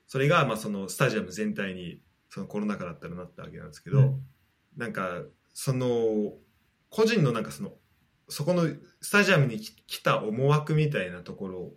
[0.08, 4.22] それがまあそのスタジアム全体にそのコロナ禍だったらなったわけなんですけど、うん。
[4.78, 5.22] なんか
[5.54, 6.34] その
[6.90, 7.74] 個人のなんかその
[8.28, 8.68] そこの
[9.02, 11.72] スタジアムにき来た思惑みたいなところ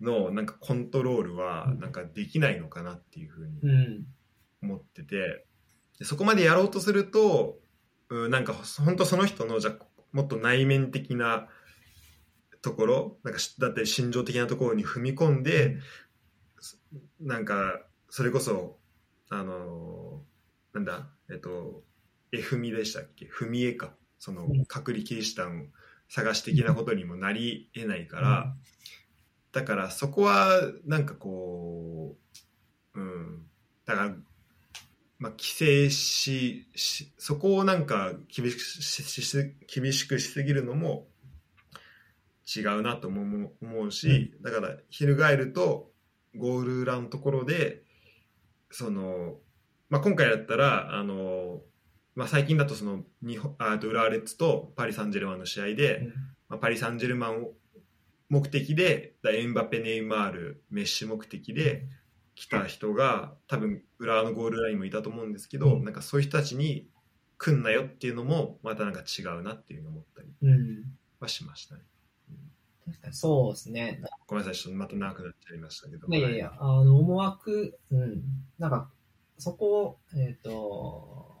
[0.00, 1.80] のなんかコントロールはうん。
[1.80, 4.06] なんかできないのかなっていうふうにうん。
[4.62, 5.46] 思ってて
[5.98, 7.58] でそこまでやろうとすると
[8.08, 8.54] うんなんか
[8.84, 11.48] 本当その人のじゃあもっと内面的な
[12.62, 15.78] ところなんかしだって心情的なところに踏み込んで、
[17.20, 18.76] なんかそれこそ
[19.30, 20.22] あの
[20.74, 21.82] なんだえっと
[22.32, 23.26] 絵踏みでしたっけ？
[23.26, 23.94] 踏み絵か。
[24.18, 24.66] そのうん。
[24.66, 25.64] 隔離キリシタンを
[26.08, 28.54] 探し的なことにもなりえないから、
[29.52, 32.16] だからそこはなんかこ
[32.94, 33.46] ううん。
[33.84, 34.08] だから
[35.18, 41.06] まあ規制ししそこをなんか厳しくし厳しくしすぎるのも
[42.56, 45.90] 違うなと思う思うし、だから翻ると
[46.36, 47.82] ゴール裏のところで
[48.70, 49.36] その、
[49.88, 51.60] まあ、今回だったらあの、
[52.14, 56.08] まあ、最近だとその日本あと浦和レッズとパリ・サンジェルマンの試合で、
[56.48, 57.52] まあ、パリ・サンジェルマンを
[58.30, 61.86] 目的でだエンバペ、ネイマールメッシ目的で
[62.34, 66.88] 来た人が多分浦和のゴールラインもいたと思うんですけど、うんなんかそういう人たちに
[67.36, 70.84] 来んなよっていうのもまたなんか違うなっていうのを思ったりうん
[71.18, 71.82] はしましたね。
[72.86, 74.00] 確かにそうですね。
[74.26, 76.06] ごめんなさい、ちょっとまた長くなっちゃいましたけど。
[76.08, 78.22] いやいやあの、思惑、うん。
[78.58, 78.90] なんか、
[79.38, 81.36] そこを、えっ、と、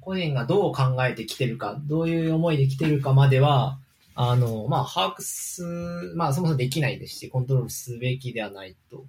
[0.00, 3.80] 個人がどう考えてきてるか、どういう思いで来てるかまでは、
[4.16, 5.62] あの、まあ、把握す、
[6.14, 9.04] まあ、そもそもできないですし、コントロールすべきではないと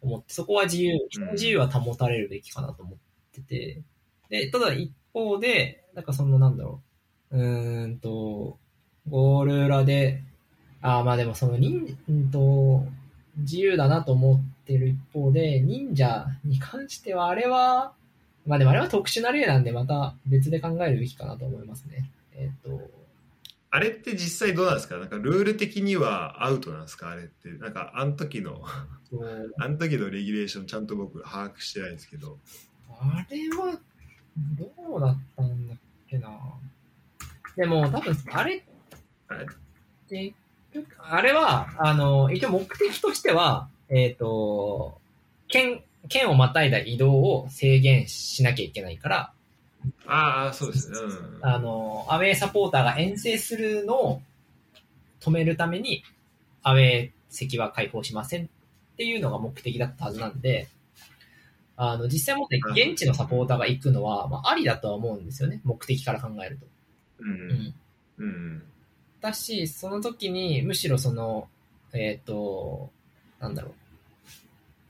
[0.00, 2.98] 思って、そこは自由、人の自由は保たれるべきかなと思っ
[3.34, 3.82] てて、
[4.28, 6.80] で、ただ一方で、なんかその、なんだろ
[7.32, 8.58] う、うーんと、
[9.08, 10.22] ゴール裏で、
[10.80, 12.86] ああ、まあでもその人、うんと、
[13.38, 17.92] 自由だなと思っってる一方で、忍者に関しては、あれは、
[18.46, 22.08] まあでもあれは特殊な例なんで、また別で考えるべきかなと思いますね。
[22.34, 22.80] えっ、と、
[23.72, 24.96] あれって実際どうなんですか？
[24.98, 27.10] なんかルール的にはアウトなんですか？
[27.10, 27.50] あれって。
[27.50, 28.62] なんかあの時の、
[29.58, 32.38] あの時のレギュレーションちゃんと僕把握してないんですけど。
[32.88, 33.78] あれは、
[34.58, 35.78] どうだったんだっ
[36.08, 36.30] けな？
[37.56, 38.64] でも、多分、あれ
[39.28, 39.46] はい
[40.08, 40.34] 結
[40.72, 44.98] 局、あれは、あの、一応目的としては、えっ、と、
[45.48, 49.32] 県、県をまたいだ移動を制限しなきゃいけないから、
[50.06, 50.98] ああ、そうですね。
[50.98, 51.38] うん。
[51.42, 54.22] あの、アウェーサポーターが遠征するのを
[55.20, 56.02] 止めるために、
[56.62, 58.48] アウェー席は開放しませんっ
[58.96, 60.68] ていうのが目的だったはずなんで、
[61.76, 65.62] あの、実際もって現地のサポーターが行くのは、まあ、ありだとは思うんですよね。
[65.64, 66.66] 目的から考えると。
[67.20, 67.24] う。
[67.24, 67.74] うんん。
[68.18, 68.62] うん。
[69.22, 71.48] だし、その時に、むしろその、
[71.94, 72.90] えっ、と、
[73.40, 73.70] なんだろ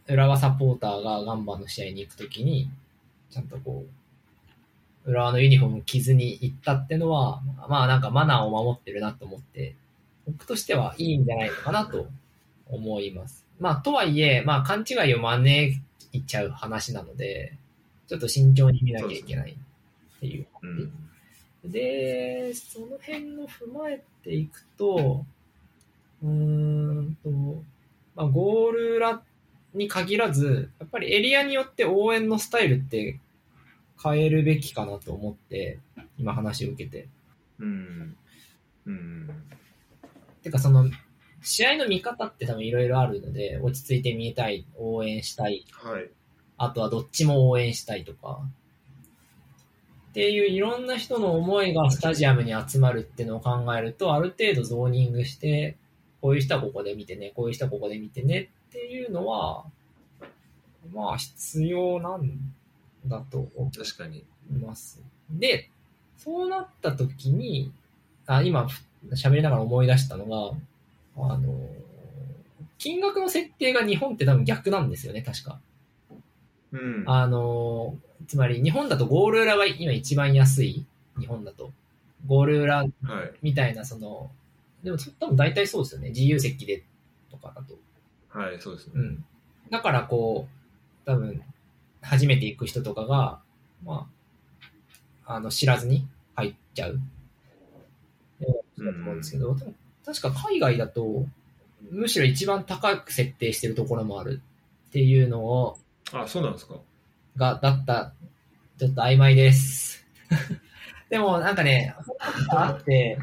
[0.08, 0.12] う。
[0.12, 2.68] 浦和サポーターがガンバの試合に行くときに、
[3.30, 3.99] ちゃんとこう、
[5.04, 9.74] 浦和のユニフォーム着ずに行ったってのは、まあなんかマナーを守ってるなと思って、
[10.26, 12.08] 僕としてはいいんじゃないのかなと
[12.68, 13.46] 思います。
[13.58, 15.80] まあとはいえ、まあ勘違いを招
[16.12, 17.54] いちゃう話なので、
[18.08, 20.92] ちょっと慎重に見なきゃいけないっていううん。
[21.64, 25.24] で、その辺を踏まえていくと、
[26.22, 27.30] うーんと、
[28.16, 29.22] まあ、ゴール裏
[29.74, 33.20] に限らず、やっぱりエリアによって応援のスタイルって
[34.02, 35.78] 変えるべきかなと思って、
[36.18, 37.08] 今話を受けて。
[37.58, 38.16] うん。
[38.86, 39.30] うん。
[40.42, 40.90] てかその、
[41.42, 46.10] 試合の見方って多分いろいろあるので、落ち着いて見たい、応援したい、はい。
[46.56, 48.42] あとはどっちも応援したいとか、
[50.10, 55.76] っていういろんな人の思いがスタジアムに集まるっていうのを考えると、ある程度ゾーニングして、
[56.20, 59.64] こういう人はここで見てね、こういう人はここで見てねっていうのは、
[60.92, 62.38] まあ必要なん
[63.06, 64.24] だと思確かに。
[64.50, 65.02] います。
[65.30, 65.70] で、
[66.16, 67.72] そうなった時に、
[68.26, 68.68] あ今
[69.12, 70.56] 喋りながら思い出したのが、
[71.16, 71.68] あの、
[72.78, 75.60] 金額の設定が日本って多分逆なんですよね、確か。
[76.72, 77.04] うん。
[77.06, 77.96] あの、
[78.26, 80.86] つまり日本だとゴール裏が今一番安い。
[81.18, 81.72] 日本だと。
[82.26, 82.88] ゴール裏はい。
[83.42, 84.30] みたいな、その、
[84.82, 86.08] でも多分大体そうですよね。
[86.10, 86.84] 自由席で
[87.30, 87.78] とかだと。
[88.28, 88.92] はい、そうですね。
[88.96, 89.24] うん。
[89.70, 91.42] だからこう、多分、
[92.02, 93.40] 初めて行く人とかが、
[93.84, 94.08] ま
[95.24, 97.00] あ、あの、知らずに入っちゃう。
[98.84, 99.74] だと思うんですけど、でも
[100.04, 101.26] 確か海外だと、
[101.90, 104.40] むしろ一番高く設定してるところもある
[104.88, 105.78] っていうのを、
[106.12, 106.74] あ、そうなんですか。
[107.36, 108.12] が、だった、
[108.78, 110.06] ちょっと曖昧です。
[111.10, 111.94] でもなんかね、
[112.50, 113.18] あって、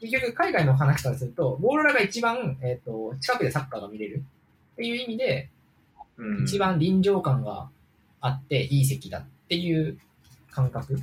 [0.00, 4.24] 結局海外の話からすると、ゴール裏が一番、えっ、と、近くでサッカーが見れる
[4.72, 5.50] っていう意味で、
[6.16, 6.44] うん。
[6.44, 7.70] 一番臨場感が
[8.22, 9.98] あっていい席だっていう
[10.50, 10.94] 感覚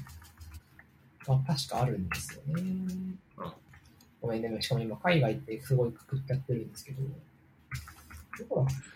[1.28, 2.64] が確かあるんですよね
[3.38, 3.54] あ。
[4.22, 7.04] ごめんね、しかも今海外ってすごいくくっちゃってるんですけど。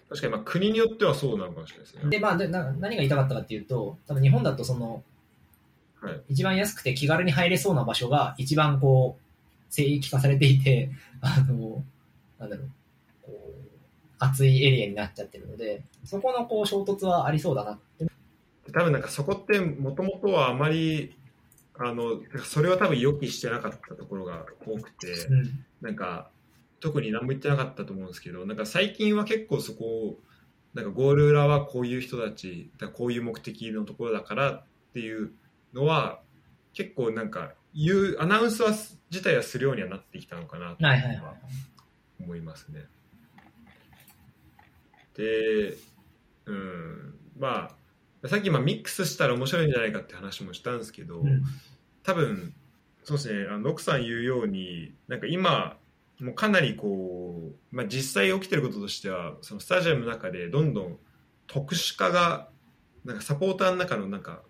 [0.09, 2.09] 確かに、まあ、国によってはそうなのかもしれないですね。
[2.09, 5.03] で、まあでな、何が言いたかったかっていうと、多分日本だとその、
[6.01, 9.23] はい一番安くて気軽に入れそうな場所が一番こう、
[9.69, 10.91] 聖域化されていて、
[11.21, 11.83] あの、
[12.39, 12.69] なんだろう、
[13.21, 13.69] こう、
[14.19, 17.93] 熱いエリアになっちゃってるので、そこのこう衝突はありそうだなって。
[18.72, 21.15] 多分なんかそこってもともとはあまり
[21.77, 25.65] あのそれは多分予期してなかったところが多くてうん。
[25.81, 26.30] なんか
[26.80, 30.19] 特に何も言ってなかったと思うんですけどなんか最近は結構そこを
[30.73, 34.64] なんかゴール裏はこういう人たちだこういう目的のところだからっ
[34.94, 35.31] ていう
[35.73, 36.19] のは
[36.73, 38.72] 結構なんか言うアナウンスは
[39.11, 41.19] 自体はするようにはなってきたのかなとはいはいはい。
[42.23, 42.85] 思いますね。
[45.15, 45.77] で、
[46.45, 47.76] うん、まあ、
[48.25, 51.43] さっきまあミックスしたら面白いんじゃないかって話もしたんですけど、うん。
[52.03, 52.53] 多分、
[53.03, 55.77] そうですね、あの、ロクさん言うように、なんか今、
[56.19, 60.97] もうかなりこう、まあ実際起きてることとしては、そのスタジアムの中でどんどん
[61.47, 62.49] 特殊化が、
[63.03, 64.41] なんかサポーターの中のなんか、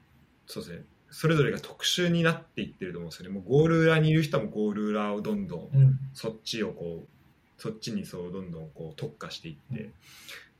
[0.45, 3.33] そうですね、それぞれが特殊になっていってると思うんですよね。
[3.33, 5.99] もうゴール裏にいる人はもうゴール裏をどんどんうん。
[6.13, 9.91] そっちをこうそっちにそうどんどんこう特化していって、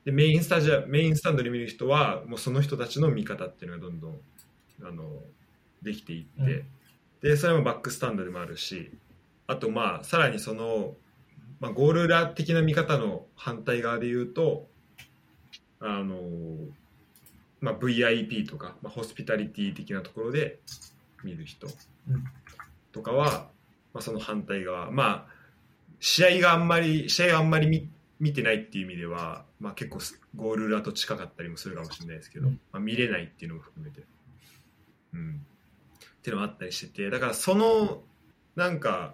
[0.06, 4.20] でメインスタジアメインスタンドで見る人はもうその人たちの見方っていうのがどんどん
[4.84, 5.04] あの
[5.82, 6.66] できていって、
[7.22, 8.92] でそれもバックスタンドでもあるし
[9.48, 10.94] あとまあさらにその、
[11.60, 14.68] まあ、ゴール裏的な見方の反対側で言うと
[15.80, 16.18] あの、
[17.62, 20.60] まあ、VIP とか、まあ、ホスピタリティ的なところで
[21.24, 21.68] 見る人
[22.10, 22.24] うん
[22.94, 23.48] とかは、
[23.94, 24.92] まあ、その反対側。
[24.92, 25.34] まあ
[26.00, 27.90] 試合があんまり試合があんまり見
[28.20, 30.00] 見てないっていう意味では、まあ、結構
[30.36, 32.60] ゴール裏と近かったりもするかもしれないですけど、うん。
[32.74, 34.04] まあ、見れないっていうのも含めて、
[35.14, 35.42] うん、
[36.02, 38.02] っていうのもあったりしててだからその
[38.58, 39.14] なんか、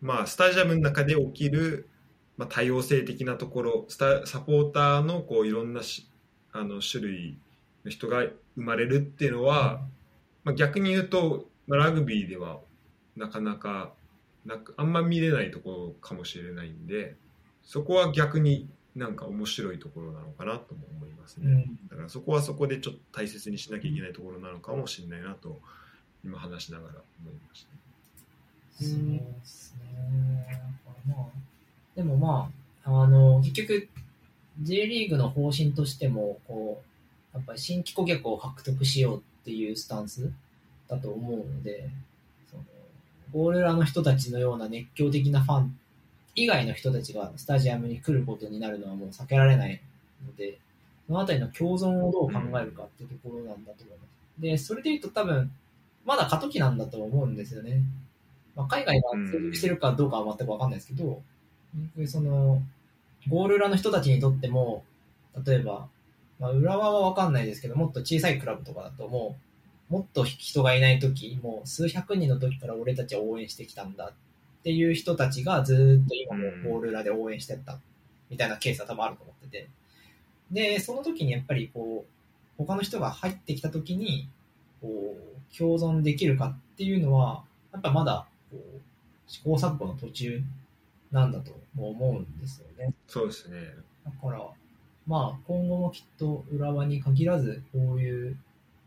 [0.00, 1.88] まあ、スタジアムの中で起きる、
[2.36, 6.06] まあ、多様性的なところスタサポーターのこういろんなし
[6.52, 7.36] あの種類
[7.84, 9.80] の人が生まれるっていうのは、
[10.44, 12.60] まあ、逆に言うと、まあ、ラグビーでは
[13.16, 13.90] なかなか
[14.46, 17.16] なあんま見れないところかもしれないんで
[17.64, 18.68] そこは逆に
[18.98, 21.88] なんか面白いところなのかなとも思いますね、うん。
[21.88, 25.60] だからそこはそこでちょっと大切にしなきゃいけないところなのかもしれないなと
[26.24, 27.66] 今話しながら思いまし
[28.78, 30.60] た、そうですね。
[31.06, 31.26] まあ、
[31.94, 32.50] でもま
[32.84, 33.88] あ、あの、結局、
[34.62, 36.82] J リーグの方針としても、こ
[37.34, 40.32] う、やっぱり新規顧客を獲得しようっていうスタンス
[40.88, 41.88] だと思うので、
[42.50, 42.64] その
[43.32, 45.78] ゴール裏の人たちのような熱狂的なファン
[46.42, 49.80] 以外の人たちがスタジアムに来ることになるのはもう避けられない
[50.26, 50.58] ので、
[51.06, 54.04] そのあたりの共存をどう考えるかっていうところなんだと思いま
[54.38, 54.40] す。
[54.40, 55.50] で、それで言うと多分、
[56.04, 57.82] まだ過渡期なんだと思うんですよね。
[58.54, 61.22] まあ、海外が成熟してるかどうかは全くわかんないですけど、
[62.06, 62.62] その、
[63.28, 64.84] ゴール裏の人たちにとっても、
[65.46, 65.88] 例えば、
[66.38, 69.36] まあ、浦和はわかんないですけど、もっと小さいクラブとかだとも
[69.90, 74.12] う、もっと人がいない時、もう数百人の時から俺たちは応援してきたんだ
[74.60, 77.78] っていう人たちがずーっと今もゴール裏で応援してった
[78.30, 79.68] みたいなケースは多分あると思ってて。
[80.50, 82.10] で、その時にやっぱりこう、
[82.56, 84.28] 他の人が入ってきた時に、
[84.80, 88.80] こう、共存できるかっていうのは、やっぱまだ、こう、
[89.26, 90.42] 試行錯誤の途中
[91.12, 92.94] なんだと思うんですよね。
[93.06, 93.56] そうですね
[94.04, 94.42] だから、
[95.06, 98.38] まあ、今後もきっと浦和に限らず、こういう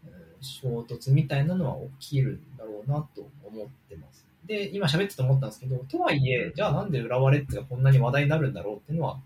[0.06, 4.26] えー衝突みたいなのは起きるんだろうなと思ってます。
[4.46, 9.20] で、今喋ってて思ったんですけど、とはいえ、じゃあなんで浦和レッズがこんなに話題になるんだろうっていうのは、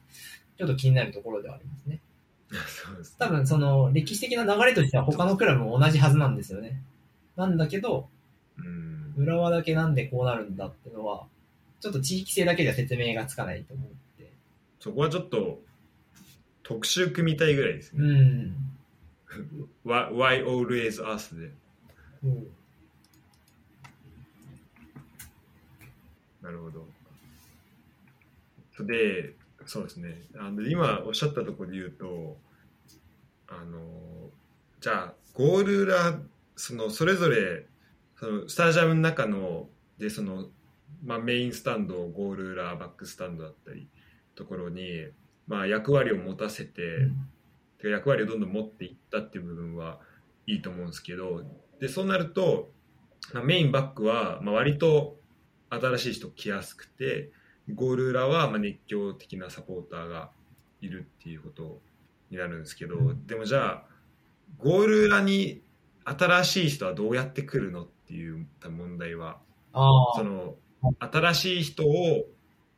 [0.58, 2.00] ちょっと気になるところではありますね。
[2.52, 6.82] そうですね多分その歴史的な流れとしては他のクラブも同じはずなんですよね。
[7.36, 8.08] なんだけど、
[8.58, 11.28] うん浦和だけなんでこうなるんだっていうのは、
[11.80, 13.88] ちょっと地域性だけでは説明がつかないと思っ
[14.18, 14.32] て。
[14.80, 15.62] そこはちょっと
[16.64, 18.56] 特集組みたいぐらいですうね、ん。
[19.86, 21.52] Why, Why Always Us で
[22.24, 22.48] うん
[26.46, 26.86] なるほど。
[28.86, 29.34] で、
[29.66, 30.22] そうですね。
[30.38, 32.38] あの今おっしゃったところで言うと、
[33.48, 33.80] あの
[34.80, 36.20] じゃあゴール裏
[36.56, 37.66] そのそれぞれ
[38.20, 39.68] そのスタジアムの中の
[39.98, 40.46] でその
[41.04, 43.88] まあメインスタンドゴール裏バックスタンドだったり
[44.36, 45.08] ところに
[45.48, 47.08] まあ役割を持たせて、
[47.80, 50.00] てか役割をどんどん持っていったっていう部分は
[50.46, 51.42] いいと思うんですけど
[51.80, 52.70] でそうなると、
[53.34, 55.18] まあ、メインバックは、まあ、割と
[55.80, 57.32] 新しい人来やすくて
[57.74, 60.30] ゴール裏はまあ熱狂的なサポーターが
[60.82, 61.82] いるっていうこと
[62.30, 63.84] になるんですけど、うんでもじゃあ
[64.60, 65.62] ゴール裏に
[66.04, 69.40] 新しい人はどうやって来るのっていう問題は
[69.74, 70.56] そ、の
[71.00, 72.26] 新しい人を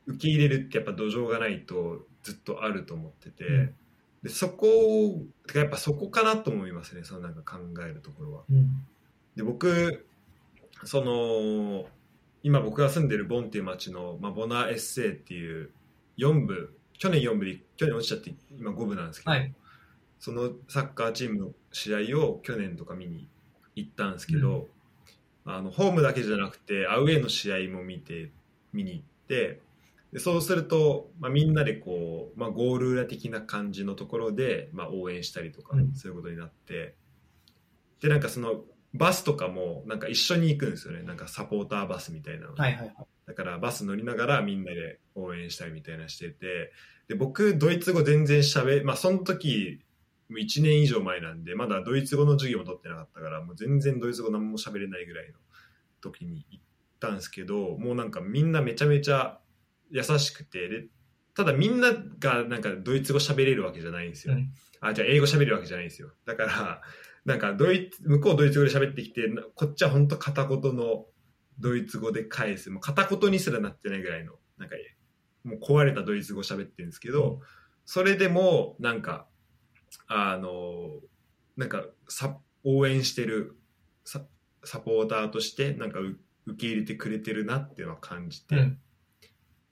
[0.05, 3.75] 受け入れるってやっぱ土壌がないとずっとあると思ってて、うん
[4.23, 5.21] でそこを
[5.53, 8.43] やっぱそこかなと思いますねそのなんか考えるところは。
[8.49, 8.85] うん。
[9.35, 10.07] で僕
[10.83, 11.85] その
[12.47, 15.69] 今僕が住んでるボンっていう町の、まあ、ボナーエッセイっていう
[16.17, 19.53] 4部去年4部で去年落ちちゃって今5部なんですけど、はい。
[20.17, 23.27] そのサッカーチームの試合を去年とか見に
[23.75, 24.69] 行ったんですけど、
[25.43, 28.31] あのホームだけじゃなくてアウェーの試合も見て
[28.71, 29.59] 見に行って
[30.13, 35.93] でそうすると、まあ、みんなでこう、まあ、ゴール裏的な感じのところで、まあ、応援したりとか、うん。
[35.95, 36.95] そういうことになって
[37.99, 38.61] でなんかその
[38.97, 41.03] バスとかもなんか一緒に行くんですよね。
[41.03, 42.95] なんかサポーターバスみたいなの、はいはいはい。
[43.25, 46.71] だからバス乗りながらみんなで応援したりみたいなしてて。
[47.07, 49.79] で僕ドイツ語全然しゃべまあその時
[50.29, 55.37] 1年以上前なんでまだドイツ語の授業も取ってなかったからもう全然ドイツ語何も喋れないぐらいの
[56.01, 56.63] 時に行っ
[56.99, 59.39] たんですけどもうなんかみんなめちゃめちゃ
[59.89, 60.87] 優しくてで
[61.33, 64.51] ただみんながなんかドイツ語喋れるわけじゃないんですよ、うん。
[64.81, 66.09] あじゃあ英語喋れるわけじゃないんですよ。
[66.25, 66.81] だから
[67.27, 71.05] なんかドイツ向こうドイツ語で喋ってきてなこっちは本当片言の
[71.59, 72.69] ドイツ語で返す。
[72.69, 74.75] もう片言にすらなってないぐらいのなんか
[75.43, 77.41] もう壊れたドイツ語喋ってるんですけど、
[77.85, 79.27] それでもなんか
[80.07, 81.01] あの
[81.57, 83.57] なんかさ応援してる
[84.05, 84.21] サ
[84.63, 88.79] サポーターとしてなんかう受け入れてくれてるなっていうのは感じて、うん。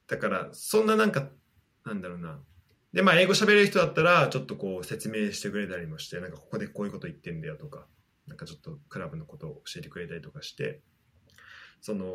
[0.07, 1.29] だからそんななんか
[1.85, 2.37] なんだろうな
[2.95, 7.85] でまあ英語喋れる人だったらちょっとこう説明してくれたりもしてなんかここでこういうこと言ってんだよとか
[8.25, 10.79] なんかちょっとクラブのことを教えてくれたりとかして
[11.81, 12.05] その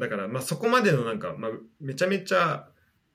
[0.00, 2.66] だからまあそこまでのなんか、まあ、めちゃめちゃ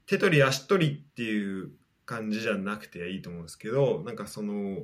[0.05, 1.71] 手取り足取りっていう
[2.05, 4.83] 感じじゃなくていいと思うんですけどなんかその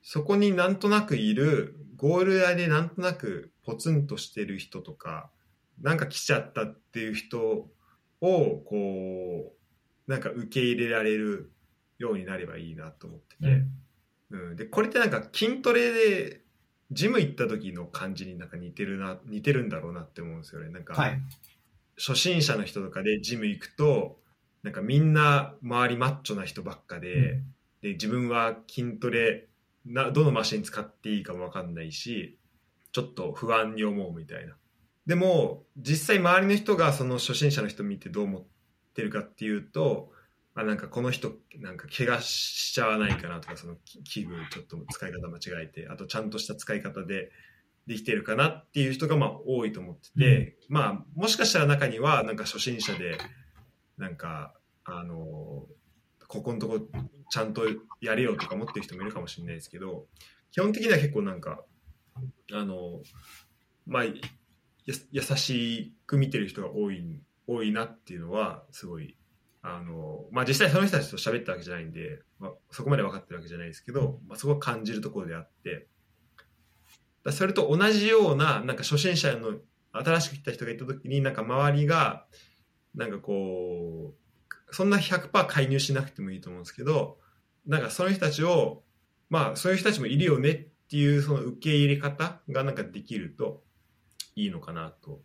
[0.00, 5.30] そこになんとなくいるゴール裏でなんとなくポツンとしてる人とか
[5.78, 7.68] なんか来ちゃったっていう人を
[8.20, 9.61] こう
[10.06, 11.52] なんか受け入れられる
[11.98, 13.64] ようになればいいなと思ってて、
[14.30, 14.50] うん。
[14.50, 16.40] うん、でこれってなんか筋トレで
[16.90, 20.70] ジム行った時の感じになんか似てるな似てるんだろうなって思うんですよね。
[20.70, 21.18] なんか、はい。
[21.96, 24.18] 初心者の人とかでジム行くと
[24.62, 27.54] なんかみんな周りマッチョな人ばっかで,、うん。
[27.82, 29.48] で自分は筋トレ
[29.84, 32.38] などのマシン使っていいかも分かんないし
[32.92, 34.54] ちょっと不安に思うみたいな。
[35.06, 38.48] でも実際周りの人がその初心者の人見てどう思って
[39.00, 40.10] るかっていうと
[40.54, 47.30] あなんかこの人なんか怪我しちゃわないかなとかそのき器具ちょっと使い方間違えてあとちゃんとした使い方で
[47.86, 53.18] できてるかなっていう人がまあ多いと思ってて、まあもしかしたら中にはなんか初心者で
[53.98, 54.54] なんか
[54.84, 55.66] あの
[56.28, 56.80] ここのとこ
[57.30, 57.62] ちゃんと
[58.00, 60.06] やれよとか思ってる人もいるかもしれないですけど
[60.52, 61.62] 基本的には結構なんか
[62.52, 63.00] あの
[63.86, 64.12] まあや
[65.10, 69.16] 優しく見てる人が多い多いなっていうのはすごい
[69.62, 75.86] あのまあ実際その人たちと喋ったわけじゃないんで、まあ、そこまで分かってるわけじゃないですけど、まあ、そこは感じるところであって
[77.24, 79.52] だそれと同じようななんか初心者の
[79.92, 82.26] 新しく来た人がいた時になんか周りが
[82.94, 87.18] なんかこうそんな100%介入しなくてもいいと思うんですけど
[87.66, 88.82] なんかその人たちを
[89.30, 90.54] まあそういう人たちもいるよねっ
[90.90, 93.62] ていうその受け入れ方がなんかできると
[94.34, 95.20] いいのかなと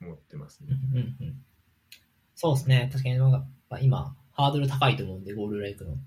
[0.00, 0.68] 思ってますね。
[0.92, 1.44] うんうん
[2.42, 2.88] そうですね。
[2.90, 5.98] 確かにまあ今、ハードル高いと思うんで、ゴール裏行くの。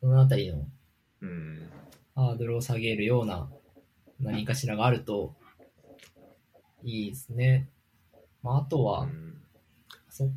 [0.00, 0.66] そのあたりの
[1.20, 1.70] うん
[2.16, 3.48] ハードルを下げるような
[4.18, 5.36] 何かしらがあると
[6.82, 7.68] いいですね。
[8.42, 9.40] まあ、あとは、うん
[10.10, 10.28] そ、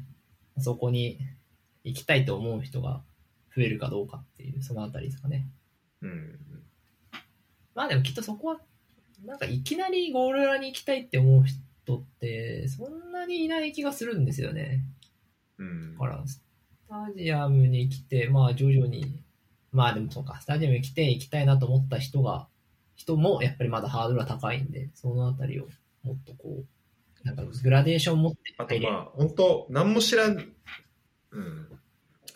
[0.60, 1.18] そこに
[1.84, 3.02] 行きたいと思う人が
[3.56, 5.48] 増えるかどうかっていう、そのあたりですかね。
[6.04, 6.40] うん
[7.74, 8.60] まあでもきっとそこは、
[9.26, 14.86] なんかいきなりゴール裏に行きたいって思う人って、そんなにいない気がするんですよね。
[15.60, 15.94] うん。
[15.94, 16.42] だから、ス
[16.90, 19.22] タジアムに来て、まあ徐々に、
[19.72, 22.48] まあでもそうか、スタジアムに来て行きたいなと思った人が、
[22.96, 25.68] 人もやっぱりまだハードルは高いんで、そのあたりを
[26.04, 26.66] もっとこう、
[27.24, 30.38] なんかグラデーション持ってあとまあ本当何も知らん、
[31.32, 31.68] うん、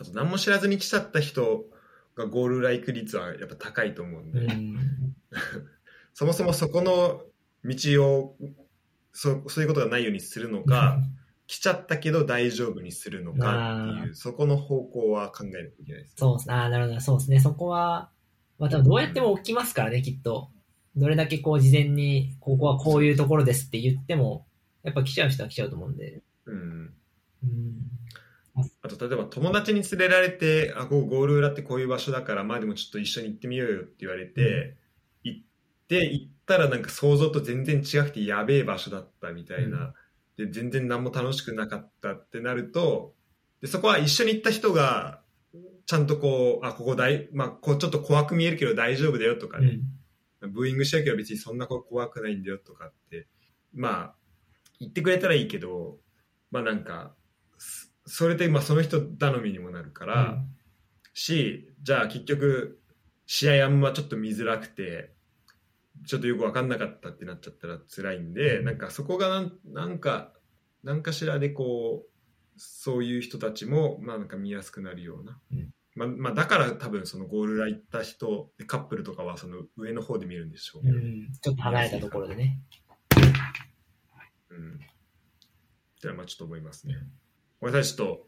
[0.00, 1.64] あと何も知らずに来ちゃった人
[2.16, 5.16] がゴール裏行く率はやっぱ高いと思うんで、うん、
[6.12, 7.22] そもそもそこの
[7.64, 8.36] 道を
[9.12, 10.98] そそういうことがないようにするのか、
[11.54, 16.14] 来ちゃったけど大丈夫にするのかっていうそこの方向は考えなきゃいけないですね。
[16.16, 16.36] そう。
[16.48, 17.00] あーなるほど。
[17.00, 17.38] そうですね。
[17.38, 18.10] そこは、
[18.58, 20.50] まあ多分どうやっても起きますからね、きっと。
[20.96, 24.48] どれだけこう事前に、ここはこういうところですって言っても、
[24.82, 26.22] やっぱ来ちゃう人は来ちゃうと思うんで。
[26.46, 26.92] うん
[27.44, 27.94] うん。
[28.82, 34.76] あと例えば友達に連れられてあここゴール裏ってこういう場所だからまあでもちょっと一緒に行ってみようよって言われて、
[35.22, 35.42] 行っ
[35.88, 39.94] て行ったらなんか想像と全然違くてやべえ場所だったみたいな、
[40.36, 43.14] で全然何も楽しくなかったってなると
[43.60, 45.20] でそこは一緒に行った人が
[45.86, 49.78] ちゃんとこうあここ大、まあ、こうちょっと怖く見えるけど大丈夫だよとかね、
[50.40, 50.52] うん。
[50.52, 53.26] ブーイングしたけど別にそんな怖くないんだよとかって
[53.72, 54.14] まあ
[54.80, 55.98] 言ってくれたらいいけど
[56.50, 57.14] まあなんか
[57.58, 60.36] そそれでまあその人頼みにもなるから、
[61.14, 62.78] しじゃあ結局
[63.24, 65.13] 試合あんまちょっと見づらくて
[66.06, 70.32] ちょっとよく分かんなかったってなっちゃったら辛いんで、うんなんかそこがなんなんか
[70.82, 72.10] 何かしらでこう
[72.56, 81.32] そういう人たちもまあなんか見やすくなるような、うんまあまあ、だから多分そのゴールラ行った人でカップルとかはその上の方で見るんでしょううん。
[81.40, 82.58] ちょっと離れたところでね。
[84.50, 84.74] うん。
[84.74, 84.78] っ
[86.00, 86.96] てのはまあちょっと思いますね。
[87.60, 88.26] ごめんなさい、ちょっと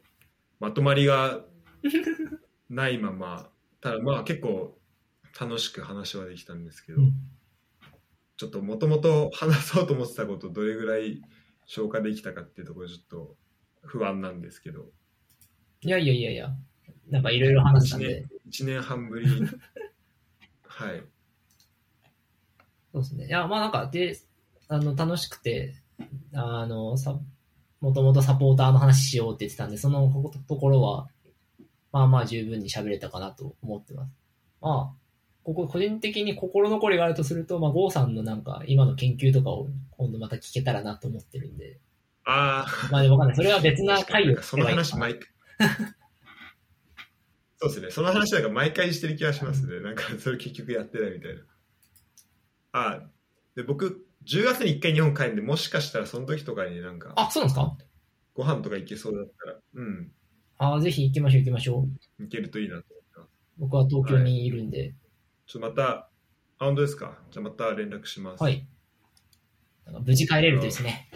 [0.61, 1.41] まとまりが
[2.69, 3.49] ないまま、
[3.81, 4.77] ただまあ結構
[5.39, 7.13] 楽しく話はできたんですけど、うん
[8.37, 11.21] ちょっともともと話そうと思ってたことどれぐらい
[11.65, 13.35] 消化できたかっていうところでちょっと
[13.81, 14.85] 不安なんですけど、
[15.81, 16.49] いやいやいやいや。
[17.09, 18.25] なんかいろいろ話したんで。
[18.49, 19.27] 1年半ぶり、
[20.63, 21.03] はい。
[22.91, 23.27] そうですね。
[23.27, 24.17] いや、まあなんか、で、
[24.67, 25.75] あの、楽しくて、
[26.33, 27.19] あの、さ、
[27.79, 30.11] もともとサポーターの話しようって言ってたんで、その
[30.47, 31.07] ところは、
[31.91, 34.11] まあまあ十分に喋れたかなと思ってます。
[34.61, 35.06] まあ、
[35.47, 41.79] ここ個人的に心残りがあるとすると、まあ、ゴーさんのなんか、今の研究とかを今度また聞けたらなと思ってるんで、
[42.25, 43.37] ああ、まあでもわかんない。
[43.37, 45.29] それは別な回をその話毎回。
[47.59, 47.91] そうですね。
[47.91, 49.79] その話なんか毎回してる気がしますね。
[49.79, 51.41] なんかそれ結局やってないみたいな。
[52.73, 53.09] あ
[53.55, 57.77] で僕10月に1回日本帰るんでもしかしたらその時とかになんかあ、そうなんですか？
[58.33, 59.59] ご飯とか行けそうだったら。
[59.75, 60.11] うん。
[60.57, 61.87] ああ、ぜひ行きましょう行きましょ
[62.19, 62.23] う。
[62.23, 63.29] 行けるといいなと思ってます。
[63.57, 64.93] 僕は東京にいるんで。
[65.47, 66.09] ちょっとまた、
[66.59, 67.17] あ、本当ですか？
[67.31, 68.43] じゃあまた連絡します。
[68.43, 68.67] はい。
[70.05, 71.09] 無事帰れるとですね。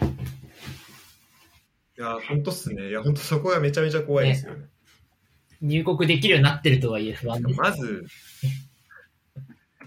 [1.98, 2.88] いや、本当っすね。
[2.88, 4.66] いや、本当そこがめちゃめちゃ怖いですよね。
[5.60, 7.60] 入国できるようになってるとはいえ不安です。
[7.60, 8.06] まず、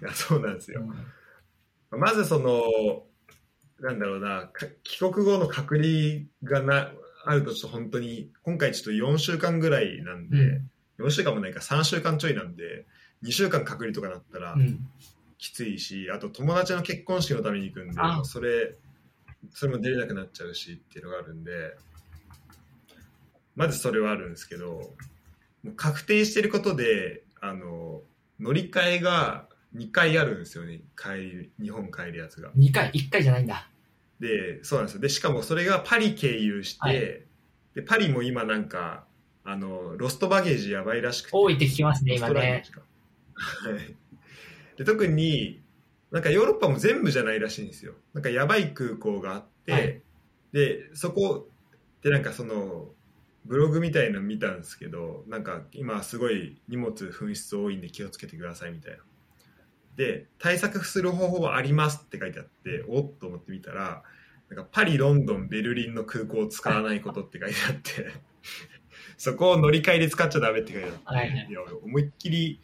[0.02, 0.82] いや、そうなんですよ。
[0.82, 0.96] うん
[1.98, 3.06] まずその、
[3.80, 6.92] なんだろうな、か帰国後の隔離がな、
[7.24, 10.72] あるとちょっと本当に、今回ちょっと4週間ぐらいなんで、うん
[11.06, 12.86] 4週間もないか3週間ちょいなんで、
[13.26, 14.80] 2週間隔離とかなったらうん。
[15.38, 18.76] きついし、あと友達の結婚式のために行くんであ、それ、
[19.52, 21.76] それも出れなくなっちゃうしっていうのがあるんで、
[23.56, 24.94] まずそれはあるんですけど、
[25.64, 28.02] もう確定してることで、あの、
[28.40, 32.50] 乗り換えが2回あるんですよね、帰り、日本帰るやつが。
[32.58, 33.70] 2回、1回じゃないんだ。
[34.20, 35.02] で、そうなんですよ。
[35.02, 37.22] で、しかもそれがパリ経由して、はい
[37.76, 39.04] で、パリも今なんか、
[39.44, 41.32] あの、ロストバゲージやばいらしくて。
[41.34, 42.64] 多いって聞きますね、今ね。
[44.78, 45.62] で特に、
[46.12, 47.94] なんかヨーロッパも全部じゃないらしいんですよ。
[48.14, 50.02] なんかやばい空港があって、はい
[50.56, 51.50] で、そこ
[52.02, 52.88] でなんかその、
[53.44, 59.00] ブログみたいなの見たんですけど、なんか今すごい荷物紛失多いんで気をつけてくださいみたいな。
[59.98, 64.04] で、対策する方法はありますって書いてあって、おっと思ってみたら、
[64.50, 68.12] なんかパリ、ロンドン、ベルリンの空港を使わないことって書いてあって、
[69.18, 71.48] そこを乗り換えで使っちゃダメって書いてあって、はい
[71.84, 72.62] 思いっきり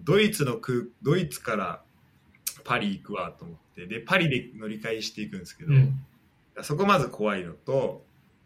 [0.00, 1.82] ドイツの空ドイツから
[2.64, 6.04] パリ行くわと思ってでパリで乗り換えしていくんですけど、うん。
[6.62, 8.02] そこまず怖いのと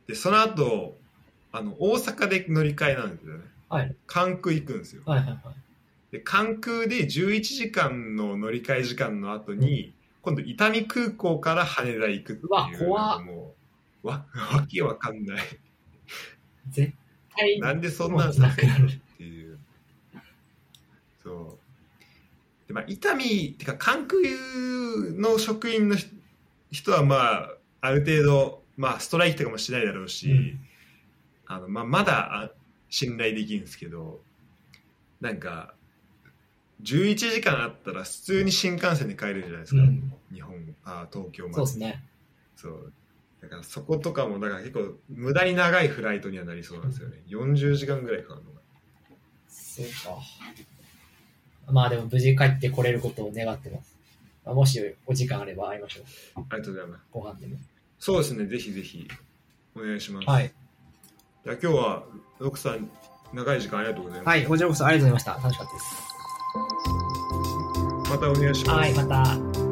[0.07, 0.97] でその後
[1.53, 3.45] あの大阪で乗り換えなんですよね。
[3.69, 3.97] はい。
[4.07, 5.03] 関空行くんですよ。
[5.07, 5.39] はいはいはい。
[6.13, 9.93] で関空で11時間の乗り換え時間の後に、
[10.23, 12.49] 今度伊丹空港から羽田行くっていう
[12.89, 13.55] うわも
[14.03, 15.45] うわわけわかんない。
[16.71, 16.93] 絶
[17.37, 19.59] 対、なんでそんなんさせるのっていう。
[21.23, 21.59] そう。
[22.67, 23.21] で、まあ、伊丹、っ
[23.57, 24.21] てか、関空
[25.19, 26.17] の職員の人
[26.71, 30.61] 人は、まあ、ある程度、まあ、ストライキとかもしないだろうし、うん
[31.47, 32.51] あの、まあ、まだあ
[32.91, 34.21] 信頼できるんですけど、
[35.21, 35.75] なんか、
[36.83, 39.83] 11時間あったら普通に新幹線で帰れるじゃないですか。
[39.83, 40.13] うん。
[40.33, 41.55] 日本、あ東京まで。
[41.55, 42.05] そうですね。
[42.57, 42.93] そう。
[43.41, 47.23] だからそことかも、だから結構無駄に長いフライトにはなりそうなんですよね。
[47.29, 48.61] 40時間ぐらいかかるのが。
[49.49, 50.21] そうか。
[51.71, 53.97] まあでも無事帰ってこれることを願ってます。
[54.45, 56.05] まあ、もしお時間あれば会いましょう。
[56.49, 57.05] ありがとうございます。
[57.11, 57.57] ご飯でも。
[57.99, 59.09] そうですね、ぜひぜひ
[59.75, 60.29] お願いします。
[60.29, 60.53] はい。
[61.45, 62.05] じゃあ今日は、
[62.39, 62.91] ロクさん、
[63.33, 64.29] 長い時間ありがとうございます。
[64.29, 65.43] はい、こちらこそありがとうございました。
[65.43, 65.87] 楽しかったです。
[68.11, 68.79] またお願いします。
[68.79, 69.66] はい、また。